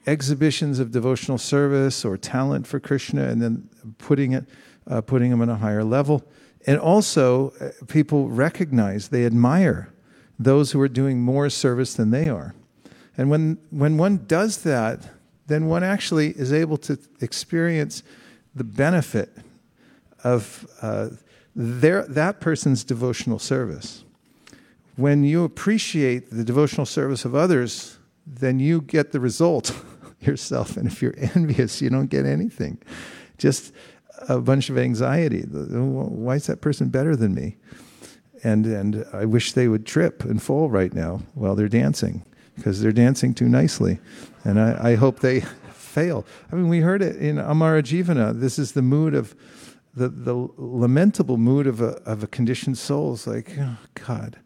exhibitions 0.10 0.80
of 0.80 0.92
devotional 0.92 1.38
service 1.38 2.04
or 2.04 2.18
talent 2.18 2.66
for 2.66 2.80
Krishna 2.80 3.28
and 3.28 3.42
then 3.42 3.70
putting 4.00 4.34
it, 4.34 4.46
uh, 4.88 5.02
putting 5.02 5.30
them 5.30 5.42
on 5.42 5.50
a 5.50 5.56
higher 5.56 5.84
level. 5.84 6.24
And 6.66 6.80
also, 6.80 7.54
uh, 7.62 7.70
people 7.88 8.28
recognize, 8.28 9.10
they 9.10 9.26
admire 9.26 9.94
those 10.38 10.72
who 10.72 10.82
are 10.82 10.90
doing 10.90 11.22
more 11.22 11.50
service 11.50 11.94
than 11.94 12.10
they 12.12 12.28
are. 12.28 12.56
And 13.18 13.30
when, 13.30 13.58
when 13.70 13.98
one 13.98 14.26
does 14.26 14.64
that, 14.64 15.10
then 15.48 15.68
one 15.68 15.84
actually 15.84 16.30
is 16.30 16.52
able 16.52 16.78
to 16.78 16.98
experience 17.22 18.02
the 18.56 18.64
benefit 18.64 19.30
of 20.24 20.68
uh, 20.82 21.10
their, 21.56 22.04
that 22.08 22.40
person's 22.40 22.84
devotional 22.84 23.40
service. 23.40 24.04
When 24.96 25.24
you 25.24 25.44
appreciate 25.44 26.30
the 26.32 26.44
devotional 26.44 26.86
service 26.86 27.26
of 27.26 27.36
others, 27.36 28.00
then 28.26 28.60
you 28.60 28.82
get 28.82 29.12
the 29.12 29.20
result 29.20 29.74
yourself. 30.22 30.78
And 30.78 30.88
if 30.88 31.02
you're 31.02 31.16
envious, 31.36 31.82
you 31.82 31.90
don't 31.90 32.10
get 32.10 32.26
anything. 32.26 32.80
Just 33.38 33.74
a 34.28 34.40
bunch 34.40 34.70
of 34.70 34.78
anxiety. 34.78 35.42
Why 35.42 36.36
is 36.36 36.48
that 36.48 36.62
person 36.62 36.90
better 36.90 37.16
than 37.16 37.34
me? 37.34 37.58
And, 38.44 38.66
and 38.66 39.06
I 39.14 39.26
wish 39.26 39.54
they 39.54 39.68
would 39.68 39.86
trip 39.86 40.24
and 40.24 40.42
fall 40.42 40.70
right 40.70 40.94
now 40.94 41.22
while 41.34 41.56
they're 41.56 41.68
dancing 41.68 42.26
because 42.56 42.82
they're 42.82 42.92
dancing 42.92 43.34
too 43.34 43.48
nicely. 43.48 44.00
And 44.44 44.60
I, 44.60 44.92
I, 44.92 44.96
hope 44.96 45.20
they 45.20 45.40
fail. 45.74 46.26
I 46.52 46.56
mean, 46.56 46.70
we 46.70 46.80
heard 46.80 47.02
it 47.02 47.18
in 47.18 47.40
Amara 47.40 47.84
Jivana. 47.84 48.38
This 48.38 48.60
is 48.60 48.74
the 48.74 48.82
mood 48.82 49.14
of 49.14 49.36
the, 49.94 50.08
the 50.10 50.34
lamentable 50.58 51.38
mood 51.38 51.68
of 51.68 51.82
a, 51.82 52.02
of 52.06 52.24
a 52.24 52.28
conditioned 52.28 52.78
soul. 52.78 53.14
It's 53.14 53.28
like, 53.28 53.52
oh, 53.60 53.78
God, 54.06 54.38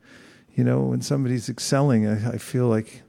you 0.56 0.64
know, 0.64 0.82
when 0.82 1.02
somebody's 1.02 1.50
excelling, 1.50 2.08
I, 2.08 2.34
I 2.34 2.38
feel 2.38 2.68
like 2.68 3.04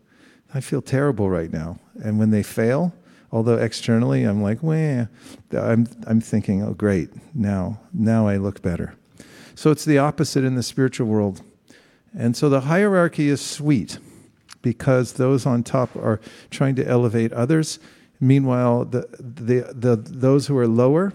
I 0.53 0.61
feel 0.61 0.83
terrible 0.83 1.29
right 1.29 1.53
now. 1.53 1.79
And 2.03 2.19
when 2.19 2.31
they 2.31 2.43
fail, 2.43 2.93
although 3.31 3.57
externally 3.57 4.25
I'm 4.25 4.43
like, 4.43 4.63
well, 4.63 5.09
I'm, 5.53 5.87
I'm 6.07 6.21
thinking, 6.21 6.63
oh, 6.63 6.75
great, 6.75 7.11
now, 7.35 7.81
now 7.93 8.27
I 8.27 8.37
look 8.37 8.63
better. 8.63 8.95
So 9.55 9.71
it's 9.71 9.85
the 9.85 9.99
opposite 9.99 10.45
in 10.45 10.55
the 10.55 10.63
spiritual 10.63 11.07
world. 11.07 11.43
And 12.17 12.37
so 12.37 12.49
the 12.49 12.63
hierarchy 12.63 13.29
is 13.29 13.41
sweet 13.41 13.99
because 14.63 15.15
those 15.15 15.47
on 15.47 15.63
top 15.63 15.95
are 15.97 16.21
trying 16.51 16.75
to 16.77 16.87
elevate 16.87 17.33
others. 17.33 17.79
Meanwhile, 18.21 18.87
the, 18.87 19.09
the, 19.19 19.73
the, 19.75 19.97
those 19.97 20.47
who 20.47 20.57
are 20.57 20.69
lower 20.69 21.13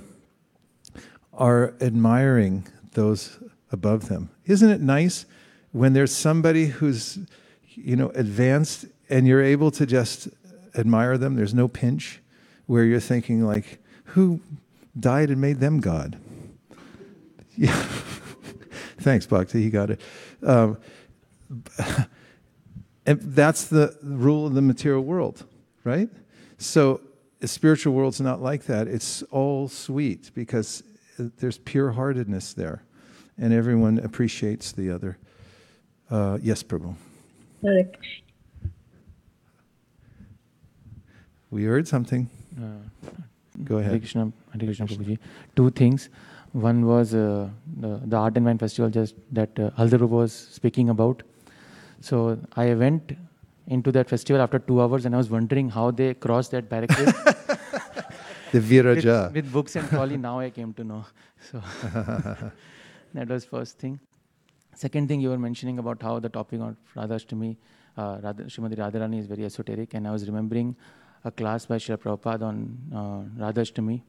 are 1.34 1.73
admiring 1.82 2.67
those 2.93 3.39
above 3.71 4.09
them. 4.09 4.30
Isn't 4.45 4.69
it 4.69 4.82
nice 4.82 5.25
when 5.71 5.93
there's 5.93 6.13
somebody 6.13 6.67
who's, 6.67 7.19
you 7.69 7.95
know, 7.95 8.09
advanced 8.09 8.86
and 9.09 9.27
you're 9.27 9.43
able 9.43 9.71
to 9.71 9.86
just 9.86 10.27
admire 10.76 11.17
them? 11.17 11.36
There's 11.36 11.53
no 11.53 11.67
pinch 11.67 12.22
where 12.65 12.84
you're 12.84 12.99
thinking 12.99 13.45
like, 13.45 13.80
who 14.05 14.39
died 14.99 15.30
and 15.30 15.41
made 15.41 15.59
them 15.59 15.80
God? 15.80 16.20
Yeah. 17.57 17.76
Thanks, 18.99 19.26
Bhakti. 19.26 19.61
He 19.61 19.70
got 19.70 19.89
it. 19.89 19.99
Um, 20.41 20.78
and 23.05 23.20
that's 23.22 23.65
the 23.65 23.97
rule 24.01 24.47
of 24.47 24.53
the 24.53 24.61
material 24.61 25.03
world, 25.03 25.43
right? 25.84 26.07
So 26.57 27.01
the 27.39 27.47
spiritual 27.47 27.93
world's 27.93 28.22
not 28.22 28.41
like 28.41 28.63
that. 28.65 28.88
It's 28.88 29.24
all 29.24 29.67
sweet 29.67 30.32
because 30.34 30.84
there's 31.17 31.57
pure 31.57 31.91
heartedness 31.91 32.53
there, 32.53 32.84
and 33.38 33.53
everyone 33.53 33.99
appreciates 33.99 34.72
the 34.72 34.91
other. 34.91 35.17
Uh, 36.09 36.38
yes, 36.41 36.63
Prabhu. 36.63 36.95
We 41.51 41.63
heard 41.63 41.87
something. 41.87 42.29
Uh, 42.57 43.09
Go 43.63 43.77
Hare 43.77 43.87
ahead. 43.87 44.01
Krishna, 44.01 44.31
Hare 44.51 44.59
Krishna 44.65 44.85
Prabhuji. 44.85 45.17
Two 45.55 45.69
things. 45.71 46.09
One 46.51 46.85
was 46.85 47.13
uh, 47.13 47.49
the, 47.79 48.01
the 48.05 48.17
Art 48.17 48.37
and 48.37 48.45
Wine 48.45 48.57
Festival 48.57 48.89
just 48.89 49.15
that 49.31 49.57
uh, 49.59 49.71
was 50.07 50.31
speaking 50.33 50.89
about. 50.89 51.23
So 52.01 52.39
I 52.55 52.73
went 52.73 53.15
into 53.67 53.91
that 53.91 54.09
festival 54.09 54.41
after 54.41 54.57
two 54.59 54.81
hours 54.81 55.05
and 55.05 55.13
I 55.13 55.17
was 55.17 55.29
wondering 55.29 55.69
how 55.69 55.91
they 55.91 56.13
crossed 56.13 56.51
that 56.51 56.69
barricade 56.69 57.13
The 58.51 58.57
with, 58.57 58.69
Viraja. 58.69 59.31
with 59.31 59.51
books 59.51 59.75
and 59.75 59.87
trolley. 59.89 60.17
Now 60.17 60.39
I 60.39 60.49
came 60.49 60.73
to 60.73 60.83
know. 60.83 61.05
So 61.51 61.61
that 63.13 63.27
was 63.29 63.45
first 63.45 63.77
thing. 63.79 63.99
Second 64.75 65.07
thing 65.07 65.21
you 65.21 65.29
were 65.29 65.37
mentioning 65.37 65.79
about 65.79 66.01
how 66.01 66.19
the 66.19 66.29
topic 66.29 66.59
of 66.59 66.75
Radhashtami, 66.95 67.55
uh, 67.97 68.19
Radha, 68.21 68.43
Srimati 68.43 68.75
Radharani 68.75 69.19
is 69.19 69.25
very 69.25 69.45
esoteric, 69.45 69.93
and 69.93 70.07
I 70.07 70.11
was 70.11 70.27
remembering 70.27 70.75
a 71.24 71.32
class 71.32 71.65
by 71.65 71.78
Srila 71.78 71.97
Prabhupada 71.97 72.43
on 72.43 72.78
uh, 72.93 73.43
Radhashtami. 73.45 74.01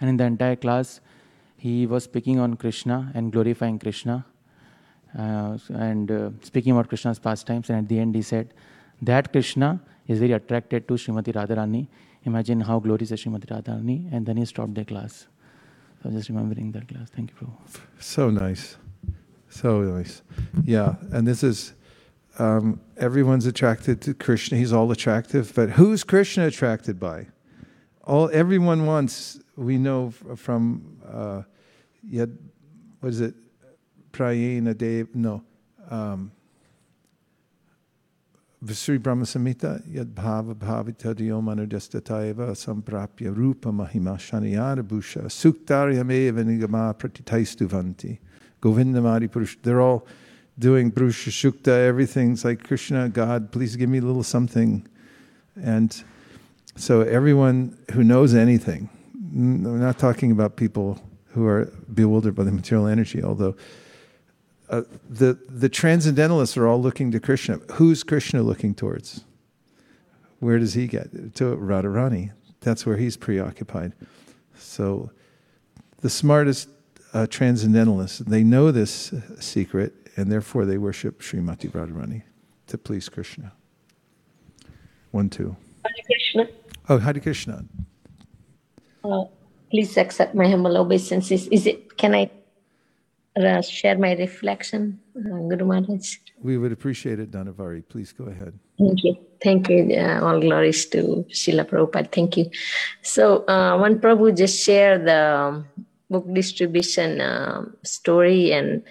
And 0.00 0.10
in 0.10 0.16
the 0.16 0.24
entire 0.24 0.56
class, 0.56 1.00
he 1.56 1.86
was 1.86 2.04
speaking 2.04 2.38
on 2.38 2.56
Krishna 2.56 3.10
and 3.14 3.32
glorifying 3.32 3.78
Krishna 3.78 4.26
uh, 5.18 5.56
and 5.70 6.10
uh, 6.10 6.30
speaking 6.42 6.72
about 6.72 6.88
Krishna's 6.88 7.18
pastimes. 7.18 7.70
And 7.70 7.78
at 7.78 7.88
the 7.88 7.98
end, 7.98 8.14
he 8.14 8.22
said 8.22 8.52
that 9.02 9.32
Krishna 9.32 9.80
is 10.06 10.18
very 10.18 10.32
attracted 10.32 10.86
to 10.88 10.94
Srimati 10.94 11.32
Radharani. 11.32 11.86
Imagine 12.24 12.60
how 12.60 12.78
glorious 12.80 13.12
is 13.12 13.22
Srimati 13.22 13.46
Radharani. 13.46 14.12
And 14.12 14.26
then 14.26 14.36
he 14.36 14.44
stopped 14.44 14.74
the 14.74 14.84
class. 14.84 15.26
So 16.02 16.10
just 16.10 16.28
remembering 16.28 16.72
that 16.72 16.88
class. 16.88 17.08
Thank 17.10 17.30
you, 17.30 17.46
Prabhu. 17.46 17.80
So 17.98 18.30
nice. 18.30 18.76
So 19.48 19.80
nice. 19.80 20.22
Yeah. 20.64 20.96
And 21.12 21.26
this 21.26 21.42
is 21.42 21.74
um, 22.38 22.80
everyone's 22.96 23.46
attracted 23.46 24.00
to 24.02 24.14
Krishna. 24.14 24.58
He's 24.58 24.72
all 24.72 24.90
attractive. 24.90 25.52
But 25.54 25.70
who's 25.70 26.04
Krishna 26.04 26.46
attracted 26.46 26.98
by? 26.98 27.28
All 28.02 28.30
everyone 28.32 28.86
wants, 28.86 29.40
we 29.56 29.78
know 29.78 30.10
from 30.10 30.98
uh, 31.06 31.42
yet 32.02 32.28
what 33.00 33.10
is 33.10 33.20
it? 33.20 33.34
Prayena 34.12 34.76
Dev 34.76 35.14
no. 35.14 35.42
Um, 35.90 36.32
Sri 38.72 38.96
Brahma 38.96 39.24
Samhita 39.24 39.86
yad 39.86 40.14
bhava 40.14 40.54
bhavitadiyo 40.54 41.42
manudyastataiva 41.42 42.54
samprapya 42.54 43.36
rupa 43.36 43.70
mahima 43.70 44.16
shaniyara 44.16 44.82
bhusha 44.82 45.24
suktaryameva 45.24 46.44
nigama 46.44 46.94
pratitaistuvanti 46.94 48.18
govindamadi 48.62 49.28
purush. 49.28 49.56
They're 49.62 49.82
all 49.82 50.06
doing 50.58 50.90
Brusha 50.92 51.30
Shukta, 51.30 51.68
everything's 51.68 52.44
like 52.44 52.64
Krishna, 52.64 53.08
God, 53.08 53.50
please 53.52 53.76
give 53.76 53.88
me 53.88 53.98
a 53.98 54.02
little 54.02 54.22
something. 54.22 54.86
And 55.60 56.04
so 56.76 57.00
everyone 57.02 57.78
who 57.92 58.04
knows 58.04 58.34
anything, 58.34 58.88
we're 59.32 59.78
not 59.78 59.98
talking 59.98 60.30
about 60.30 60.56
people 60.56 61.00
who 61.28 61.46
are 61.46 61.72
bewildered 61.92 62.34
by 62.34 62.44
the 62.44 62.52
material 62.52 62.86
energy, 62.86 63.22
although 63.22 63.56
uh, 64.70 64.82
the 65.08 65.38
the 65.48 65.68
transcendentalists 65.68 66.56
are 66.56 66.66
all 66.66 66.80
looking 66.80 67.10
to 67.10 67.20
Krishna. 67.20 67.56
Who's 67.72 68.02
Krishna 68.02 68.42
looking 68.42 68.74
towards? 68.74 69.24
Where 70.38 70.58
does 70.58 70.74
he 70.74 70.86
get 70.86 71.34
to 71.36 71.56
Radharani? 71.56 72.32
That's 72.60 72.86
where 72.86 72.96
he's 72.96 73.16
preoccupied. 73.16 73.92
So, 74.56 75.10
the 76.00 76.10
smartest 76.10 76.68
uh, 77.12 77.26
transcendentalists 77.26 78.18
they 78.18 78.42
know 78.42 78.70
this 78.70 79.12
secret, 79.38 79.94
and 80.16 80.30
therefore 80.30 80.64
they 80.64 80.78
worship 80.78 81.20
Srimati 81.20 81.70
Radharani 81.70 82.22
to 82.66 82.78
please 82.78 83.08
Krishna. 83.08 83.52
One, 85.10 85.28
two. 85.30 85.56
Hare 85.84 86.04
Krishna. 86.06 86.48
Oh, 86.88 86.98
Hare 86.98 87.20
Krishna. 87.20 87.64
Uh, 89.04 89.24
please 89.70 89.96
accept 89.96 90.34
my 90.34 90.48
humble 90.48 90.76
obeisances. 90.76 91.46
Is 91.48 91.66
it? 91.66 91.96
Can 91.96 92.14
I 92.14 92.30
uh, 93.36 93.62
share 93.62 93.98
my 93.98 94.14
reflection, 94.14 95.00
uh, 95.16 95.38
Guru 95.48 95.66
Maharaj? 95.66 96.16
We 96.42 96.58
would 96.58 96.72
appreciate 96.72 97.20
it, 97.20 97.30
Dhanavari. 97.30 97.86
Please 97.88 98.12
go 98.12 98.24
ahead. 98.24 98.58
Thank 98.78 99.04
you. 99.04 99.16
Thank 99.42 99.68
you. 99.68 99.94
Uh, 99.96 100.20
all 100.24 100.40
glories 100.40 100.86
to 100.86 101.24
Srila 101.30 101.68
Prabhupada. 101.68 102.10
Thank 102.10 102.36
you. 102.36 102.50
So, 103.02 103.44
uh, 103.46 103.78
one 103.78 104.00
Prabhu 104.00 104.36
just 104.36 104.64
shared 104.64 105.06
the 105.06 105.64
book 106.10 106.26
distribution 106.34 107.20
um 107.20 107.76
story, 107.82 108.52
and 108.52 108.82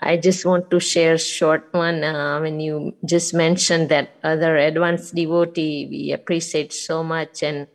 I 0.00 0.16
just 0.16 0.44
want 0.44 0.70
to 0.70 0.80
share 0.80 1.14
a 1.14 1.18
short 1.18 1.68
one. 1.72 2.04
Uh, 2.04 2.40
when 2.40 2.60
you 2.60 2.94
just 3.04 3.34
mentioned 3.34 3.88
that 3.88 4.10
other 4.22 4.56
advanced 4.56 5.14
devotee, 5.14 5.86
we 5.90 6.12
appreciate 6.12 6.72
so 6.72 7.02
much. 7.02 7.42
And 7.42 7.66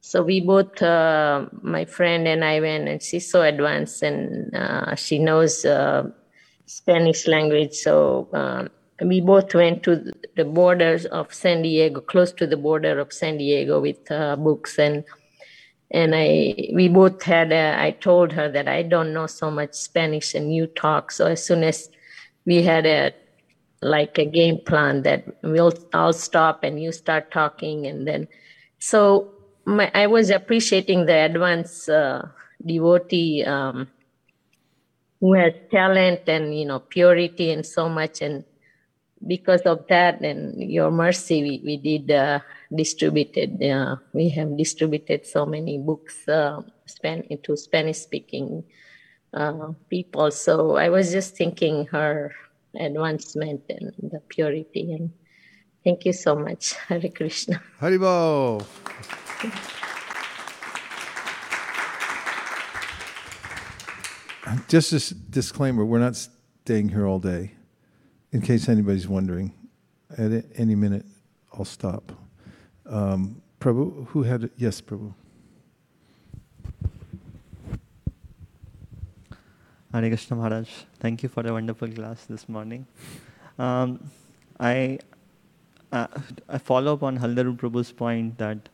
so 0.00 0.22
we 0.22 0.40
both, 0.40 0.82
uh, 0.82 1.46
my 1.62 1.84
friend 1.84 2.26
and 2.26 2.44
I 2.44 2.60
went, 2.60 2.88
and 2.88 3.02
she's 3.02 3.30
so 3.30 3.42
advanced 3.42 4.02
and 4.02 4.54
uh, 4.54 4.94
she 4.94 5.18
knows 5.18 5.64
uh, 5.64 6.10
Spanish 6.66 7.26
language. 7.26 7.74
So 7.74 8.28
um, 8.32 8.68
we 9.06 9.20
both 9.20 9.54
went 9.54 9.82
to 9.84 10.12
the 10.36 10.44
borders 10.44 11.04
of 11.06 11.32
San 11.32 11.62
Diego, 11.62 12.00
close 12.00 12.32
to 12.32 12.46
the 12.46 12.56
border 12.56 12.98
of 12.98 13.12
San 13.12 13.38
Diego 13.38 13.80
with 13.80 14.10
uh, 14.10 14.36
books 14.36 14.78
and 14.78 15.04
and 15.90 16.14
I 16.14 16.70
we 16.74 16.88
both 16.88 17.22
had 17.22 17.52
a, 17.52 17.80
I 17.80 17.92
told 17.92 18.32
her 18.32 18.48
that 18.50 18.68
I 18.68 18.82
don't 18.82 19.12
know 19.12 19.26
so 19.26 19.50
much 19.50 19.74
Spanish 19.74 20.34
and 20.34 20.54
you 20.54 20.66
talk. 20.66 21.10
So 21.10 21.26
as 21.26 21.44
soon 21.44 21.64
as 21.64 21.90
we 22.44 22.62
had 22.62 22.86
a 22.86 23.12
like 23.80 24.18
a 24.18 24.24
game 24.24 24.58
plan 24.66 25.02
that 25.02 25.24
we'll 25.42 25.72
I'll 25.92 26.12
stop 26.12 26.64
and 26.64 26.82
you 26.82 26.92
start 26.92 27.30
talking 27.30 27.86
and 27.86 28.06
then 28.06 28.28
so 28.78 29.30
my, 29.64 29.90
I 29.94 30.06
was 30.06 30.30
appreciating 30.30 31.06
the 31.06 31.14
advanced 31.14 31.88
uh, 31.88 32.22
devotee 32.64 33.44
um, 33.44 33.88
who 35.20 35.34
has 35.34 35.52
talent 35.70 36.22
and 36.26 36.58
you 36.58 36.66
know 36.66 36.80
purity 36.80 37.50
and 37.52 37.64
so 37.64 37.88
much 37.88 38.20
and 38.20 38.44
because 39.26 39.62
of 39.62 39.86
that 39.88 40.20
and 40.22 40.70
your 40.70 40.90
mercy 40.90 41.42
we, 41.42 41.62
we 41.64 41.76
did 41.76 42.10
uh, 42.10 42.40
distributed 42.74 43.62
uh, 43.62 43.96
we 44.12 44.28
have 44.28 44.56
distributed 44.56 45.26
so 45.26 45.46
many 45.46 45.78
books 45.78 46.28
uh, 46.28 46.60
span 46.86 47.22
into 47.30 47.56
spanish 47.56 47.98
speaking 47.98 48.62
uh, 49.34 49.72
people 49.88 50.30
so 50.30 50.76
i 50.76 50.88
was 50.88 51.10
just 51.10 51.36
thinking 51.36 51.86
her 51.86 52.34
advancement 52.78 53.62
and 53.70 53.92
the 54.02 54.20
purity 54.28 54.92
and 54.92 55.10
thank 55.84 56.04
you 56.04 56.12
so 56.12 56.36
much 56.36 56.74
hare 56.88 57.08
krishna 57.08 57.62
Haribol. 57.80 58.64
Just 64.68 64.92
a 64.92 65.14
disclaimer: 65.14 65.84
we're 65.84 65.98
not 65.98 66.16
staying 66.16 66.88
here 66.88 67.06
all 67.06 67.18
day. 67.18 67.52
In 68.32 68.40
case 68.40 68.68
anybody's 68.68 69.08
wondering, 69.08 69.52
at 70.16 70.44
any 70.56 70.74
minute 70.74 71.04
I'll 71.52 71.64
stop. 71.64 72.12
Um, 72.88 73.42
Prabhu, 73.60 74.06
who 74.08 74.22
had? 74.22 74.50
Yes, 74.56 74.80
Prabhu. 74.80 75.12
Hare 79.92 80.08
Krishna 80.08 80.36
Maharaj, 80.36 80.68
thank 81.00 81.22
you 81.22 81.28
for 81.28 81.46
a 81.46 81.52
wonderful 81.52 81.88
class 81.88 82.24
this 82.26 82.48
morning. 82.48 82.86
Um, 83.58 84.10
I 84.60 84.98
uh, 85.92 86.06
I 86.48 86.58
follow 86.58 86.92
up 86.92 87.02
on 87.02 87.18
Hladini 87.18 87.56
Prabhu's 87.58 87.90
point 87.90 88.36
that 88.38 88.68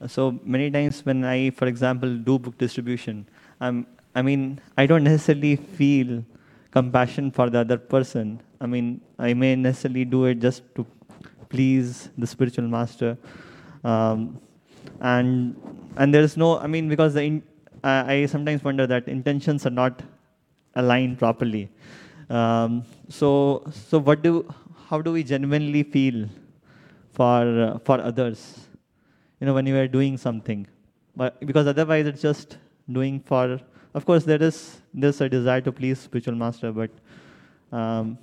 uh, 0.00 0.08
so 0.08 0.38
many 0.42 0.70
times 0.70 1.04
when 1.04 1.24
I, 1.24 1.50
for 1.50 1.66
example, 1.66 2.16
do 2.16 2.38
book 2.38 2.56
distribution, 2.58 3.26
I'm 3.60 3.86
I 4.14 4.22
mean 4.22 4.60
I 4.76 4.86
don't 4.86 5.04
necessarily 5.04 5.56
feel 5.56 6.24
compassion 6.70 7.30
for 7.30 7.50
the 7.50 7.60
other 7.60 7.78
person. 7.78 8.40
I 8.60 8.66
mean 8.66 9.00
I 9.18 9.34
may 9.34 9.54
necessarily 9.56 10.04
do 10.04 10.24
it 10.24 10.40
just 10.40 10.62
to 10.76 10.86
please 11.50 12.08
the 12.18 12.26
spiritual 12.26 12.68
master, 12.68 13.16
um, 13.84 14.40
and 15.00 15.56
and 15.96 16.12
there's 16.12 16.36
no 16.36 16.58
I 16.58 16.66
mean 16.66 16.88
because 16.88 17.14
the 17.14 17.22
in, 17.22 17.42
I, 17.82 18.14
I 18.14 18.26
sometimes 18.26 18.64
wonder 18.64 18.86
that 18.86 19.08
intentions 19.08 19.66
are 19.66 19.70
not 19.70 20.02
aligned 20.74 21.18
properly. 21.18 21.68
Um, 22.30 22.84
so, 23.08 23.62
so 23.72 23.98
what 23.98 24.22
do, 24.22 24.52
how 24.88 25.00
do 25.00 25.12
we 25.12 25.22
genuinely 25.22 25.82
feel 25.82 26.28
for 27.12 27.42
uh, 27.62 27.78
for 27.78 28.00
others? 28.00 28.60
You 29.40 29.46
know, 29.46 29.54
when 29.54 29.66
you 29.66 29.76
are 29.76 29.88
doing 29.88 30.16
something, 30.16 30.66
but 31.14 31.38
because 31.44 31.66
otherwise 31.66 32.06
it's 32.06 32.22
just 32.22 32.58
doing 32.90 33.20
for. 33.20 33.60
Of 33.92 34.04
course, 34.06 34.24
there 34.24 34.42
is 34.42 34.80
there's 34.92 35.20
a 35.20 35.28
desire 35.28 35.60
to 35.60 35.72
please 35.72 36.00
spiritual 36.00 36.34
master, 36.34 36.72
but 36.72 36.90
um, 37.70 38.18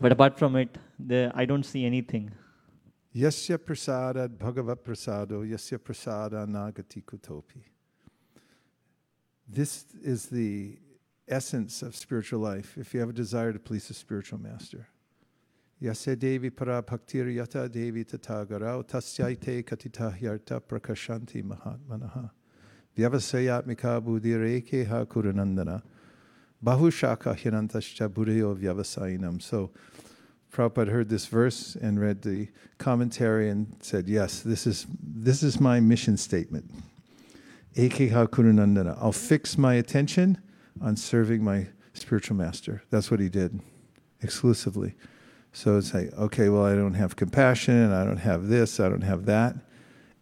but 0.00 0.12
apart 0.12 0.38
from 0.38 0.56
it, 0.56 0.78
there 0.98 1.30
I 1.34 1.44
don't 1.44 1.64
see 1.64 1.84
anything. 1.84 2.30
Yasya 3.14 3.58
prasada 3.58 4.28
bhagavat 4.28 4.82
prasado 4.82 5.48
yasya 5.48 5.78
prasada 5.78 6.46
nagati 6.46 7.00
kutopi. 7.00 7.62
This 9.48 9.84
is 10.02 10.26
the 10.26 10.78
essence 11.28 11.82
of 11.82 11.94
spiritual 11.94 12.40
life 12.40 12.76
if 12.76 12.92
you 12.92 12.98
have 12.98 13.10
a 13.10 13.12
desire 13.12 13.52
to 13.52 13.60
please 13.60 13.86
the 13.86 13.94
spiritual 13.94 14.40
master. 14.40 14.88
Yasya 15.80 16.18
devi 16.18 16.50
para 16.50 16.82
bhaktir 16.82 17.32
yata 17.32 17.70
devi 17.70 18.04
tatagarao 18.04 18.82
tasyaite 18.84 19.62
katita 19.62 20.18
hyarta 20.18 20.60
prakashanti 20.60 21.40
mahatmanaha. 21.42 22.30
Vyavasayatmika 22.98 24.02
buddhireke 24.02 24.88
ha 24.88 25.04
kuranandana. 25.04 25.82
Bahushaka 26.64 27.36
hinantascha 27.36 28.08
buddhayo 28.08 28.56
vyavasayinam. 28.58 29.40
So 29.40 29.70
Prabhupada 30.54 30.88
heard 30.88 31.08
this 31.08 31.26
verse 31.26 31.74
and 31.74 32.00
read 32.00 32.22
the 32.22 32.48
commentary 32.78 33.50
and 33.50 33.76
said, 33.80 34.08
Yes, 34.08 34.40
this 34.40 34.68
is, 34.68 34.86
this 35.02 35.42
is 35.42 35.60
my 35.60 35.80
mission 35.80 36.16
statement. 36.16 36.70
I'll 37.76 39.12
fix 39.12 39.58
my 39.58 39.74
attention 39.74 40.38
on 40.80 40.96
serving 40.96 41.42
my 41.42 41.66
spiritual 41.92 42.36
master. 42.36 42.84
That's 42.90 43.10
what 43.10 43.18
he 43.18 43.28
did 43.28 43.60
exclusively. 44.22 44.94
So 45.52 45.76
it's 45.76 45.92
like, 45.92 46.12
okay, 46.14 46.48
well, 46.48 46.64
I 46.64 46.76
don't 46.76 46.94
have 46.94 47.16
compassion, 47.16 47.74
and 47.74 47.94
I 47.94 48.04
don't 48.04 48.18
have 48.18 48.46
this, 48.46 48.78
I 48.78 48.88
don't 48.88 49.02
have 49.02 49.26
that. 49.26 49.56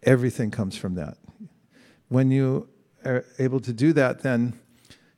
Everything 0.01 0.49
comes 0.49 0.75
from 0.75 0.95
that. 0.95 1.17
When 2.09 2.31
you 2.31 2.67
are 3.05 3.23
able 3.37 3.59
to 3.61 3.73
do 3.73 3.93
that, 3.93 4.21
then 4.23 4.59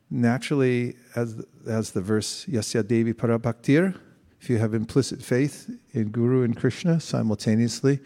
naturally, 0.09 0.95
as, 1.15 1.41
as 1.67 1.91
the 1.91 2.01
verse 2.01 2.45
Yasya 2.45 2.85
Devi 2.85 3.13
Parabhaktir, 3.13 3.97
if 4.45 4.49
you 4.51 4.59
have 4.59 4.75
implicit 4.75 5.23
faith 5.23 5.75
in 5.91 6.09
Guru 6.09 6.43
and 6.43 6.55
Krishna 6.55 6.99
simultaneously, 6.99 7.99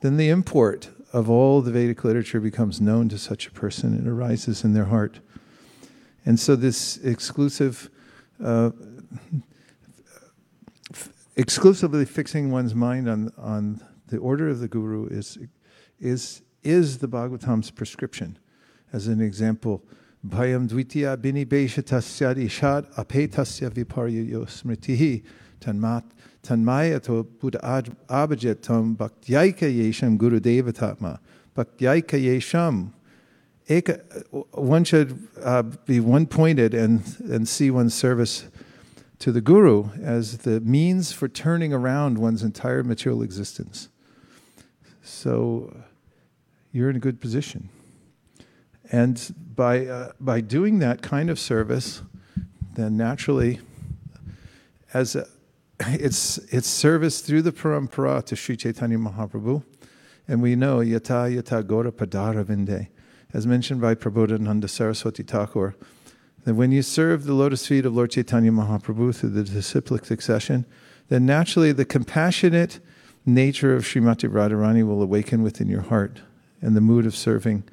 then 0.00 0.16
the 0.16 0.30
import 0.30 0.88
of 1.12 1.28
all 1.28 1.60
the 1.60 1.70
Vedic 1.70 2.02
literature 2.02 2.40
becomes 2.40 2.80
known 2.80 3.10
to 3.10 3.18
such 3.18 3.46
a 3.46 3.50
person. 3.50 3.94
It 3.94 4.08
arises 4.08 4.64
in 4.64 4.72
their 4.72 4.86
heart. 4.86 5.20
And 6.24 6.40
so, 6.40 6.56
this 6.56 6.96
exclusive, 7.04 7.90
uh, 8.42 8.70
f- 10.94 11.10
exclusively 11.36 12.06
fixing 12.06 12.50
one's 12.50 12.74
mind 12.74 13.06
on, 13.06 13.30
on 13.36 13.82
the 14.06 14.16
order 14.16 14.48
of 14.48 14.60
the 14.60 14.68
Guru 14.68 15.08
is, 15.08 15.36
is, 16.00 16.40
is 16.62 16.98
the 16.98 17.06
Bhagavatam's 17.06 17.70
prescription. 17.70 18.38
As 18.94 19.08
an 19.08 19.20
example, 19.20 19.84
Bhayam 20.26 20.70
dvitiya 20.70 21.20
bini 21.20 21.44
beshatasya 21.44 22.34
ishad 22.34 22.90
apetasya 22.94 23.68
viparyayo 23.68 24.46
smritihi 24.46 25.22
tanmayato 25.60 27.26
buddha 27.40 27.82
abhajetam 28.08 28.96
bhaktyayika 28.96 29.68
yesham 29.68 30.16
guru 30.16 30.40
devatatma 30.40 31.18
bhaktyayika 31.56 32.18
yesham 32.20 32.92
Eka, 33.68 34.00
one 34.52 34.84
should 34.84 35.26
uh, 35.42 35.62
be 35.62 35.98
one 35.98 36.26
pointed 36.26 36.72
and, 36.72 37.02
and 37.28 37.48
see 37.48 37.68
one's 37.68 37.94
service 37.94 38.46
to 39.18 39.32
the 39.32 39.40
Guru 39.40 39.90
as 40.00 40.38
the 40.38 40.60
means 40.60 41.12
for 41.12 41.26
turning 41.26 41.72
around 41.72 42.18
one's 42.18 42.44
entire 42.44 42.84
material 42.84 43.22
existence. 43.22 43.88
So 45.02 45.74
you're 46.70 46.90
in 46.90 46.96
a 46.96 47.00
good 47.00 47.20
position. 47.20 47.70
And 48.92 49.34
by, 49.56 49.86
uh, 49.86 50.12
by 50.20 50.42
doing 50.42 50.78
that 50.78 51.02
kind 51.02 51.28
of 51.28 51.38
service, 51.40 52.02
then 52.74 52.96
naturally, 52.96 53.58
as 54.94 55.16
a, 55.16 55.26
it's, 55.80 56.38
it's 56.50 56.68
service 56.68 57.20
through 57.20 57.42
the 57.42 57.52
parampara 57.52 58.24
to 58.26 58.36
Sri 58.36 58.56
Chaitanya 58.56 58.98
Mahaprabhu. 58.98 59.62
And 60.28 60.42
we 60.42 60.56
know 60.56 60.78
yata 60.78 61.34
yata 61.34 61.66
gora 61.66 61.92
padara 61.92 62.44
vinde 62.44 62.88
as 63.32 63.46
mentioned 63.46 63.80
by 63.80 63.94
Prabodhananda 63.94 64.68
Saraswati 64.68 65.22
Thakur, 65.22 65.76
that 66.44 66.54
when 66.54 66.72
you 66.72 66.82
serve 66.82 67.24
the 67.24 67.34
lotus 67.34 67.66
feet 67.66 67.84
of 67.84 67.94
Lord 67.94 68.12
Chaitanya 68.12 68.50
Mahaprabhu 68.50 69.14
through 69.14 69.30
the 69.30 69.42
disciplic 69.42 70.04
succession, 70.04 70.64
then 71.08 71.26
naturally 71.26 71.72
the 71.72 71.84
compassionate 71.84 72.80
nature 73.26 73.74
of 73.74 73.82
Srimati 73.82 74.26
Radharani 74.26 74.86
will 74.86 75.02
awaken 75.02 75.42
within 75.42 75.68
your 75.68 75.82
heart, 75.82 76.20
and 76.62 76.76
the 76.76 76.80
mood 76.80 77.04
of 77.04 77.16
serving 77.16 77.64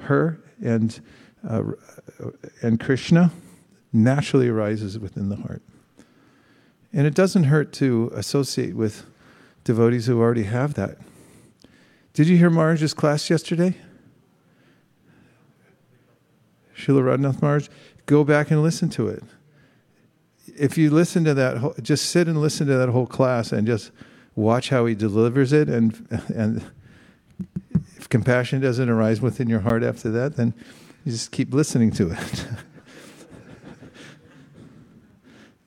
her 0.00 0.40
and 0.62 1.00
uh, 1.48 1.62
and 2.62 2.80
Krishna 2.80 3.30
naturally 3.92 4.48
arises 4.48 4.98
within 4.98 5.28
the 5.28 5.36
heart. 5.36 5.62
And 6.94 7.08
it 7.08 7.14
doesn't 7.14 7.44
hurt 7.44 7.72
to 7.74 8.12
associate 8.14 8.76
with 8.76 9.04
devotees 9.64 10.06
who 10.06 10.20
already 10.20 10.44
have 10.44 10.74
that. 10.74 10.96
Did 12.12 12.28
you 12.28 12.36
hear 12.36 12.48
Maharaj's 12.48 12.94
class 12.94 13.28
yesterday? 13.28 13.74
Srila 16.78 17.18
Radhanath 17.18 17.42
Maharaj, 17.42 17.68
go 18.06 18.22
back 18.22 18.52
and 18.52 18.62
listen 18.62 18.88
to 18.90 19.08
it. 19.08 19.24
If 20.56 20.78
you 20.78 20.88
listen 20.90 21.24
to 21.24 21.34
that, 21.34 21.58
whole, 21.58 21.74
just 21.82 22.10
sit 22.10 22.28
and 22.28 22.40
listen 22.40 22.68
to 22.68 22.76
that 22.76 22.90
whole 22.90 23.08
class 23.08 23.50
and 23.50 23.66
just 23.66 23.90
watch 24.36 24.68
how 24.68 24.86
he 24.86 24.94
delivers 24.94 25.52
it. 25.52 25.68
And, 25.68 26.06
and 26.32 26.64
if 27.96 28.08
compassion 28.08 28.60
doesn't 28.60 28.88
arise 28.88 29.20
within 29.20 29.48
your 29.48 29.60
heart 29.60 29.82
after 29.82 30.10
that, 30.12 30.36
then 30.36 30.54
you 31.04 31.10
just 31.10 31.32
keep 31.32 31.52
listening 31.52 31.90
to 31.92 32.12
it. 32.12 32.46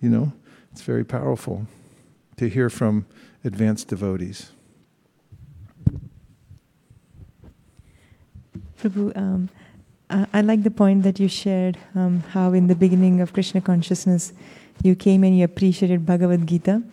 you 0.01 0.09
know, 0.09 0.31
it's 0.77 0.85
very 0.85 1.03
powerful 1.03 1.65
to 2.35 2.47
hear 2.47 2.69
from 2.69 3.07
advanced 3.43 3.87
devotees. 3.87 4.51
Prabhu, 8.79 9.11
um, 9.17 9.49
uh, 10.11 10.27
I 10.31 10.41
like 10.41 10.61
the 10.61 10.69
point 10.69 11.01
that 11.01 11.19
you 11.19 11.27
shared 11.27 11.79
um, 11.95 12.21
how 12.29 12.53
in 12.53 12.67
the 12.67 12.75
beginning 12.75 13.21
of 13.21 13.33
Krishna 13.33 13.59
consciousness 13.59 14.33
you 14.83 14.93
came 14.95 15.23
and 15.23 15.35
you 15.35 15.45
appreciated 15.45 16.05
Bhagavad 16.05 16.45
Gita. 16.45 16.83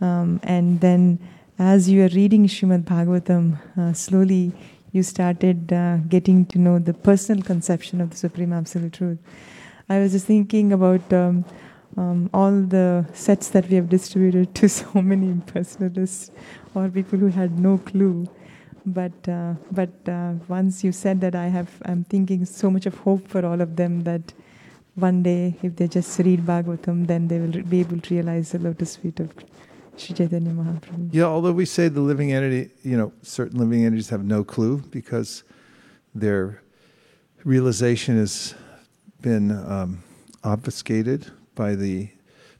Um, 0.00 0.38
and 0.44 0.80
then 0.80 1.18
as 1.58 1.90
you 1.90 2.04
are 2.04 2.14
reading 2.14 2.46
Srimad 2.46 2.84
Bhagavatam, 2.84 3.58
uh, 3.76 3.92
slowly 3.92 4.52
you 4.92 5.02
started 5.02 5.72
uh, 5.72 5.96
getting 6.08 6.46
to 6.46 6.60
know 6.60 6.78
the 6.78 6.94
personal 6.94 7.42
conception 7.42 8.00
of 8.00 8.10
the 8.10 8.16
Supreme 8.16 8.52
Absolute 8.52 8.92
Truth. 8.92 9.18
I 9.88 9.98
was 9.98 10.12
just 10.12 10.26
thinking 10.26 10.72
about 10.72 11.12
um, 11.96 12.30
all 12.34 12.52
the 12.52 13.06
sets 13.12 13.48
that 13.50 13.68
we 13.68 13.76
have 13.76 13.88
distributed 13.88 14.54
to 14.54 14.68
so 14.80 15.02
many 15.02 15.28
impersonalists 15.28 16.30
or 16.74 16.88
people 16.88 17.18
who 17.18 17.28
had 17.28 17.58
no 17.58 17.78
clue 17.78 18.28
but 18.86 19.28
uh, 19.28 19.54
but 19.72 20.08
uh, 20.08 20.34
once 20.46 20.84
you 20.84 20.92
said 20.92 21.20
that 21.20 21.34
I 21.34 21.48
have 21.48 21.70
I'm 21.84 22.04
thinking 22.04 22.44
so 22.44 22.70
much 22.70 22.86
of 22.86 22.94
hope 22.98 23.26
for 23.26 23.44
all 23.44 23.60
of 23.60 23.76
them 23.76 24.04
that 24.04 24.32
one 24.94 25.22
day 25.22 25.56
if 25.62 25.76
they 25.76 25.88
just 25.88 26.18
read 26.20 26.46
Bhagavatam 26.46 27.06
then 27.06 27.28
they 27.28 27.40
will 27.40 27.62
be 27.62 27.80
able 27.80 28.00
to 28.00 28.14
realize 28.14 28.52
the 28.52 28.60
lotus 28.60 28.96
feet 28.96 29.20
of 29.20 29.34
Sri 29.96 30.14
Chaitanya 30.14 30.50
Mahaprabhu. 30.50 31.08
Yeah, 31.12 31.24
although 31.24 31.52
we 31.52 31.64
say 31.64 31.88
the 31.88 32.00
living 32.00 32.32
entity, 32.32 32.70
you 32.82 32.96
know, 32.96 33.12
certain 33.22 33.58
living 33.58 33.84
entities 33.84 34.10
have 34.10 34.24
no 34.24 34.44
clue 34.44 34.82
because 34.90 35.42
their 36.14 36.62
realization 37.44 38.18
has 38.18 38.54
been 39.22 39.50
um, 39.50 40.02
obfuscated 40.44 41.30
by 41.56 41.74
the 41.74 42.10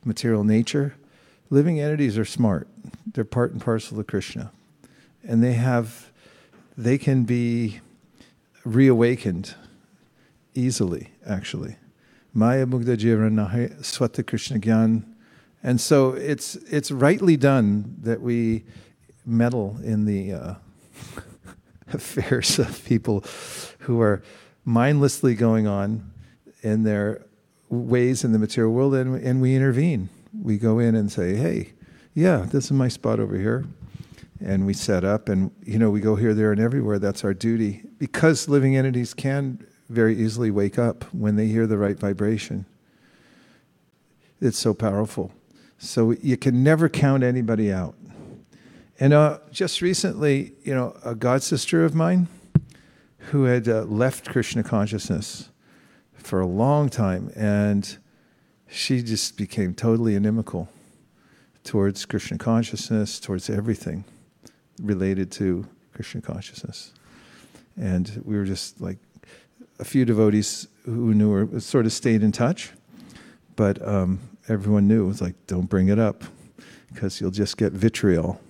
material 0.05 0.43
nature. 0.43 0.97
Living 1.51 1.79
entities 1.79 2.19
are 2.19 2.25
smart. 2.25 2.67
They're 3.13 3.25
part 3.25 3.53
and 3.53 3.61
parcel 3.61 4.01
of 4.01 4.09
Krishna. 4.09 4.51
And 5.23 5.45
they 5.45 5.53
have 5.53 6.11
they 6.77 6.99
can 6.99 7.25
be 7.25 7.81
reawakened 8.65 9.55
easily, 10.55 11.11
actually. 11.27 11.77
Maya 12.35 12.67
Mugda 12.67 12.97
Jivan 12.97 13.81
Swata 13.81 14.27
Krishna 14.27 14.59
Gyan. 14.59 15.05
And 15.63 15.81
so 15.81 16.11
it's, 16.11 16.57
it's 16.71 16.91
rightly 16.91 17.37
done 17.37 17.97
that 18.03 18.21
we 18.21 18.65
meddle 19.25 19.79
in 19.83 20.05
the 20.05 20.33
uh, 20.33 20.55
affairs 21.93 22.59
of 22.59 22.85
people 22.85 23.25
who 23.81 24.01
are 24.01 24.23
mindlessly 24.65 25.35
going 25.35 25.67
on 25.67 26.11
in 26.63 26.83
their 26.83 27.25
ways 27.69 28.25
in 28.25 28.33
the 28.33 28.39
material 28.39 28.73
world 28.73 28.95
and, 28.95 29.21
and 29.23 29.41
we 29.41 29.55
intervene. 29.55 30.09
We 30.41 30.59
go 30.59 30.79
in 30.79 30.95
and 30.95 31.11
say, 31.11 31.35
hey, 31.35 31.73
yeah, 32.15 32.47
this 32.51 32.67
is 32.67 32.73
my 32.73 32.89
spot 32.89 33.21
over 33.21 33.37
here. 33.37 33.65
And 34.41 34.67
we 34.67 34.75
set 34.75 35.05
up 35.05 35.29
and 35.29 35.51
you 35.65 35.79
know 35.79 35.91
we 35.91 36.01
go 36.01 36.15
here 36.15 36.35
there 36.35 36.53
and 36.53 36.61
everywhere. 36.61 36.99
That's 36.99 37.25
our 37.25 37.33
duty. 37.35 37.83
Because 37.99 38.49
living 38.49 38.77
entities 38.77 39.15
can 39.15 39.67
very 39.89 40.17
easily 40.17 40.51
wake 40.51 40.79
up 40.79 41.05
when 41.15 41.37
they 41.37 41.47
hear 41.47 41.67
the 41.67 41.79
right 41.79 41.99
vibration. 41.99 42.67
It's 44.41 44.59
so 44.59 44.75
powerful. 44.75 45.33
So 45.79 46.13
you 46.23 46.37
can 46.37 46.63
never 46.63 46.89
count 46.89 47.23
anybody 47.23 47.73
out. 47.73 47.95
And 48.99 49.13
uh, 49.13 49.39
just 49.51 49.81
recently 49.81 50.53
you 50.63 50.75
know 50.75 50.97
a 51.05 51.15
god 51.15 51.43
sister 51.43 51.85
of 51.85 51.95
mine 51.95 52.29
who 53.31 53.45
had 53.45 53.69
uh, 53.69 53.83
left 53.83 54.29
krishna 54.29 54.63
consciousness 54.63 55.51
for 56.27 56.41
a 56.41 56.47
long 56.47 56.89
time 56.89 57.31
and 57.37 57.99
she 58.69 59.01
just 59.01 59.37
became 59.37 59.73
totally 59.73 60.17
inimical 60.17 60.69
towards 61.63 62.05
Krishna 62.05 62.37
consciousness 62.37 63.21
towards 63.21 63.49
everything 63.49 64.05
related 64.83 65.31
to 65.31 65.69
Krishna 65.95 66.21
consciousness. 66.21 66.93
And 67.77 68.23
we 68.25 68.37
were 68.37 68.45
just 68.45 68.81
like 68.81 68.99
a 69.79 69.85
few 69.85 70.05
devotees 70.05 70.67
who 70.85 71.15
knew 71.15 71.31
her 71.31 71.61
sort 71.61 71.87
of 71.87 71.93
stayed 71.93 72.25
in 72.25 72.33
touch, 72.33 72.73
but 73.55 73.81
um, 73.87 74.19
everyone 74.49 74.89
knew 74.89 75.05
it 75.05 75.09
was 75.09 75.23
like, 75.23 75.35
don't 75.47 75.67
bring 75.67 75.89
it 75.91 76.01
up 76.01 76.25
because 76.93 77.21
you'll 77.21 77.31
just 77.31 77.57
get 77.57 77.73
vitriol. 77.73 78.41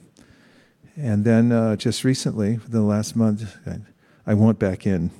And 0.96 1.26
then 1.26 1.52
uh, 1.52 1.76
just 1.76 2.04
recently, 2.04 2.56
the 2.56 2.80
last 2.80 3.16
month, 3.16 3.54
I, 3.66 3.80
I 4.26 4.32
went 4.32 4.58
back 4.58 4.86
in. 4.86 5.10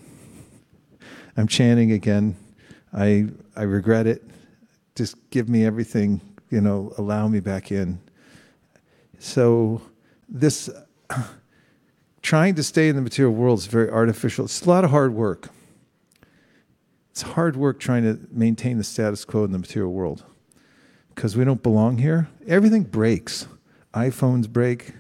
I'm 1.37 1.49
chanting 1.49 1.93
again. 1.93 2.35
I 2.97 3.27
I 3.55 3.63
regret 3.63 4.07
it. 4.07 4.25
Just 4.95 5.17
give 5.31 5.49
me 5.49 5.65
everything, 5.65 6.21
you 6.51 6.61
know, 6.61 6.93
allow 6.97 7.29
me 7.29 7.41
back 7.41 7.71
in. 7.71 8.01
So 9.19 9.83
this 10.29 10.71
trying 12.23 12.55
to 12.57 12.63
stay 12.63 12.89
in 12.89 12.97
the 12.97 13.03
material 13.03 13.35
world 13.35 13.59
is 13.59 13.67
very 13.67 13.91
artificial. 13.91 14.47
It's 14.47 14.63
a 14.63 14.69
lot 14.69 14.85
of 14.85 14.91
hard 14.91 15.15
work. 15.15 15.51
It's 17.11 17.23
hard 17.23 17.57
work 17.57 17.79
trying 17.79 18.03
to 18.03 18.19
maintain 18.31 18.79
the 18.79 18.85
status 18.85 19.25
quo 19.25 19.45
in 19.45 19.53
the 19.53 19.59
material 19.59 19.93
world 19.93 20.25
because 21.15 21.37
we 21.37 21.45
don't 21.45 21.63
belong 21.63 21.99
here. 21.99 22.29
Everything 22.47 22.83
breaks. 22.83 23.47
iPhones 23.95 24.49
break. 24.49 24.93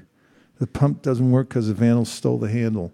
The 0.59 0.66
pump 0.66 1.03
doesn't 1.03 1.30
work 1.30 1.51
because 1.51 1.68
the 1.68 1.74
vandals 1.74 2.11
stole 2.11 2.38
the 2.38 2.49
handle. 2.49 2.92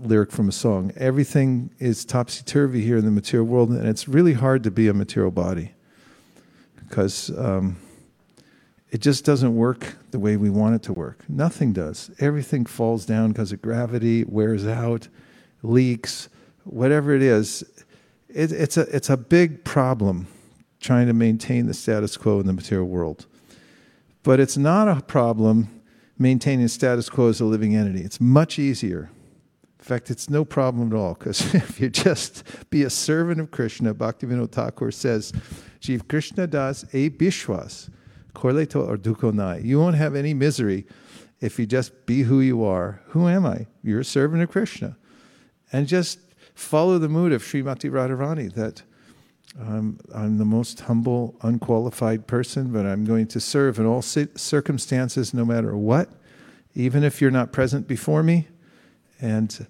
Lyric 0.00 0.32
from 0.32 0.48
a 0.48 0.52
song. 0.52 0.92
Everything 0.96 1.70
is 1.78 2.04
topsy 2.04 2.42
turvy 2.44 2.80
here 2.80 2.96
in 2.96 3.04
the 3.04 3.10
material 3.10 3.46
world, 3.46 3.70
and 3.70 3.86
it's 3.86 4.08
really 4.08 4.32
hard 4.32 4.64
to 4.64 4.70
be 4.70 4.88
a 4.88 4.94
material 4.94 5.30
body 5.30 5.72
because 6.88 7.30
um, 7.38 7.76
it 8.90 9.00
just 9.00 9.24
doesn't 9.24 9.54
work 9.54 9.96
the 10.10 10.18
way 10.18 10.36
we 10.36 10.48
want 10.48 10.74
it 10.74 10.82
to 10.84 10.92
work. 10.92 11.28
Nothing 11.28 11.72
does. 11.72 12.10
Everything 12.18 12.64
falls 12.64 13.04
down 13.04 13.32
because 13.32 13.52
of 13.52 13.60
gravity, 13.60 14.24
wears 14.24 14.66
out, 14.66 15.08
leaks, 15.62 16.28
whatever 16.64 17.14
it 17.14 17.22
is. 17.22 17.62
It, 18.28 18.52
it's, 18.52 18.76
a, 18.76 18.82
it's 18.94 19.10
a 19.10 19.16
big 19.16 19.64
problem 19.64 20.28
trying 20.80 21.08
to 21.08 21.12
maintain 21.12 21.66
the 21.66 21.74
status 21.74 22.16
quo 22.16 22.40
in 22.40 22.46
the 22.46 22.54
material 22.54 22.88
world. 22.88 23.26
But 24.22 24.40
it's 24.40 24.56
not 24.56 24.88
a 24.88 25.02
problem 25.02 25.82
maintaining 26.18 26.68
status 26.68 27.10
quo 27.10 27.28
as 27.28 27.40
a 27.40 27.44
living 27.44 27.76
entity. 27.76 28.00
It's 28.00 28.20
much 28.20 28.58
easier. 28.58 29.10
In 29.80 29.84
fact, 29.84 30.10
it's 30.10 30.28
no 30.28 30.44
problem 30.44 30.92
at 30.92 30.96
all 30.96 31.14
because 31.14 31.54
if 31.54 31.80
you 31.80 31.88
just 31.88 32.44
be 32.68 32.82
a 32.82 32.90
servant 32.90 33.40
of 33.40 33.50
Krishna, 33.50 33.94
Bhaktivinoda 33.94 34.52
Thakur 34.52 34.90
says, 34.90 35.32
Jiv 35.80 36.06
Krishna 36.06 36.46
das 36.46 36.84
e 36.94 37.08
bishwas, 37.08 37.88
correlato 38.34 38.86
or 38.86 38.98
dukkho 38.98 39.32
nai. 39.32 39.58
You 39.58 39.80
won't 39.80 39.96
have 39.96 40.14
any 40.14 40.34
misery 40.34 40.86
if 41.40 41.58
you 41.58 41.64
just 41.64 42.04
be 42.04 42.22
who 42.22 42.40
you 42.40 42.62
are. 42.62 43.00
Who 43.08 43.26
am 43.26 43.46
I? 43.46 43.66
You're 43.82 44.00
a 44.00 44.04
servant 44.04 44.42
of 44.42 44.50
Krishna. 44.50 44.98
And 45.72 45.88
just 45.88 46.18
follow 46.54 46.98
the 46.98 47.08
mood 47.08 47.32
of 47.32 47.42
Srimati 47.42 47.90
Radharani 47.90 48.52
that 48.52 48.82
I'm 49.58 50.38
the 50.38 50.44
most 50.44 50.80
humble, 50.80 51.36
unqualified 51.42 52.26
person, 52.26 52.70
but 52.70 52.86
I'm 52.86 53.04
going 53.04 53.26
to 53.28 53.40
serve 53.40 53.78
in 53.78 53.86
all 53.86 54.02
circumstances, 54.02 55.34
no 55.34 55.44
matter 55.44 55.76
what, 55.76 56.10
even 56.74 57.02
if 57.02 57.20
you're 57.20 57.30
not 57.30 57.50
present 57.50 57.88
before 57.88 58.22
me. 58.22 58.48
And 59.20 59.66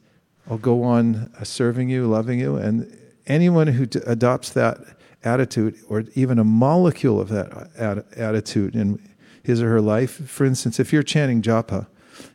I'll 0.48 0.58
go 0.58 0.82
on 0.82 1.32
uh, 1.38 1.44
serving 1.44 1.88
you, 1.88 2.06
loving 2.06 2.38
you. 2.38 2.56
And 2.56 2.96
anyone 3.26 3.68
who 3.68 3.86
d- 3.86 4.00
adopts 4.06 4.50
that 4.50 4.78
attitude, 5.22 5.76
or 5.88 6.04
even 6.14 6.38
a 6.38 6.44
molecule 6.44 7.20
of 7.20 7.28
that 7.28 7.70
ad- 7.78 8.04
attitude 8.16 8.74
in 8.74 9.00
his 9.42 9.62
or 9.62 9.68
her 9.70 9.80
life, 9.80 10.28
for 10.28 10.44
instance, 10.44 10.80
if 10.80 10.92
you're 10.92 11.02
chanting 11.02 11.42
japa, 11.42 11.86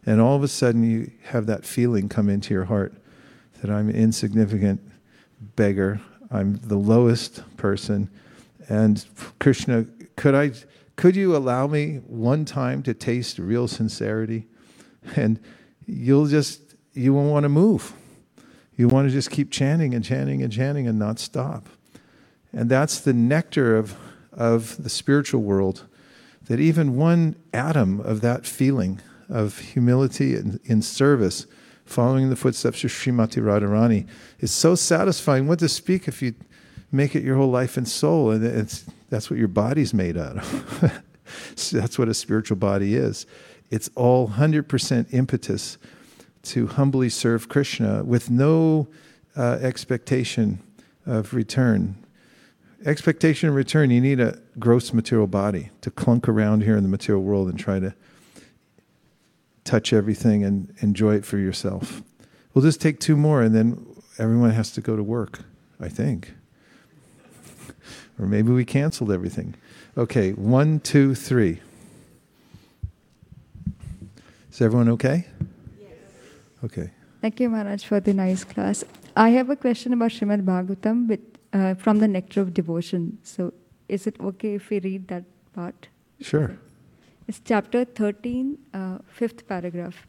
and 0.05 0.20
all 0.20 0.36
of 0.36 0.43
a 0.43 0.47
sudden 0.47 0.84
you 0.84 1.11
have 1.24 1.45
that 1.45 1.66
feeling 1.66 2.09
come 2.09 2.30
into 2.30 2.53
your 2.53 2.66
heart 2.66 2.93
that 3.61 3.70
I'm 3.70 3.89
an 3.89 3.95
insignificant 3.95 4.82
beggar, 5.55 6.01
I'm 6.32 6.57
the 6.57 6.78
lowest 6.78 7.43
person. 7.57 8.09
And 8.68 9.05
Krishna, 9.39 9.86
could 10.16 10.36
I 10.36 10.51
could 10.95 11.16
you 11.16 11.36
allow 11.36 11.68
me 11.68 11.97
one 12.07 12.45
time 12.45 12.82
to 12.84 12.93
taste 12.93 13.38
real 13.38 13.68
sincerity? 13.68 14.47
And 15.16 15.39
you'll 15.86 16.28
just 16.28 16.61
you 16.96 17.14
won't 17.14 17.32
want 17.32 17.43
to 17.43 17.50
move. 17.50 17.93
You 18.78 18.88
want 18.88 19.08
to 19.08 19.12
just 19.12 19.30
keep 19.30 19.52
chanting 19.52 19.93
and 19.93 20.04
chanting 20.04 20.41
and 20.41 20.52
chanting 20.52 20.88
and 20.88 20.98
not 20.98 21.20
stop. 21.20 21.68
And 22.52 22.70
that's 22.70 23.00
the 23.00 23.14
nectar 23.14 23.78
of, 23.78 23.98
of 24.32 24.82
the 24.82 24.89
spiritual 24.89 25.41
world, 25.41 25.86
that 26.48 26.60
even 26.60 26.96
one 26.96 27.36
atom 27.54 28.00
of 28.02 28.22
that 28.22 28.46
feeling 28.46 29.02
of 29.30 29.60
humility 29.60 30.36
and 30.36 30.60
in 30.64 30.82
service 30.82 31.48
following 31.86 32.30
the 32.30 32.36
footsteps 32.36 32.84
of 32.84 32.89
Srimati 32.89 33.41
Radharani 33.41 34.08
is 34.39 34.52
so 34.52 34.76
satisfying. 34.76 35.48
What 35.48 35.60
to 35.60 35.70
speak 35.70 36.08
if 36.08 36.22
you 36.22 36.34
make 36.91 37.16
it 37.16 37.24
your 37.24 37.36
whole 37.36 37.52
life 37.52 37.78
and 37.78 37.88
soul? 37.88 38.32
And 38.32 38.43
it's, 38.43 38.86
that's 39.10 39.30
what 39.30 39.38
your 39.38 39.48
body's 39.48 39.93
made 39.93 40.18
out 40.18 40.38
of. 40.38 41.02
so 41.56 41.78
that's 41.80 42.00
what 42.00 42.10
a 42.10 42.14
spiritual 42.14 42.58
body 42.58 42.96
is. 42.96 43.26
It's 43.70 43.89
all 43.96 44.30
100% 44.30 45.14
impetus 45.14 45.78
to 46.46 46.68
humbly 46.68 47.10
serve 47.10 47.50
Krishna 47.50 48.04
with 48.04 48.30
no 48.30 48.88
uh, 49.36 49.58
expectation 49.62 50.60
of 51.06 51.34
return. 51.34 51.96
Expectation 52.86 53.50
of 53.50 53.56
return, 53.56 53.89
you 53.89 54.00
need 54.00 54.20
a 54.20 54.39
gross 54.60 54.93
material 54.93 55.28
body 55.28 55.72
to 55.82 55.89
clunk 55.89 56.28
around 56.28 56.64
here 56.64 56.78
in 56.78 56.84
the 56.84 56.89
material 56.89 57.24
world 57.24 57.50
and 57.50 57.58
try 57.58 57.80
to 57.80 57.93
touch 59.64 59.91
everything 59.91 60.43
and 60.43 60.74
enjoy 60.82 61.16
it 61.16 61.26
for 61.26 61.38
yourself. 61.38 62.04
We'll 62.54 62.64
just 62.64 62.80
take 62.80 63.00
two 63.00 63.18
more 63.18 63.41
and 63.41 63.54
then 63.54 63.86
everyone 64.18 64.52
has 64.52 64.72
to 64.74 64.82
go 64.82 64.96
to 64.96 65.04
work, 65.04 65.39
I 65.80 65.89
think. 65.89 66.34
or 68.20 68.28
maybe 68.28 68.52
we 68.52 68.64
canceled 68.64 69.12
everything. 69.12 69.56
Okay, 69.98 70.32
one, 70.32 70.80
two, 70.80 71.16
three. 71.16 71.60
Is 74.52 74.62
everyone 74.62 74.89
okay? 74.89 75.28
Okay. 76.66 76.89
Thank 77.22 77.39
you, 77.39 77.49
Maharaj, 77.49 77.84
for 77.86 77.99
the 77.99 78.13
nice 78.13 78.43
class. 78.43 78.84
I 79.16 79.30
have 79.30 79.49
a 79.51 79.55
question 79.55 79.93
about 79.93 80.11
Srimad 80.11 80.43
Bhagavatam 80.43 81.07
with, 81.07 81.22
uh, 81.53 81.76
from 81.76 81.99
the 81.99 82.07
Nectar 82.07 82.41
of 82.41 82.53
Devotion. 82.53 83.20
So, 83.22 83.53
is 83.88 84.07
it 84.07 84.20
okay 84.20 84.55
if 84.55 84.70
we 84.72 84.80
read 84.80 85.07
that 85.09 85.26
part? 85.53 85.88
Sure. 86.20 86.57
It's 87.28 87.39
chapter 87.43 87.86
13, 87.86 88.57
uh, 88.74 88.97
fifth 89.07 89.47
paragraph. 89.47 90.07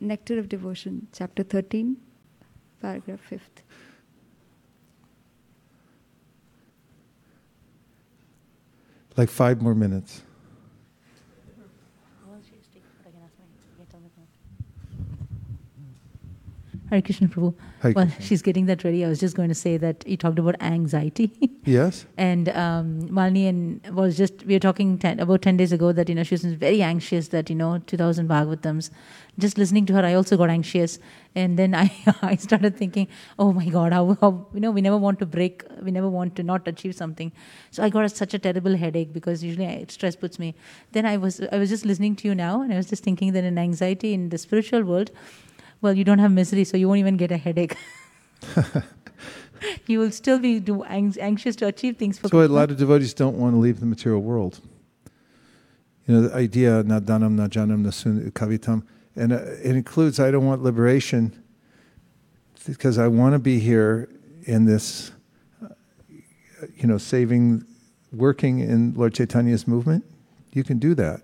Nectar 0.00 0.38
of 0.38 0.48
Devotion, 0.48 1.08
chapter 1.12 1.42
13, 1.42 1.96
paragraph 2.80 3.20
5th. 3.28 3.67
Like 9.18 9.28
five 9.28 9.60
more 9.60 9.74
minutes. 9.74 10.22
Hare 16.90 17.02
Krishna 17.02 17.28
Prabhu. 17.28 17.54
Hare 17.82 17.92
well, 17.92 18.06
Krishna. 18.06 18.24
she's 18.24 18.40
getting 18.42 18.64
that 18.66 18.82
ready. 18.82 19.04
I 19.04 19.08
was 19.08 19.20
just 19.20 19.36
going 19.36 19.48
to 19.50 19.54
say 19.54 19.76
that 19.76 20.06
you 20.06 20.16
talked 20.16 20.38
about 20.38 20.54
anxiety. 20.60 21.30
Yes. 21.64 22.06
and 22.16 22.48
um, 22.48 23.02
Malini 23.10 23.46
and 23.46 23.94
was 23.94 24.16
just 24.16 24.42
we 24.46 24.54
were 24.54 24.58
talking 24.58 24.96
ten, 24.96 25.20
about 25.20 25.42
ten 25.42 25.58
days 25.58 25.70
ago 25.70 25.92
that 25.92 26.08
you 26.08 26.14
know 26.14 26.22
she 26.22 26.34
was 26.34 26.44
very 26.44 26.80
anxious 26.80 27.28
that 27.28 27.50
you 27.50 27.56
know 27.56 27.76
two 27.86 27.98
thousand 27.98 28.26
Bhagavatams. 28.26 28.88
Just 29.38 29.56
listening 29.56 29.86
to 29.86 29.92
her, 29.94 30.04
I 30.04 30.14
also 30.14 30.36
got 30.36 30.50
anxious, 30.50 30.98
and 31.34 31.58
then 31.58 31.74
I 31.74 31.90
I 32.22 32.36
started 32.36 32.76
thinking, 32.76 33.08
oh 33.38 33.52
my 33.52 33.66
God, 33.66 33.92
how, 33.92 34.16
how 34.20 34.46
you 34.52 34.60
know 34.60 34.70
we 34.70 34.80
never 34.80 34.96
want 34.96 35.18
to 35.20 35.26
break, 35.26 35.64
we 35.80 35.90
never 35.90 36.08
want 36.08 36.36
to 36.36 36.42
not 36.42 36.66
achieve 36.66 36.94
something. 36.94 37.32
So 37.70 37.82
I 37.82 37.88
got 37.88 38.04
a, 38.04 38.08
such 38.08 38.34
a 38.34 38.38
terrible 38.38 38.76
headache 38.76 39.12
because 39.12 39.44
usually 39.44 39.66
I, 39.66 39.84
stress 39.88 40.16
puts 40.16 40.38
me. 40.38 40.54
Then 40.92 41.06
I 41.06 41.16
was 41.16 41.40
I 41.52 41.58
was 41.58 41.68
just 41.68 41.84
listening 41.84 42.16
to 42.16 42.28
you 42.28 42.34
now, 42.34 42.62
and 42.62 42.72
I 42.72 42.76
was 42.76 42.88
just 42.88 43.04
thinking 43.04 43.32
that 43.34 43.44
in 43.44 43.58
anxiety 43.58 44.12
in 44.12 44.30
the 44.30 44.38
spiritual 44.38 44.82
world 44.82 45.12
well, 45.80 45.96
you 45.96 46.04
don't 46.04 46.18
have 46.18 46.32
misery, 46.32 46.64
so 46.64 46.76
you 46.76 46.88
won't 46.88 46.98
even 46.98 47.16
get 47.16 47.30
a 47.30 47.36
headache. 47.36 47.76
you 49.86 49.98
will 49.98 50.10
still 50.10 50.38
be 50.38 50.60
do, 50.60 50.82
anxious 50.84 51.54
to 51.56 51.66
achieve 51.66 51.96
things 51.96 52.18
for 52.18 52.28
So 52.28 52.42
a 52.42 52.48
lot 52.48 52.70
of 52.70 52.76
devotees 52.76 53.14
don't 53.14 53.38
want 53.38 53.54
to 53.54 53.58
leave 53.58 53.80
the 53.80 53.86
material 53.86 54.20
world. 54.20 54.60
You 56.06 56.14
know, 56.14 56.20
the 56.22 56.34
idea, 56.34 56.82
na 56.82 57.00
danam, 57.00 57.32
na 57.32 57.48
janam, 57.48 57.80
na 57.80 57.90
sun, 57.90 58.30
kavitam, 58.32 58.82
and 59.18 59.32
uh, 59.32 59.40
it 59.62 59.74
includes 59.74 60.20
I 60.20 60.30
don't 60.30 60.46
want 60.46 60.62
liberation 60.62 61.42
because 62.66 62.98
I 62.98 63.08
want 63.08 63.34
to 63.34 63.38
be 63.38 63.58
here 63.58 64.08
in 64.44 64.64
this, 64.64 65.10
uh, 65.62 65.68
you 66.76 66.86
know, 66.86 66.98
saving, 66.98 67.64
working 68.12 68.60
in 68.60 68.94
Lord 68.94 69.14
Chaitanya's 69.14 69.66
movement. 69.66 70.04
You 70.52 70.64
can 70.64 70.78
do 70.78 70.94
that. 70.94 71.22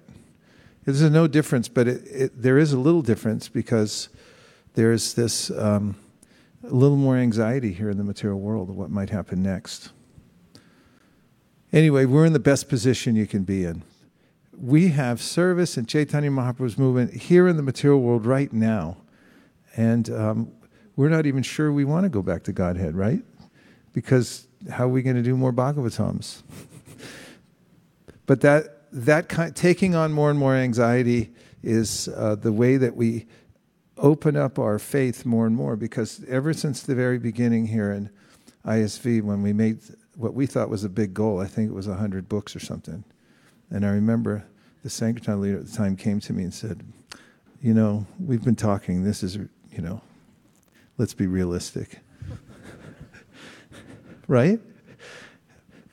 There's 0.84 1.02
no 1.02 1.26
difference, 1.26 1.68
but 1.68 1.88
it, 1.88 2.02
it, 2.06 2.42
there 2.42 2.58
is 2.58 2.72
a 2.72 2.78
little 2.78 3.00
difference 3.00 3.48
because 3.48 4.08
there's 4.74 5.14
this 5.14 5.50
um, 5.50 5.96
a 6.62 6.74
little 6.74 6.96
more 6.96 7.16
anxiety 7.16 7.72
here 7.72 7.90
in 7.90 7.96
the 7.96 8.04
material 8.04 8.40
world 8.40 8.68
of 8.68 8.76
what 8.76 8.90
might 8.90 9.10
happen 9.10 9.42
next. 9.42 9.90
anyway, 11.72 12.04
we're 12.04 12.26
in 12.26 12.32
the 12.32 12.38
best 12.38 12.68
position 12.68 13.16
you 13.16 13.26
can 13.26 13.44
be 13.44 13.64
in. 13.64 13.82
We 14.58 14.88
have 14.88 15.20
service 15.20 15.76
in 15.76 15.86
Chaitanya 15.86 16.30
Mahaprabhu's 16.30 16.78
movement 16.78 17.12
here 17.12 17.48
in 17.48 17.56
the 17.56 17.62
material 17.62 18.00
world 18.00 18.24
right 18.26 18.52
now. 18.52 18.96
And 19.76 20.08
um, 20.10 20.52
we're 20.96 21.08
not 21.08 21.26
even 21.26 21.42
sure 21.42 21.72
we 21.72 21.84
want 21.84 22.04
to 22.04 22.08
go 22.08 22.22
back 22.22 22.44
to 22.44 22.52
Godhead, 22.52 22.94
right? 22.94 23.22
Because 23.92 24.46
how 24.70 24.84
are 24.84 24.88
we 24.88 25.02
going 25.02 25.16
to 25.16 25.22
do 25.22 25.36
more 25.36 25.52
Bhagavatams? 25.52 26.42
but 28.26 28.40
that, 28.42 28.92
that 28.92 29.28
kind, 29.28 29.54
taking 29.54 29.94
on 29.94 30.12
more 30.12 30.30
and 30.30 30.38
more 30.38 30.54
anxiety 30.54 31.32
is 31.62 32.08
uh, 32.08 32.34
the 32.36 32.52
way 32.52 32.76
that 32.76 32.94
we 32.94 33.26
open 33.96 34.36
up 34.36 34.58
our 34.58 34.78
faith 34.78 35.24
more 35.24 35.46
and 35.46 35.56
more 35.56 35.76
because 35.76 36.24
ever 36.24 36.52
since 36.52 36.82
the 36.82 36.94
very 36.94 37.18
beginning 37.18 37.66
here 37.66 37.90
in 37.90 38.10
ISV, 38.64 39.22
when 39.22 39.42
we 39.42 39.52
made 39.52 39.78
what 40.16 40.34
we 40.34 40.46
thought 40.46 40.68
was 40.68 40.84
a 40.84 40.88
big 40.88 41.14
goal, 41.14 41.40
I 41.40 41.46
think 41.46 41.70
it 41.70 41.74
was 41.74 41.88
100 41.88 42.28
books 42.28 42.54
or 42.54 42.60
something. 42.60 43.04
And 43.70 43.84
I 43.84 43.90
remember 43.90 44.44
the 44.82 44.90
Sankirtan 44.90 45.40
leader 45.40 45.58
at 45.58 45.66
the 45.66 45.76
time 45.76 45.96
came 45.96 46.20
to 46.20 46.32
me 46.32 46.42
and 46.42 46.54
said, 46.54 46.84
You 47.60 47.74
know, 47.74 48.06
we've 48.18 48.44
been 48.44 48.56
talking, 48.56 49.02
this 49.02 49.22
is, 49.22 49.36
you 49.36 49.80
know, 49.80 50.02
let's 50.98 51.14
be 51.14 51.26
realistic. 51.26 52.00
right? 54.28 54.60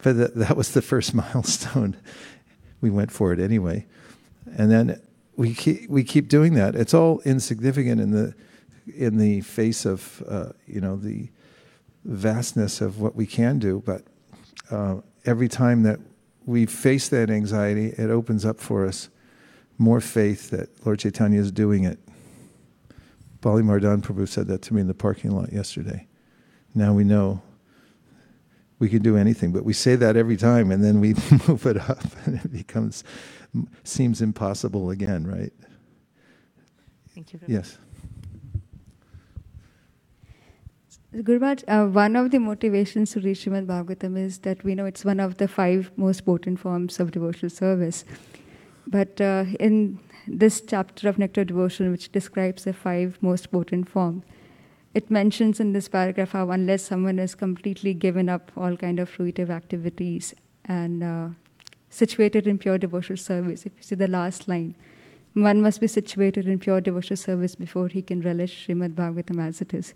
But 0.03 0.17
that, 0.17 0.35
that 0.35 0.57
was 0.57 0.71
the 0.71 0.81
first 0.81 1.13
milestone. 1.13 1.97
We 2.81 2.89
went 2.89 3.11
for 3.11 3.33
it 3.33 3.39
anyway. 3.39 3.85
And 4.57 4.71
then 4.71 5.01
we 5.35 5.53
keep, 5.53 5.89
we 5.89 6.03
keep 6.03 6.27
doing 6.27 6.55
that. 6.55 6.75
It's 6.75 6.93
all 6.93 7.21
insignificant 7.21 8.01
in 8.01 8.11
the, 8.11 8.33
in 8.93 9.17
the 9.17 9.41
face 9.41 9.85
of, 9.85 10.23
uh, 10.27 10.49
you 10.67 10.81
know, 10.81 10.97
the 10.97 11.29
vastness 12.03 12.81
of 12.81 12.99
what 12.99 13.15
we 13.15 13.25
can 13.25 13.59
do. 13.59 13.81
But 13.85 14.03
uh, 14.69 14.97
every 15.25 15.47
time 15.47 15.83
that 15.83 15.99
we 16.45 16.65
face 16.65 17.09
that 17.09 17.29
anxiety, 17.29 17.87
it 17.97 18.09
opens 18.09 18.45
up 18.45 18.59
for 18.59 18.85
us 18.85 19.09
more 19.77 20.01
faith 20.01 20.49
that 20.51 20.69
Lord 20.85 20.99
Chaitanya 20.99 21.39
is 21.39 21.51
doing 21.51 21.83
it. 21.83 21.99
Bali 23.41 23.63
Mardan 23.63 24.01
Prabhu 24.01 24.27
said 24.27 24.47
that 24.47 24.61
to 24.63 24.73
me 24.73 24.81
in 24.81 24.87
the 24.87 24.93
parking 24.93 25.31
lot 25.31 25.51
yesterday. 25.51 26.07
Now 26.75 26.93
we 26.93 27.03
know 27.03 27.41
we 28.79 28.89
can 28.89 29.01
do 29.01 29.17
anything, 29.17 29.51
but 29.51 29.65
we 29.65 29.73
say 29.73 29.95
that 29.95 30.15
every 30.15 30.37
time 30.37 30.71
and 30.71 30.83
then 30.83 30.99
we 30.99 31.13
move 31.47 31.65
it 31.65 31.77
up 31.77 32.03
and 32.25 32.39
it 32.43 32.51
becomes, 32.51 33.03
seems 33.83 34.21
impossible 34.21 34.89
again, 34.89 35.25
right? 35.25 35.53
Thank 37.13 37.33
you. 37.33 37.39
Yes. 37.47 37.77
Gurumaharaj, 41.13 41.63
uh, 41.67 41.87
one 41.91 42.15
of 42.15 42.31
the 42.31 42.39
motivations 42.39 43.11
to 43.11 43.19
read 43.19 43.35
Srimad 43.35 43.65
Bhagavatam 43.65 44.17
is 44.17 44.37
that 44.39 44.63
we 44.63 44.75
know 44.75 44.85
it's 44.85 45.03
one 45.03 45.19
of 45.19 45.35
the 45.39 45.47
five 45.49 45.91
most 45.97 46.25
potent 46.25 46.57
forms 46.57 47.01
of 47.01 47.11
devotional 47.11 47.49
service. 47.49 48.05
But 48.87 49.19
uh, 49.19 49.43
in 49.59 49.99
this 50.25 50.61
chapter 50.61 51.09
of 51.09 51.19
Nectar 51.19 51.43
Devotion, 51.43 51.91
which 51.91 52.13
describes 52.13 52.63
the 52.63 52.71
five 52.71 53.17
most 53.19 53.51
potent 53.51 53.89
forms, 53.89 54.23
it 54.93 55.11
mentions 55.11 55.59
in 55.59 55.73
this 55.73 55.89
paragraph 55.89 56.31
how 56.31 56.49
unless 56.49 56.83
someone 56.83 57.17
has 57.17 57.35
completely 57.35 57.93
given 57.93 58.29
up 58.29 58.49
all 58.55 58.77
kind 58.77 58.97
of 58.97 59.11
fruitive 59.11 59.49
activities 59.49 60.33
and 60.63 61.03
uh, 61.03 61.27
situated 61.89 62.47
in 62.47 62.57
pure 62.57 62.77
devotional 62.77 63.17
service, 63.17 63.65
if 63.65 63.73
you 63.75 63.83
see 63.83 63.95
the 63.95 64.07
last 64.07 64.47
line, 64.47 64.75
one 65.33 65.61
must 65.61 65.81
be 65.81 65.87
situated 65.87 66.47
in 66.47 66.57
pure 66.57 66.79
devotional 66.79 67.17
service 67.17 67.53
before 67.55 67.89
he 67.89 68.01
can 68.01 68.21
relish 68.21 68.65
Srimad 68.65 68.93
Bhagavatam 68.93 69.45
as 69.45 69.59
it 69.59 69.73
is. 69.73 69.93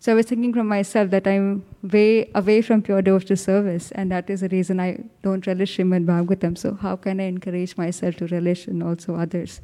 So 0.00 0.12
I 0.12 0.14
was 0.14 0.26
thinking 0.26 0.52
from 0.52 0.68
myself 0.68 1.10
that 1.10 1.26
I'm 1.26 1.64
way 1.82 2.30
away 2.34 2.62
from 2.62 2.82
pure 2.82 3.02
devotional 3.02 3.36
service, 3.36 3.90
and 3.92 4.12
that 4.12 4.30
is 4.30 4.42
the 4.42 4.48
reason 4.48 4.78
I 4.78 4.98
don't 5.22 5.44
relish 5.44 5.76
Srimad 5.76 6.06
Bhagavatam. 6.06 6.56
So 6.56 6.74
how 6.74 6.94
can 6.96 7.18
I 7.20 7.24
encourage 7.24 7.76
myself 7.76 8.16
to 8.16 8.26
relish 8.28 8.68
and 8.68 8.82
also 8.82 9.16
others? 9.16 9.60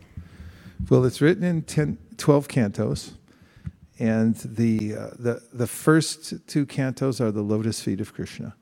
Well, 0.90 1.04
it's 1.04 1.20
written 1.20 1.44
in 1.44 1.62
10, 1.62 1.98
12 2.16 2.48
cantos, 2.48 3.12
and 4.00 4.34
the, 4.34 4.96
uh, 4.96 5.10
the, 5.16 5.42
the 5.52 5.68
first 5.68 6.34
two 6.48 6.66
cantos 6.66 7.20
are 7.20 7.30
the 7.30 7.42
lotus 7.42 7.80
feet 7.80 8.00
of 8.00 8.12
Krishna. 8.12 8.56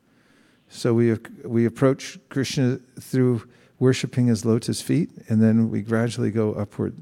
So 0.68 0.92
we, 0.92 1.16
we 1.44 1.64
approach 1.64 2.18
Krishna 2.28 2.80
through 3.00 3.48
worshiping 3.78 4.26
his 4.26 4.44
lotus 4.44 4.82
feet, 4.82 5.10
and 5.28 5.42
then 5.42 5.70
we 5.70 5.80
gradually 5.80 6.30
go 6.30 6.52
upward 6.52 6.94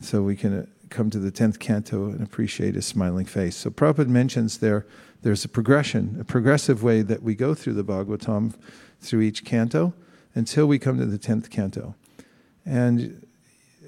so 0.00 0.22
we 0.22 0.36
can 0.36 0.70
come 0.92 1.10
to 1.10 1.18
the 1.18 1.32
10th 1.32 1.58
canto 1.58 2.06
and 2.06 2.22
appreciate 2.22 2.76
his 2.76 2.86
smiling 2.86 3.26
face. 3.26 3.56
So 3.56 3.70
Prabhupada 3.70 4.08
mentions 4.08 4.58
there 4.58 4.86
there's 5.22 5.44
a 5.44 5.48
progression, 5.48 6.16
a 6.20 6.24
progressive 6.24 6.82
way 6.82 7.02
that 7.02 7.22
we 7.22 7.34
go 7.34 7.54
through 7.54 7.74
the 7.74 7.84
Bhagavatam 7.84 8.54
through 9.00 9.20
each 9.20 9.44
canto 9.44 9.94
until 10.34 10.66
we 10.66 10.78
come 10.78 10.98
to 10.98 11.06
the 11.06 11.18
10th 11.18 11.48
canto. 11.48 11.94
And 12.66 13.26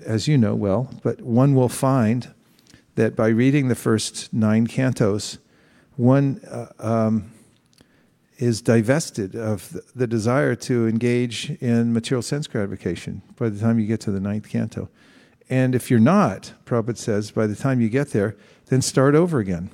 as 0.05 0.28
you 0.28 0.38
know 0.38 0.55
well, 0.55 0.92
but 1.02 1.22
one 1.22 1.55
will 1.55 1.68
find 1.68 2.32
that 2.94 3.16
by 3.16 3.28
reading 3.28 3.68
the 3.68 3.74
first 3.74 4.32
nine 4.32 4.66
cantos, 4.66 5.38
one 5.96 6.40
uh, 6.48 6.66
um, 6.78 7.32
is 8.38 8.61
divested 8.62 9.34
of 9.34 9.72
the, 9.72 9.82
the 9.94 10.07
desire 10.07 10.55
to 10.55 10.86
engage 10.86 11.50
in 11.61 11.92
material 11.92 12.22
sense 12.22 12.46
gratification 12.46 13.22
by 13.36 13.48
the 13.48 13.59
time 13.59 13.78
you 13.78 13.86
get 13.86 14.00
to 14.00 14.11
the 14.11 14.20
ninth 14.20 14.48
canto. 14.48 14.88
And 15.51 15.74
if 15.74 15.90
you're 15.90 16.01
not, 16.01 16.55
Prabhupada 16.64 16.97
says, 16.97 17.30
by 17.30 17.47
the 17.47 17.57
time 17.57 17.80
you 17.80 17.88
get 17.88 18.11
there, 18.11 18.36
then 18.66 18.80
start 18.80 19.14
over 19.14 19.38
again. 19.38 19.70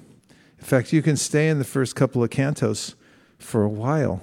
In 0.58 0.64
fact, 0.64 0.92
you 0.92 1.00
can 1.02 1.16
stay 1.16 1.48
in 1.48 1.58
the 1.58 1.64
first 1.64 1.94
couple 1.94 2.22
of 2.22 2.30
cantos 2.30 2.94
for 3.38 3.62
a 3.62 3.68
while. 3.68 4.22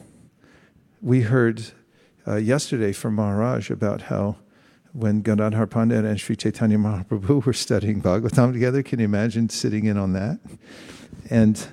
We 1.02 1.22
heard 1.22 1.72
uh, 2.28 2.36
yesterday 2.36 2.91
from 2.91 3.16
Maharaj 3.16 3.70
about 3.72 4.04
how 4.04 4.36
when 4.93 5.22
Gadadhar 5.22 5.68
Pandit 5.68 6.06
and 6.06 6.20
Sri 6.20 6.36
Chaitanya 6.36 6.78
Mahaprabhu 6.78 7.45
were 7.45 7.54
studying 7.54 8.02
Bhagavatam 8.02 8.54
together, 8.54 8.84
can 8.84 9.00
you 9.00 9.06
imagine 9.06 9.50
sitting 9.50 9.86
in 9.86 9.98
on 9.98 10.14
that? 10.14 10.39
And 11.30 11.68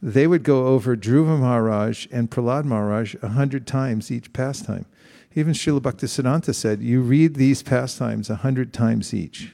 they 0.00 0.26
would 0.26 0.42
go 0.42 0.66
over 0.66 0.96
Dhruva 0.96 1.38
Maharaj 1.38 2.08
and 2.10 2.30
Prahlad 2.30 2.64
Maharaj 2.64 3.14
a 3.22 3.28
hundred 3.28 3.66
times 3.66 4.10
each 4.10 4.32
pastime. 4.32 4.86
Even 5.34 5.54
Srila 5.54 5.80
Bhaktisiddhanta 5.80 6.54
said, 6.54 6.82
you 6.82 7.00
read 7.00 7.34
these 7.34 7.62
pastimes 7.62 8.28
a 8.28 8.36
hundred 8.36 8.72
times 8.72 9.14
each. 9.14 9.52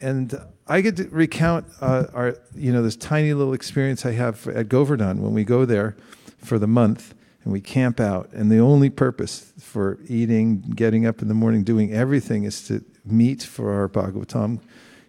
And 0.00 0.40
I 0.66 0.80
get 0.80 0.96
to 0.96 1.08
recount 1.08 1.66
uh, 1.80 2.06
our, 2.14 2.38
you 2.54 2.72
know, 2.72 2.82
this 2.82 2.96
tiny 2.96 3.34
little 3.34 3.52
experience 3.52 4.06
I 4.06 4.12
have 4.12 4.46
at 4.48 4.68
Govardhan 4.68 5.20
when 5.20 5.34
we 5.34 5.44
go 5.44 5.66
there 5.66 5.96
for 6.38 6.58
the 6.58 6.66
month 6.66 7.14
and 7.44 7.52
we 7.52 7.60
camp 7.60 8.00
out. 8.00 8.30
And 8.32 8.50
the 8.50 8.60
only 8.60 8.88
purpose 8.88 9.52
for 9.58 9.98
eating, 10.08 10.60
getting 10.60 11.04
up 11.04 11.20
in 11.20 11.28
the 11.28 11.34
morning, 11.34 11.64
doing 11.64 11.92
everything 11.92 12.44
is 12.44 12.66
to 12.68 12.82
meet 13.04 13.42
for 13.42 13.72
our 13.72 13.88
Bhagavatam 13.88 14.60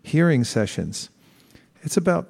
hearing 0.03 0.43
sessions. 0.43 1.09
It's 1.84 1.95
about 1.95 2.29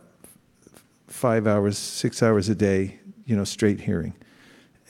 five 1.07 1.47
hours, 1.47 1.77
six 1.77 2.21
hours 2.21 2.47
a 2.47 2.55
day, 2.55 2.99
you 3.25 3.35
know, 3.35 3.43
straight 3.43 3.81
hearing. 3.81 4.13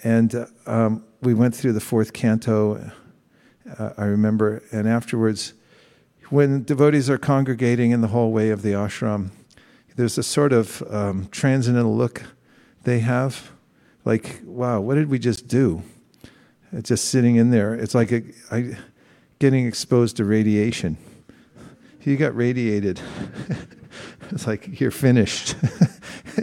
And 0.04 0.48
um, 0.66 1.06
we 1.22 1.34
went 1.34 1.56
through 1.56 1.74
the 1.74 1.80
fourth 1.80 2.14
canto, 2.14 2.92
uh, 3.78 3.92
I 3.98 4.06
remember, 4.06 4.64
and 4.72 4.88
afterwards, 4.88 5.54
when 6.30 6.64
devotees 6.64 7.10
are 7.10 7.18
congregating 7.18 7.92
in 7.92 8.02
the 8.02 8.08
hallway 8.08 8.50
of 8.50 8.62
the 8.62 8.72
ashram, 8.72 9.32
there's 9.96 10.18
a 10.18 10.24
sort 10.24 10.54
of 10.54 10.82
um, 10.92 11.28
transcendental 11.32 11.96
look 11.96 12.24
they 12.84 13.00
have, 13.00 13.52
like, 14.06 14.42
wow, 14.44 14.80
what 14.80 14.96
did 14.96 15.10
we 15.10 15.20
just 15.20 15.48
do? 15.48 15.84
It's 16.74 16.90
just 16.90 17.10
sitting 17.10 17.36
in 17.36 17.52
there. 17.52 17.76
It's 17.76 17.94
like 17.94 18.10
getting 19.40 19.68
exposed 19.68 20.18
to 20.18 20.26
radiation. 20.26 20.98
You 22.02 22.18
got 22.18 22.36
radiated. 22.36 23.00
it's 24.32 24.48
like 24.48 24.80
you're 24.80 24.90
finished. 24.90 25.56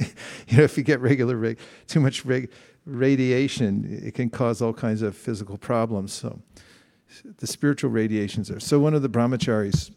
you 0.49 0.59
know, 0.59 0.63
if 0.63 0.77
you 0.77 0.85
get 0.85 1.01
regular, 1.01 1.37
rig 1.37 1.59
too 1.87 1.99
much 1.99 2.25
reg, 2.25 2.51
radiation, 2.89 4.01
it 4.05 4.15
can 4.15 4.31
cause 4.31 4.63
all 4.63 4.73
kinds 4.73 5.03
of 5.03 5.17
physical 5.17 5.57
problems. 5.59 6.13
So 6.13 6.41
the 7.39 7.47
spiritual 7.47 7.91
radiations 7.91 8.51
are. 8.51 8.61
So 8.61 8.79
one 8.79 8.95
of 8.95 9.03
the 9.03 9.09
brahmacharis, 9.09 9.91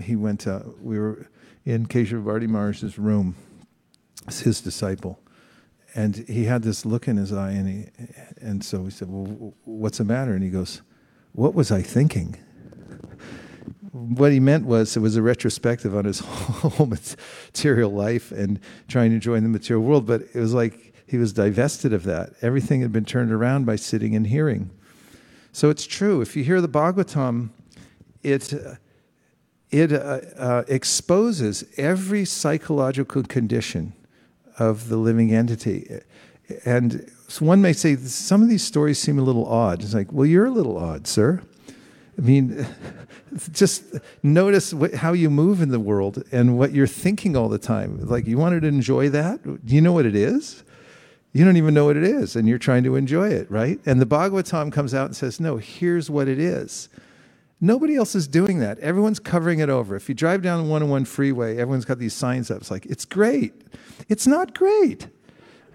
he 0.00 0.16
went, 0.16 0.46
uh, 0.46 0.60
we 0.80 0.98
were 0.98 1.28
in 1.64 1.86
Keshavardi 1.86 2.48
Maharaj's 2.48 2.98
room, 2.98 3.36
it's 4.26 4.40
his 4.40 4.60
disciple. 4.60 5.20
And 5.94 6.16
he 6.28 6.44
had 6.44 6.62
this 6.62 6.86
look 6.86 7.06
in 7.06 7.18
his 7.18 7.32
eye, 7.32 7.50
and, 7.50 7.68
he, 7.68 8.06
and 8.40 8.64
so 8.64 8.80
we 8.80 8.90
said, 8.90 9.08
Well, 9.10 9.52
what's 9.64 9.98
the 9.98 10.04
matter? 10.04 10.32
And 10.32 10.42
he 10.42 10.48
goes, 10.48 10.80
What 11.32 11.54
was 11.54 11.70
I 11.70 11.82
thinking? 11.82 12.38
what 13.92 14.32
he 14.32 14.40
meant 14.40 14.64
was 14.64 14.96
it 14.96 15.00
was 15.00 15.16
a 15.16 15.22
retrospective 15.22 15.94
on 15.94 16.06
his 16.06 16.20
whole 16.24 16.86
material 16.86 17.92
life 17.92 18.32
and 18.32 18.58
trying 18.88 19.10
to 19.10 19.18
join 19.18 19.42
the 19.42 19.48
material 19.50 19.84
world, 19.84 20.06
but 20.06 20.22
it 20.22 20.40
was 20.40 20.54
like 20.54 20.91
he 21.12 21.18
was 21.18 21.34
divested 21.34 21.92
of 21.92 22.04
that. 22.04 22.32
Everything 22.40 22.80
had 22.80 22.90
been 22.90 23.04
turned 23.04 23.30
around 23.30 23.66
by 23.66 23.76
sitting 23.76 24.16
and 24.16 24.26
hearing. 24.26 24.70
So 25.52 25.68
it's 25.68 25.86
true. 25.86 26.22
If 26.22 26.34
you 26.34 26.42
hear 26.42 26.62
the 26.62 26.70
Bhagavatam, 26.70 27.50
it, 28.22 28.54
it 29.70 29.92
uh, 29.92 30.20
uh, 30.38 30.64
exposes 30.68 31.64
every 31.76 32.24
psychological 32.24 33.24
condition 33.24 33.92
of 34.58 34.88
the 34.88 34.96
living 34.96 35.34
entity. 35.34 36.00
And 36.64 37.12
so 37.28 37.44
one 37.44 37.60
may 37.60 37.74
say, 37.74 37.96
some 37.96 38.42
of 38.42 38.48
these 38.48 38.64
stories 38.64 38.98
seem 38.98 39.18
a 39.18 39.22
little 39.22 39.46
odd. 39.46 39.82
It's 39.82 39.92
like, 39.92 40.10
well, 40.10 40.24
you're 40.24 40.46
a 40.46 40.50
little 40.50 40.78
odd, 40.78 41.06
sir. 41.06 41.42
I 42.16 42.22
mean, 42.22 42.66
just 43.52 43.96
notice 44.22 44.72
what, 44.72 44.94
how 44.94 45.12
you 45.12 45.28
move 45.28 45.60
in 45.60 45.68
the 45.68 45.80
world 45.80 46.22
and 46.32 46.56
what 46.56 46.72
you're 46.72 46.86
thinking 46.86 47.36
all 47.36 47.50
the 47.50 47.58
time. 47.58 48.00
Like, 48.00 48.26
you 48.26 48.38
wanted 48.38 48.62
to 48.62 48.68
enjoy 48.68 49.10
that? 49.10 49.42
Do 49.44 49.74
you 49.74 49.82
know 49.82 49.92
what 49.92 50.06
it 50.06 50.16
is? 50.16 50.64
You 51.32 51.44
don't 51.44 51.56
even 51.56 51.72
know 51.72 51.86
what 51.86 51.96
it 51.96 52.04
is, 52.04 52.36
and 52.36 52.46
you're 52.46 52.58
trying 52.58 52.84
to 52.84 52.96
enjoy 52.96 53.28
it, 53.28 53.50
right? 53.50 53.80
And 53.86 54.00
the 54.00 54.06
Bhagavatam 54.06 54.70
comes 54.70 54.92
out 54.92 55.06
and 55.06 55.16
says, 55.16 55.40
no, 55.40 55.56
here's 55.56 56.10
what 56.10 56.28
it 56.28 56.38
is. 56.38 56.90
Nobody 57.60 57.96
else 57.96 58.14
is 58.14 58.28
doing 58.28 58.58
that. 58.58 58.78
Everyone's 58.80 59.20
covering 59.20 59.60
it 59.60 59.70
over. 59.70 59.96
If 59.96 60.08
you 60.08 60.14
drive 60.14 60.42
down 60.42 60.64
the 60.64 60.68
101 60.68 61.04
freeway, 61.04 61.52
everyone's 61.52 61.84
got 61.84 61.98
these 61.98 62.12
signs 62.12 62.50
up. 62.50 62.58
It's 62.58 62.70
like, 62.70 62.86
it's 62.86 63.04
great. 63.04 63.54
It's 64.08 64.26
not 64.26 64.52
great. 64.52 65.08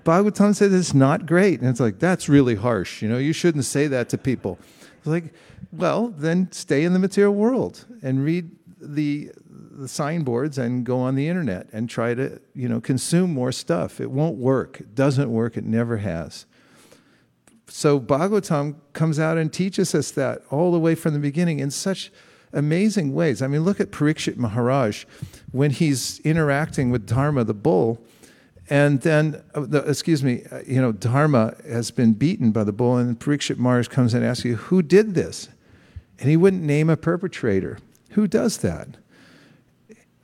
Bhagavatam 0.03 0.55
says 0.55 0.73
it's 0.73 0.93
not 0.93 1.25
great. 1.25 1.59
And 1.59 1.69
it's 1.69 1.79
like, 1.79 1.97
that's 1.97 2.29
really 2.29 2.55
harsh. 2.55 3.01
You 3.01 3.09
know, 3.09 3.17
you 3.17 3.33
shouldn't 3.33 3.65
say 3.65 3.87
that 3.87 4.09
to 4.09 4.17
people. 4.17 4.59
It's 4.97 5.07
like, 5.07 5.33
well, 5.71 6.09
then 6.09 6.51
stay 6.51 6.83
in 6.83 6.93
the 6.93 6.99
material 6.99 7.33
world 7.33 7.85
and 8.03 8.23
read 8.23 8.51
the 8.79 9.31
the 9.77 9.87
signboards 9.87 10.57
and 10.57 10.85
go 10.85 10.99
on 10.99 11.15
the 11.15 11.27
internet 11.29 11.67
and 11.71 11.89
try 11.89 12.13
to, 12.15 12.41
you 12.55 12.67
know, 12.67 12.81
consume 12.81 13.31
more 13.33 13.51
stuff. 13.51 14.01
It 14.01 14.11
won't 14.11 14.37
work. 14.37 14.81
It 14.81 14.95
doesn't 14.95 15.31
work. 15.31 15.55
It 15.55 15.63
never 15.63 15.97
has. 15.97 16.45
So 17.67 17.99
Bhagavatam 17.99 18.75
comes 18.93 19.19
out 19.19 19.37
and 19.37 19.53
teaches 19.53 19.93
us 19.93 20.11
that 20.11 20.41
all 20.49 20.71
the 20.71 20.79
way 20.79 20.95
from 20.95 21.13
the 21.13 21.19
beginning 21.19 21.59
in 21.59 21.69
such 21.69 22.11
amazing 22.53 23.13
ways. 23.13 23.41
I 23.41 23.47
mean, 23.47 23.61
look 23.61 23.79
at 23.79 23.91
Parikshit 23.91 24.37
Maharaj 24.37 25.05
when 25.51 25.71
he's 25.71 26.19
interacting 26.21 26.89
with 26.89 27.05
Dharma, 27.05 27.43
the 27.43 27.53
bull, 27.53 28.03
and 28.69 29.01
then, 29.01 29.41
uh, 29.55 29.83
excuse 29.83 30.23
me, 30.23 30.43
uh, 30.51 30.61
you 30.65 30.81
know, 30.81 30.91
Dharma 30.91 31.55
has 31.69 31.91
been 31.91 32.13
beaten 32.13 32.51
by 32.51 32.63
the 32.63 32.73
bull, 32.73 32.97
and 32.97 33.17
Parikshit 33.17 33.57
Maharaj 33.57 33.87
comes 33.87 34.13
and 34.13 34.25
asks 34.25 34.43
you, 34.43 34.55
who 34.55 34.81
did 34.81 35.13
this? 35.13 35.49
And 36.19 36.29
he 36.29 36.35
wouldn't 36.35 36.63
name 36.63 36.89
a 36.89 36.97
perpetrator. 36.97 37.77
Who 38.11 38.27
does 38.27 38.57
that? 38.57 38.97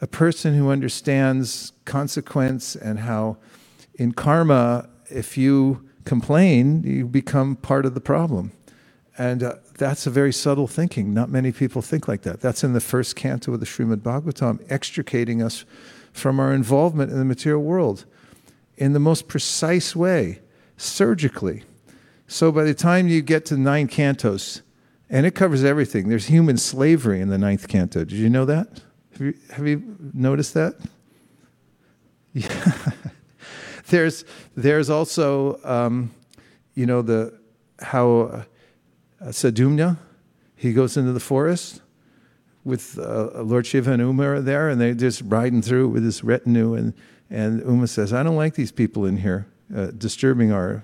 A 0.03 0.07
person 0.07 0.53
who 0.53 0.69
understands 0.69 1.71
consequence 1.85 2.75
and 2.75 2.99
how 2.99 3.37
in 3.95 4.11
karma, 4.11 4.89
if 5.09 5.37
you 5.37 5.87
complain, 6.03 6.83
you 6.83 7.07
become 7.07 7.55
part 7.55 7.85
of 7.85 7.93
the 7.93 8.01
problem. 8.01 8.51
And 9.17 9.41
uh, 9.41 9.55
that's 9.77 10.05
a 10.05 10.09
very 10.09 10.33
subtle 10.33 10.67
thinking. 10.67 11.13
Not 11.13 11.29
many 11.29 11.53
people 11.53 11.81
think 11.81 12.09
like 12.09 12.23
that. 12.23 12.41
That's 12.41 12.65
in 12.65 12.73
the 12.73 12.81
first 12.81 13.15
canto 13.15 13.53
of 13.53 13.61
the 13.61 13.65
Srimad 13.65 14.01
Bhagavatam, 14.01 14.59
extricating 14.69 15.41
us 15.41 15.63
from 16.11 16.37
our 16.37 16.53
involvement 16.53 17.09
in 17.09 17.17
the 17.17 17.23
material 17.23 17.63
world 17.63 18.03
in 18.75 18.91
the 18.91 18.99
most 18.99 19.29
precise 19.29 19.95
way, 19.95 20.41
surgically. 20.75 21.63
So 22.27 22.51
by 22.51 22.65
the 22.65 22.73
time 22.73 23.07
you 23.07 23.21
get 23.21 23.45
to 23.45 23.55
nine 23.55 23.87
cantos, 23.87 24.63
and 25.09 25.25
it 25.25 25.33
covers 25.33 25.63
everything, 25.63 26.09
there's 26.09 26.25
human 26.25 26.57
slavery 26.57 27.21
in 27.21 27.29
the 27.29 27.37
ninth 27.37 27.69
canto. 27.69 28.03
Did 28.03 28.17
you 28.17 28.29
know 28.29 28.43
that? 28.43 28.81
Have 29.13 29.21
you, 29.21 29.33
have 29.51 29.67
you 29.67 29.97
noticed 30.13 30.53
that? 30.53 30.75
Yeah. 32.35 32.73
there's, 33.89 34.25
there's 34.55 34.89
also, 34.89 35.59
um, 35.63 36.09
you 36.73 36.87
know, 36.87 37.03
the, 37.03 37.39
how 37.79 38.21
uh, 38.21 38.43
Sudyumna, 39.25 39.97
he 40.55 40.73
goes 40.73 40.97
into 40.97 41.13
the 41.13 41.19
forest 41.19 41.83
with 42.63 42.97
uh, 42.97 43.43
Lord 43.43 43.67
Shiva 43.67 43.91
and 43.91 44.01
Uma 44.01 44.41
there, 44.41 44.69
and 44.69 44.81
they're 44.81 44.95
just 44.95 45.21
riding 45.25 45.61
through 45.61 45.89
with 45.89 46.03
this 46.03 46.23
retinue, 46.23 46.73
and 46.73 46.95
and 47.33 47.61
Uma 47.61 47.87
says, 47.87 48.13
I 48.13 48.21
don't 48.21 48.35
like 48.35 48.53
these 48.53 48.71
people 48.71 49.05
in 49.05 49.17
here 49.17 49.47
uh, 49.75 49.87
disturbing 49.87 50.51
our, 50.51 50.83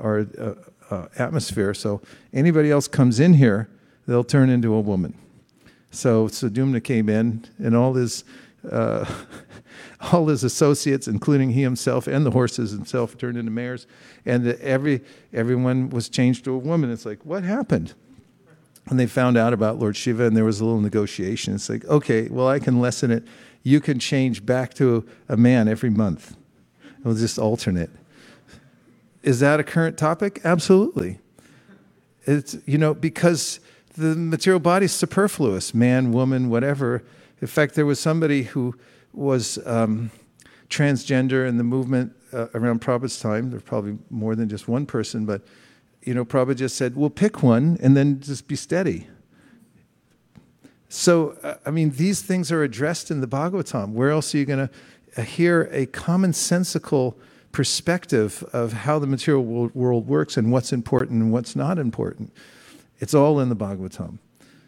our 0.00 0.26
uh, 0.38 0.54
uh, 0.90 1.08
atmosphere. 1.18 1.74
So 1.74 2.00
anybody 2.32 2.70
else 2.70 2.88
comes 2.88 3.20
in 3.20 3.34
here, 3.34 3.68
they'll 4.06 4.24
turn 4.24 4.48
into 4.48 4.72
a 4.72 4.80
woman. 4.80 5.14
So 5.94 6.28
Sudyumna 6.28 6.82
came 6.82 7.08
in, 7.08 7.44
and 7.58 7.76
all 7.76 7.94
his, 7.94 8.24
uh, 8.70 9.04
all 10.12 10.26
his 10.28 10.44
associates, 10.44 11.08
including 11.08 11.50
he 11.50 11.62
himself 11.62 12.06
and 12.06 12.26
the 12.26 12.30
horses 12.30 12.70
himself, 12.70 13.16
turned 13.16 13.36
into 13.36 13.50
mares. 13.50 13.86
And 14.26 14.46
every, 14.46 15.02
everyone 15.32 15.90
was 15.90 16.08
changed 16.08 16.44
to 16.44 16.52
a 16.52 16.58
woman. 16.58 16.90
It's 16.90 17.06
like, 17.06 17.24
what 17.24 17.44
happened? 17.44 17.94
And 18.86 19.00
they 19.00 19.06
found 19.06 19.38
out 19.38 19.52
about 19.52 19.78
Lord 19.78 19.96
Shiva, 19.96 20.26
and 20.26 20.36
there 20.36 20.44
was 20.44 20.60
a 20.60 20.64
little 20.64 20.80
negotiation. 20.80 21.54
It's 21.54 21.70
like, 21.70 21.84
okay, 21.86 22.28
well, 22.28 22.48
I 22.48 22.58
can 22.58 22.80
lessen 22.80 23.10
it 23.10 23.24
you 23.64 23.80
can 23.80 23.98
change 23.98 24.46
back 24.46 24.74
to 24.74 25.04
a 25.28 25.36
man 25.36 25.66
every 25.66 25.90
month. 25.90 26.36
We'll 27.02 27.14
just 27.14 27.38
alternate. 27.38 27.90
Is 29.22 29.40
that 29.40 29.58
a 29.58 29.64
current 29.64 29.98
topic? 29.98 30.42
Absolutely. 30.44 31.18
It's, 32.26 32.56
you 32.66 32.78
know, 32.78 32.94
because 32.94 33.58
the 33.94 34.14
material 34.16 34.60
body 34.60 34.84
is 34.86 34.92
superfluous 34.92 35.74
man, 35.74 36.12
woman, 36.12 36.50
whatever. 36.50 37.02
In 37.40 37.46
fact, 37.46 37.74
there 37.74 37.86
was 37.86 37.98
somebody 37.98 38.44
who 38.44 38.74
was 39.12 39.58
um, 39.66 40.10
transgender 40.68 41.48
in 41.48 41.56
the 41.56 41.64
movement 41.64 42.12
uh, 42.32 42.48
around 42.54 42.80
Prabhupada's 42.80 43.20
time. 43.20 43.50
There's 43.50 43.62
probably 43.62 43.98
more 44.10 44.34
than 44.34 44.48
just 44.48 44.66
one 44.68 44.86
person, 44.86 45.24
but, 45.26 45.42
you 46.02 46.14
know, 46.14 46.24
Prabhupada 46.24 46.56
just 46.56 46.76
said, 46.76 46.96
well, 46.96 47.10
pick 47.10 47.42
one 47.42 47.78
and 47.80 47.96
then 47.96 48.20
just 48.20 48.48
be 48.48 48.56
steady. 48.56 49.06
So, 50.88 51.36
uh, 51.42 51.54
I 51.66 51.70
mean, 51.70 51.90
these 51.90 52.22
things 52.22 52.50
are 52.52 52.62
addressed 52.62 53.10
in 53.10 53.20
the 53.20 53.26
Bhagavatam. 53.28 53.92
Where 53.92 54.10
else 54.10 54.34
are 54.34 54.38
you 54.38 54.44
going 54.44 54.68
to 54.68 54.74
uh, 55.16 55.22
hear 55.22 55.68
a 55.72 55.86
commonsensical 55.86 57.16
perspective 57.52 58.44
of 58.52 58.72
how 58.72 58.98
the 58.98 59.06
material 59.06 59.44
world 59.74 60.08
works 60.08 60.36
and 60.36 60.50
what's 60.50 60.72
important 60.72 61.22
and 61.22 61.32
what's 61.32 61.54
not 61.54 61.78
important? 61.78 62.32
It's 63.04 63.12
all 63.12 63.38
in 63.38 63.50
the 63.50 63.54
Bhagavatam. 63.54 64.16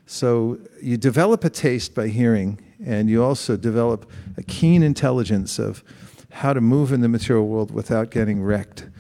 So, 0.05 0.59
you 0.82 0.99
develop 0.99 1.43
a 1.43 1.49
taste 1.49 1.95
by 1.95 2.09
hearing, 2.09 2.61
and 2.84 3.09
you 3.09 3.24
also 3.24 3.57
develop 3.57 4.11
a 4.37 4.43
keen 4.43 4.82
intelligence 4.82 5.59
of 5.59 5.82
how 6.30 6.53
to 6.53 6.61
move 6.61 6.93
in 6.93 7.01
the 7.01 7.09
material 7.09 7.47
world 7.47 7.70
without 7.70 8.11
getting 8.11 8.43
wrecked 8.43 8.91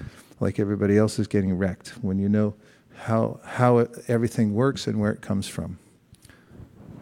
like 0.40 0.58
everybody 0.58 0.96
else 0.96 1.18
is 1.18 1.26
getting 1.26 1.52
wrecked 1.58 1.88
when 2.00 2.18
you 2.18 2.30
know 2.30 2.54
how, 2.94 3.38
how 3.44 3.76
it, 3.76 3.90
everything 4.08 4.54
works 4.54 4.86
and 4.86 4.98
where 4.98 5.12
it 5.12 5.20
comes 5.20 5.46
from. 5.46 5.78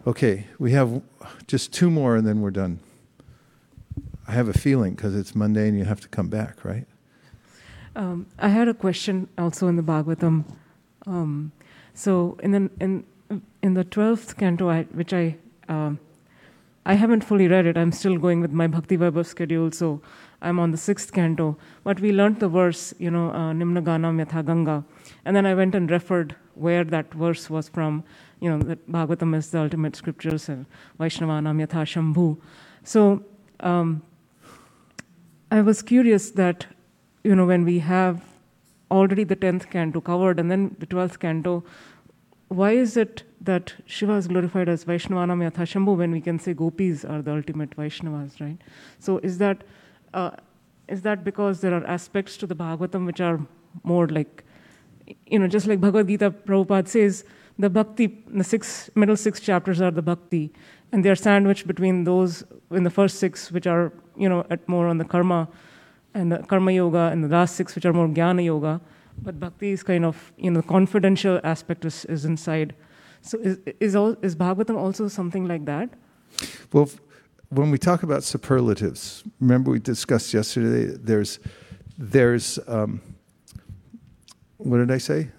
Okay, 0.05 0.45
we 0.59 0.73
have 0.73 1.01
just 1.47 1.71
two 1.71 1.89
more 1.89 2.17
and 2.17 2.27
then 2.27 2.41
we're 2.41 2.51
done. 2.51 2.81
I 4.27 4.33
have 4.33 4.49
a 4.49 4.53
feeling 4.53 4.93
because 4.93 5.15
it's 5.15 5.35
Monday 5.35 5.69
and 5.69 5.77
you 5.77 5.85
have 5.85 6.01
to 6.01 6.09
come 6.09 6.27
back, 6.27 6.65
right? 6.65 6.85
Um, 7.95 8.25
I 8.37 8.49
had 8.49 8.67
a 8.67 8.73
question 8.73 9.29
also 9.37 9.69
in 9.69 9.77
the 9.77 9.83
Bhagavatam. 9.83 10.43
Um, 11.07 11.53
so 11.95 12.37
in 12.43 12.51
the 12.51 12.69
in 12.79 13.03
in 13.63 13.73
the 13.73 13.83
twelfth 13.83 14.37
canto, 14.37 14.69
I, 14.69 14.83
which 14.83 15.13
I 15.13 15.37
um, 15.67 15.97
I 16.85 16.93
haven't 16.93 17.23
fully 17.23 17.47
read 17.47 17.65
it. 17.65 17.77
I'm 17.77 17.91
still 17.91 18.17
going 18.19 18.41
with 18.41 18.51
my 18.51 18.67
Bhakti 18.67 18.97
Vaibhav 18.97 19.25
schedule, 19.25 19.71
so 19.71 20.01
I'm 20.43 20.59
on 20.59 20.69
the 20.69 20.77
sixth 20.77 21.11
canto. 21.11 21.57
But 21.83 21.99
we 21.99 22.11
learned 22.11 22.39
the 22.39 22.49
verse, 22.49 22.93
you 22.99 23.09
know, 23.09 23.31
uh, 23.31 23.51
Nimna 23.53 23.83
Ganam 23.83 24.23
Yatha 24.23 24.45
Ganga, 24.45 24.83
and 25.25 25.35
then 25.35 25.47
I 25.47 25.55
went 25.55 25.73
and 25.73 25.89
referred 25.89 26.35
where 26.53 26.83
that 26.83 27.11
verse 27.13 27.49
was 27.49 27.67
from 27.69 28.03
you 28.39 28.49
know, 28.49 28.59
that 28.59 28.89
Bhagavatam 28.91 29.35
is 29.35 29.49
the 29.51 29.59
ultimate 29.59 29.95
scriptures 29.95 30.49
and 30.49 30.65
Vaishnavanam 30.99 31.65
Yatha 31.65 31.83
Shambhu. 31.83 32.37
So 32.83 33.23
um, 33.61 34.03
I 35.51 35.61
was 35.61 35.81
curious 35.81 36.31
that, 36.31 36.67
you 37.23 37.35
know, 37.35 37.45
when 37.45 37.63
we 37.65 37.79
have 37.79 38.21
already 38.91 39.23
the 39.23 39.35
10th 39.35 39.69
canto 39.69 40.01
covered 40.01 40.39
and 40.39 40.49
then 40.49 40.75
the 40.79 40.85
12th 40.85 41.19
canto, 41.19 41.63
why 42.47 42.71
is 42.71 42.95
it 42.95 43.23
that 43.41 43.73
Shiva 43.85 44.13
is 44.13 44.27
glorified 44.27 44.69
as 44.69 44.85
Vaishnavanam 44.85 45.49
Yatha 45.49 45.65
Shambhu 45.65 45.97
when 45.97 46.11
we 46.11 46.21
can 46.21 46.39
say 46.39 46.53
gopis 46.53 47.03
are 47.03 47.21
the 47.21 47.31
ultimate 47.31 47.71
Vaishnavas, 47.71 48.39
right? 48.39 48.57
So 48.99 49.17
is 49.19 49.37
that, 49.39 49.63
uh, 50.13 50.31
is 50.87 51.01
that 51.01 51.23
because 51.23 51.61
there 51.61 51.73
are 51.73 51.85
aspects 51.85 52.37
to 52.37 52.47
the 52.47 52.55
Bhagavatam 52.55 53.05
which 53.05 53.19
are 53.19 53.45
more 53.83 54.07
like, 54.07 54.43
you 55.25 55.39
know, 55.39 55.47
just 55.47 55.67
like 55.67 55.81
Bhagavad 55.81 56.07
Gita, 56.07 56.31
Prabhupada 56.31 56.87
says, 56.87 57.25
the 57.57 57.69
bhakti, 57.69 58.23
the 58.27 58.43
six 58.43 58.89
middle 58.95 59.15
six 59.15 59.39
chapters 59.39 59.79
are 59.81 59.91
the 59.91 60.01
bhakti, 60.01 60.51
and 60.91 61.05
they 61.05 61.09
are 61.09 61.15
sandwiched 61.15 61.65
between 61.65 62.03
those 62.03 62.43
in 62.71 62.83
the 62.83 62.89
first 62.89 63.17
six, 63.17 63.51
which 63.51 63.65
are 63.65 63.93
you 64.17 64.27
know 64.27 64.45
at 64.49 64.67
more 64.67 64.87
on 64.87 64.97
the 64.97 65.05
karma 65.05 65.47
and 66.15 66.31
the 66.31 66.39
karma 66.39 66.71
yoga, 66.71 67.09
and 67.11 67.23
the 67.23 67.27
last 67.27 67.55
six, 67.55 67.75
which 67.75 67.85
are 67.85 67.93
more 67.93 68.07
jnana 68.07 68.43
yoga. 68.43 68.81
But 69.21 69.39
bhakti 69.39 69.71
is 69.71 69.83
kind 69.83 70.05
of 70.05 70.33
you 70.37 70.49
know 70.51 70.61
the 70.61 70.67
confidential 70.67 71.39
aspect 71.43 71.85
is, 71.85 72.05
is 72.05 72.25
inside. 72.25 72.73
So 73.21 73.37
is 73.39 73.59
is, 73.79 73.95
all, 73.95 74.15
is 74.21 74.35
Bhagavatam 74.35 74.77
also 74.77 75.07
something 75.07 75.47
like 75.47 75.65
that? 75.65 75.89
Well, 76.73 76.89
when 77.49 77.71
we 77.71 77.77
talk 77.77 78.03
about 78.03 78.23
superlatives, 78.23 79.23
remember 79.39 79.71
we 79.71 79.79
discussed 79.79 80.33
yesterday. 80.33 80.97
There's 80.99 81.39
there's 81.97 82.59
um, 82.67 83.01
what 84.57 84.77
did 84.77 84.91
I 84.91 84.97
say? 84.97 85.29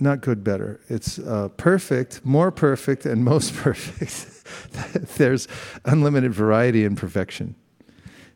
not 0.00 0.20
good, 0.20 0.44
better. 0.44 0.80
It's 0.88 1.18
uh, 1.18 1.48
perfect, 1.56 2.24
more 2.24 2.50
perfect, 2.50 3.06
and 3.06 3.24
most 3.24 3.54
perfect. 3.64 5.16
There's 5.18 5.48
unlimited 5.84 6.32
variety 6.32 6.84
and 6.84 6.96
perfection. 6.96 7.54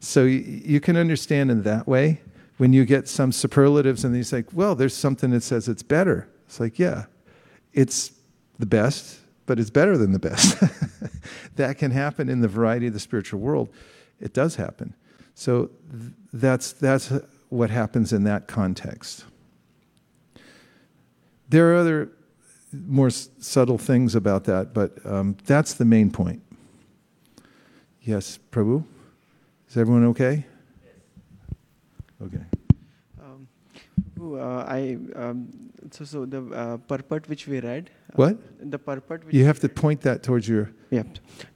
So 0.03 0.25
you, 0.25 0.41
you 0.65 0.81
can 0.81 0.97
understand 0.97 1.51
in 1.51 1.63
that 1.63 1.87
way, 1.87 2.21
when 2.57 2.73
you 2.73 2.85
get 2.85 3.09
some 3.09 3.31
superlatives 3.31 4.05
and 4.05 4.15
he's 4.15 4.33
like, 4.33 4.47
well, 4.53 4.75
there's 4.75 4.95
something 4.95 5.31
that 5.31 5.43
says 5.43 5.69
it's 5.69 5.83
better. 5.83 6.29
It's 6.47 6.59
like, 6.59 6.79
yeah, 6.79 7.05
it's 7.73 8.11
the 8.59 8.67
best, 8.67 9.21
but 9.47 9.61
it's 9.61 9.71
better 9.71 9.97
than 9.97 10.13
the 10.13 10.19
best. 10.19 10.61
that 11.57 11.79
can 11.79 11.93
happen 11.93 12.29
in 12.29 12.41
the 12.41 12.49
variety 12.49 12.89
of 12.89 12.93
the 12.93 13.01
spiritual 13.01 13.39
world. 13.39 13.69
It 14.21 14.35
does 14.35 14.57
happen. 14.57 14.95
So 15.35 15.71
th- 15.91 16.13
that's, 16.33 16.73
that's 16.73 17.13
what 17.49 17.71
happens 17.71 18.13
in 18.13 18.25
that 18.25 18.49
context. 18.49 19.25
There 21.49 21.73
are 21.73 21.77
other 21.77 22.11
more 22.73 23.07
s- 23.07 23.29
subtle 23.39 23.79
things 23.79 24.17
about 24.17 24.45
that, 24.45 24.75
but 24.75 25.05
um, 25.07 25.37
that's 25.45 25.75
the 25.75 25.85
main 25.85 26.11
point. 26.11 26.43
Yes, 28.03 28.41
Prabhu? 28.51 28.85
Is 29.73 29.79
everyone 29.79 30.05
okay? 30.09 30.45
Okay. 32.23 32.45
Um, 33.19 33.49
uh, 34.21 34.65
I 34.69 34.99
um, 35.17 35.49
so 35.91 36.05
so 36.05 36.27
the 36.27 36.43
uh, 36.55 36.77
purport 36.77 37.27
which 37.27 37.47
we 37.49 37.59
read. 37.61 37.89
uh, 38.11 38.17
What? 38.17 38.37
the 38.71 38.79
purport. 38.79 39.25
Which 39.25 39.35
You 39.35 39.47
have 39.47 39.61
to 39.61 39.71
point 39.71 40.03
that 40.03 40.23
towards 40.23 40.47
your. 40.47 40.71
Yeah, 40.91 41.05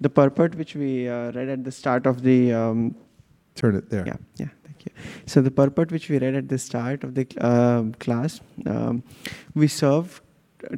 the 0.00 0.08
purport 0.08 0.54
which 0.54 0.74
we 0.74 1.06
uh, 1.06 1.32
read 1.32 1.50
at 1.50 1.64
the 1.64 1.70
start 1.70 2.06
of 2.06 2.22
the. 2.22 2.54
Um, 2.54 2.94
Turn 3.54 3.76
it 3.76 3.90
there. 3.90 4.06
Yeah, 4.06 4.16
yeah, 4.36 4.48
thank 4.64 4.86
you. 4.86 4.92
So 5.26 5.42
the 5.42 5.50
purport 5.50 5.92
which 5.92 6.08
we 6.08 6.18
read 6.18 6.34
at 6.36 6.48
the 6.48 6.58
start 6.58 7.04
of 7.04 7.14
the 7.14 7.26
um 7.50 7.92
class, 8.06 8.40
um, 8.64 9.02
we 9.54 9.68
serve 9.68 10.22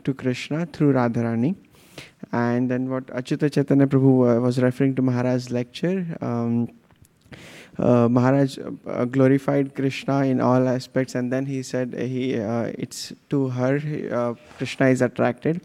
to 0.02 0.12
Krishna 0.12 0.66
through 0.66 0.92
Radharani. 0.94 1.54
And 2.32 2.68
then 2.68 2.90
what 2.90 3.06
Achyuta 3.06 3.52
Chaitanya 3.52 3.86
Prabhu 3.86 4.12
uh, 4.36 4.40
was 4.40 4.60
referring 4.60 4.96
to 4.96 5.02
Maharaj's 5.02 5.52
lecture, 5.52 6.04
um, 6.20 6.68
uh, 7.78 8.08
Maharaj 8.08 8.58
uh, 8.58 9.04
glorified 9.04 9.74
Krishna 9.74 10.24
in 10.24 10.40
all 10.40 10.68
aspects, 10.68 11.14
and 11.14 11.32
then 11.32 11.46
he 11.46 11.62
said 11.62 11.94
he 11.94 12.38
uh, 12.38 12.72
it's 12.76 13.12
to 13.30 13.48
her 13.48 13.80
uh, 14.12 14.34
Krishna 14.56 14.88
is 14.88 15.02
attracted. 15.02 15.60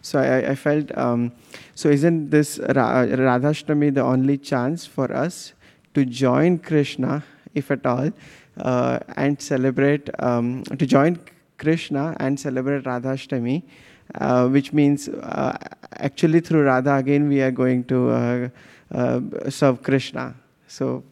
So 0.00 0.18
I, 0.18 0.50
I 0.50 0.54
felt 0.54 0.96
um, 0.96 1.32
so 1.74 1.88
isn't 1.88 2.30
this 2.30 2.58
Ra- 2.58 3.04
Radhashtami 3.04 3.94
the 3.94 4.02
only 4.02 4.38
chance 4.38 4.86
for 4.86 5.12
us 5.12 5.52
to 5.94 6.04
join 6.04 6.58
Krishna, 6.58 7.24
if 7.54 7.70
at 7.70 7.84
all, 7.84 8.10
uh, 8.58 8.98
and 9.16 9.40
celebrate 9.40 10.08
um, 10.20 10.62
to 10.64 10.86
join 10.86 11.18
Krishna 11.58 12.16
and 12.20 12.38
celebrate 12.38 12.84
Radhashtami, 12.84 13.62
uh, 14.14 14.48
which 14.48 14.72
means 14.72 15.08
uh, 15.08 15.58
actually 15.96 16.40
through 16.40 16.62
Radha 16.62 16.94
again 16.94 17.28
we 17.28 17.42
are 17.42 17.50
going 17.50 17.84
to 17.84 18.10
uh, 18.10 18.48
uh, 18.92 19.20
serve 19.50 19.82
Krishna. 19.82 20.34
So 20.66 21.02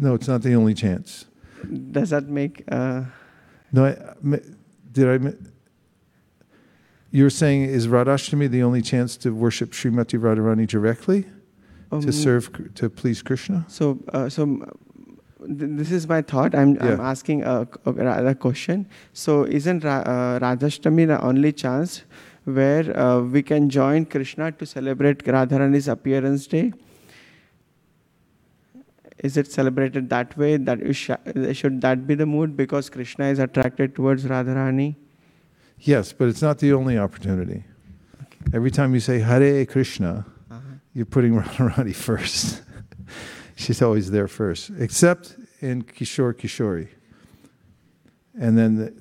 No, 0.00 0.14
it's 0.14 0.28
not 0.28 0.42
the 0.42 0.54
only 0.54 0.74
chance. 0.74 1.26
does 1.90 2.10
that 2.10 2.28
make? 2.28 2.62
Uh, 2.70 3.02
No, 3.72 3.84
I, 3.86 4.40
did 4.92 5.06
I? 5.24 5.32
You're 7.10 7.30
saying 7.30 7.62
is 7.64 7.88
Radhashtami 7.88 8.48
the 8.50 8.62
only 8.62 8.82
chance 8.82 9.16
to 9.18 9.30
worship 9.34 9.72
Srimati 9.72 10.18
Radharani 10.18 10.66
directly, 10.66 11.24
Um, 11.90 12.00
to 12.02 12.12
serve, 12.12 12.50
to 12.74 12.88
please 12.90 13.22
Krishna? 13.22 13.64
So, 13.68 13.98
uh, 14.12 14.28
so 14.28 14.42
this 15.40 15.90
is 15.90 16.06
my 16.06 16.22
thought. 16.22 16.54
I'm, 16.54 16.76
I'm 16.80 17.00
asking 17.00 17.42
a, 17.44 17.66
a 17.86 18.34
question. 18.34 18.86
So, 19.12 19.44
isn't 19.44 19.84
Ra- 19.84 20.04
uh, 20.06 20.38
Radhashtami 20.38 21.06
the 21.06 21.20
only 21.22 21.52
chance 21.52 22.02
where 22.44 22.84
uh, 22.96 23.20
we 23.22 23.42
can 23.42 23.68
join 23.70 24.04
Krishna 24.04 24.52
to 24.52 24.66
celebrate 24.66 25.24
Radharani's 25.24 25.88
appearance 25.88 26.46
day? 26.46 26.72
Is 29.20 29.36
it 29.36 29.50
celebrated 29.50 30.08
that 30.10 30.36
way? 30.36 30.56
That 30.56 30.94
sh- 30.94 31.10
should 31.56 31.80
that 31.80 32.06
be 32.06 32.14
the 32.14 32.26
mood 32.26 32.56
because 32.56 32.88
Krishna 32.88 33.26
is 33.26 33.38
attracted 33.38 33.94
towards 33.94 34.24
Radharani? 34.24 34.94
Yes, 35.80 36.12
but 36.12 36.28
it's 36.28 36.42
not 36.42 36.58
the 36.58 36.72
only 36.72 36.98
opportunity. 36.98 37.64
Every 38.52 38.70
time 38.70 38.94
you 38.94 39.00
say 39.00 39.18
Hare 39.20 39.66
Krishna, 39.66 40.24
Uh-huh. 40.50 40.60
you're 40.94 41.06
putting 41.06 41.32
Radharani 41.40 41.94
first. 41.94 42.62
She's 43.56 43.82
always 43.82 44.10
there 44.10 44.28
first, 44.28 44.70
except 44.78 45.36
in 45.60 45.82
Kishore 45.82 46.32
Kishori. 46.34 46.88
And 48.38 48.56
then 48.56 48.76
the, 48.76 48.94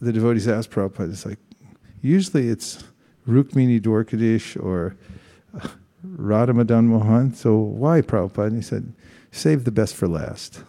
the 0.00 0.12
devotees 0.12 0.46
ask 0.46 0.68
Prabhupada, 0.70 1.10
it's 1.10 1.24
like, 1.24 1.38
usually 2.02 2.48
it's 2.50 2.84
Rukmini 3.26 3.80
Dwarkadish 3.80 4.62
or 4.62 4.96
uh, 5.58 5.68
Radha 6.04 6.52
Madan 6.52 6.86
Mohan. 6.86 7.32
So 7.34 7.56
why 7.56 8.02
Prabhupada? 8.02 8.48
And 8.48 8.56
he 8.56 8.62
said, 8.62 8.92
save 9.30 9.64
the 9.64 9.70
best 9.70 9.94
for 9.94 10.08
last. 10.08 10.62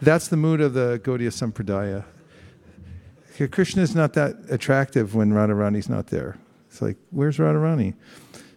That's 0.00 0.28
the 0.28 0.36
mood 0.36 0.60
of 0.60 0.74
the 0.74 1.00
Gaudiya 1.02 1.30
Sampradaya. 1.30 2.04
Is 3.38 3.94
not 3.94 4.14
that 4.14 4.36
attractive 4.48 5.14
when 5.14 5.30
Radharani's 5.30 5.88
not 5.90 6.06
there. 6.06 6.38
It's 6.68 6.80
like, 6.80 6.96
where's 7.10 7.36
Radharani? 7.36 7.94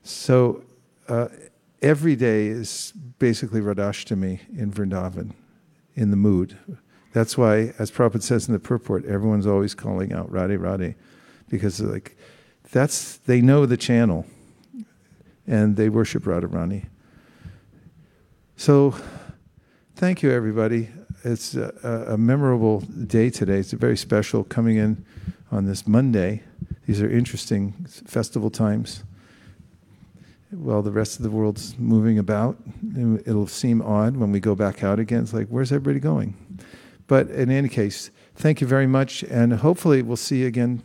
So 0.03 0.63
uh, 1.09 1.27
every 1.81 2.15
day 2.15 2.47
is 2.47 2.93
basically 3.19 3.59
Radhashtami 3.59 4.39
in 4.57 4.71
Vrindavan, 4.71 5.33
in 5.95 6.11
the 6.11 6.17
mood. 6.17 6.57
That's 7.11 7.37
why, 7.37 7.73
as 7.77 7.91
Prabhupada 7.91 8.21
says 8.21 8.47
in 8.47 8.53
the 8.53 8.59
purport, 8.59 9.05
everyone's 9.05 9.47
always 9.47 9.75
calling 9.75 10.13
out 10.13 10.31
Radhe 10.31 10.57
Radhe, 10.57 10.95
because 11.49 11.81
like, 11.81 12.15
that's 12.71 13.17
they 13.17 13.41
know 13.41 13.65
the 13.65 13.77
channel, 13.77 14.25
and 15.47 15.75
they 15.75 15.89
worship 15.89 16.23
Radharani. 16.23 16.85
So, 18.59 18.93
thank 19.95 20.21
you, 20.21 20.31
everybody. 20.31 20.89
It's 21.23 21.55
a, 21.55 22.05
a, 22.09 22.17
memorable 22.17 22.81
day 22.81 23.29
today. 23.29 23.59
It's 23.59 23.71
a 23.71 23.77
very 23.77 23.95
special 23.95 24.43
coming 24.43 24.75
in 24.75 25.05
on 25.49 25.65
this 25.65 25.87
Monday. 25.87 26.43
These 26.85 27.01
are 27.01 27.09
interesting 27.09 27.71
festival 27.87 28.49
times. 28.49 29.05
While 30.51 30.81
the 30.81 30.91
rest 30.91 31.15
of 31.15 31.23
the 31.23 31.31
world's 31.31 31.79
moving 31.79 32.19
about, 32.19 32.57
it'll 33.25 33.47
seem 33.47 33.81
odd 33.81 34.17
when 34.17 34.33
we 34.33 34.41
go 34.41 34.55
back 34.55 34.83
out 34.83 34.99
again. 34.99 35.21
It's 35.21 35.33
like, 35.33 35.47
where's 35.47 35.71
everybody 35.71 36.01
going? 36.01 36.35
But 37.07 37.29
in 37.29 37.49
any 37.49 37.69
case, 37.69 38.11
thank 38.35 38.59
you 38.59 38.67
very 38.67 38.87
much, 38.87 39.23
and 39.23 39.53
hopefully 39.53 40.01
we'll 40.01 40.17
see 40.17 40.41
you 40.41 40.47
again 40.47 40.83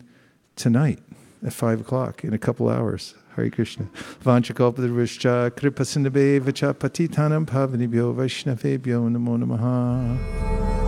tonight 0.55 1.01
at 1.45 1.53
five 1.53 1.81
o'clock 1.81 2.23
in 2.23 2.35
a 2.35 2.39
couple 2.39 2.69
hours. 2.69 3.17
Hare 3.37 3.51
Krishna. 3.51 3.87
Vanchakalpadrivishcha 4.25 5.51
kripasindabe 5.51 6.41
vacha 6.41 6.73
patitanam 6.73 7.45
pavanibhyo 7.47 8.15
vaishnavebhyo 8.15 9.11
namo 9.11 9.37
namaha. 9.37 10.84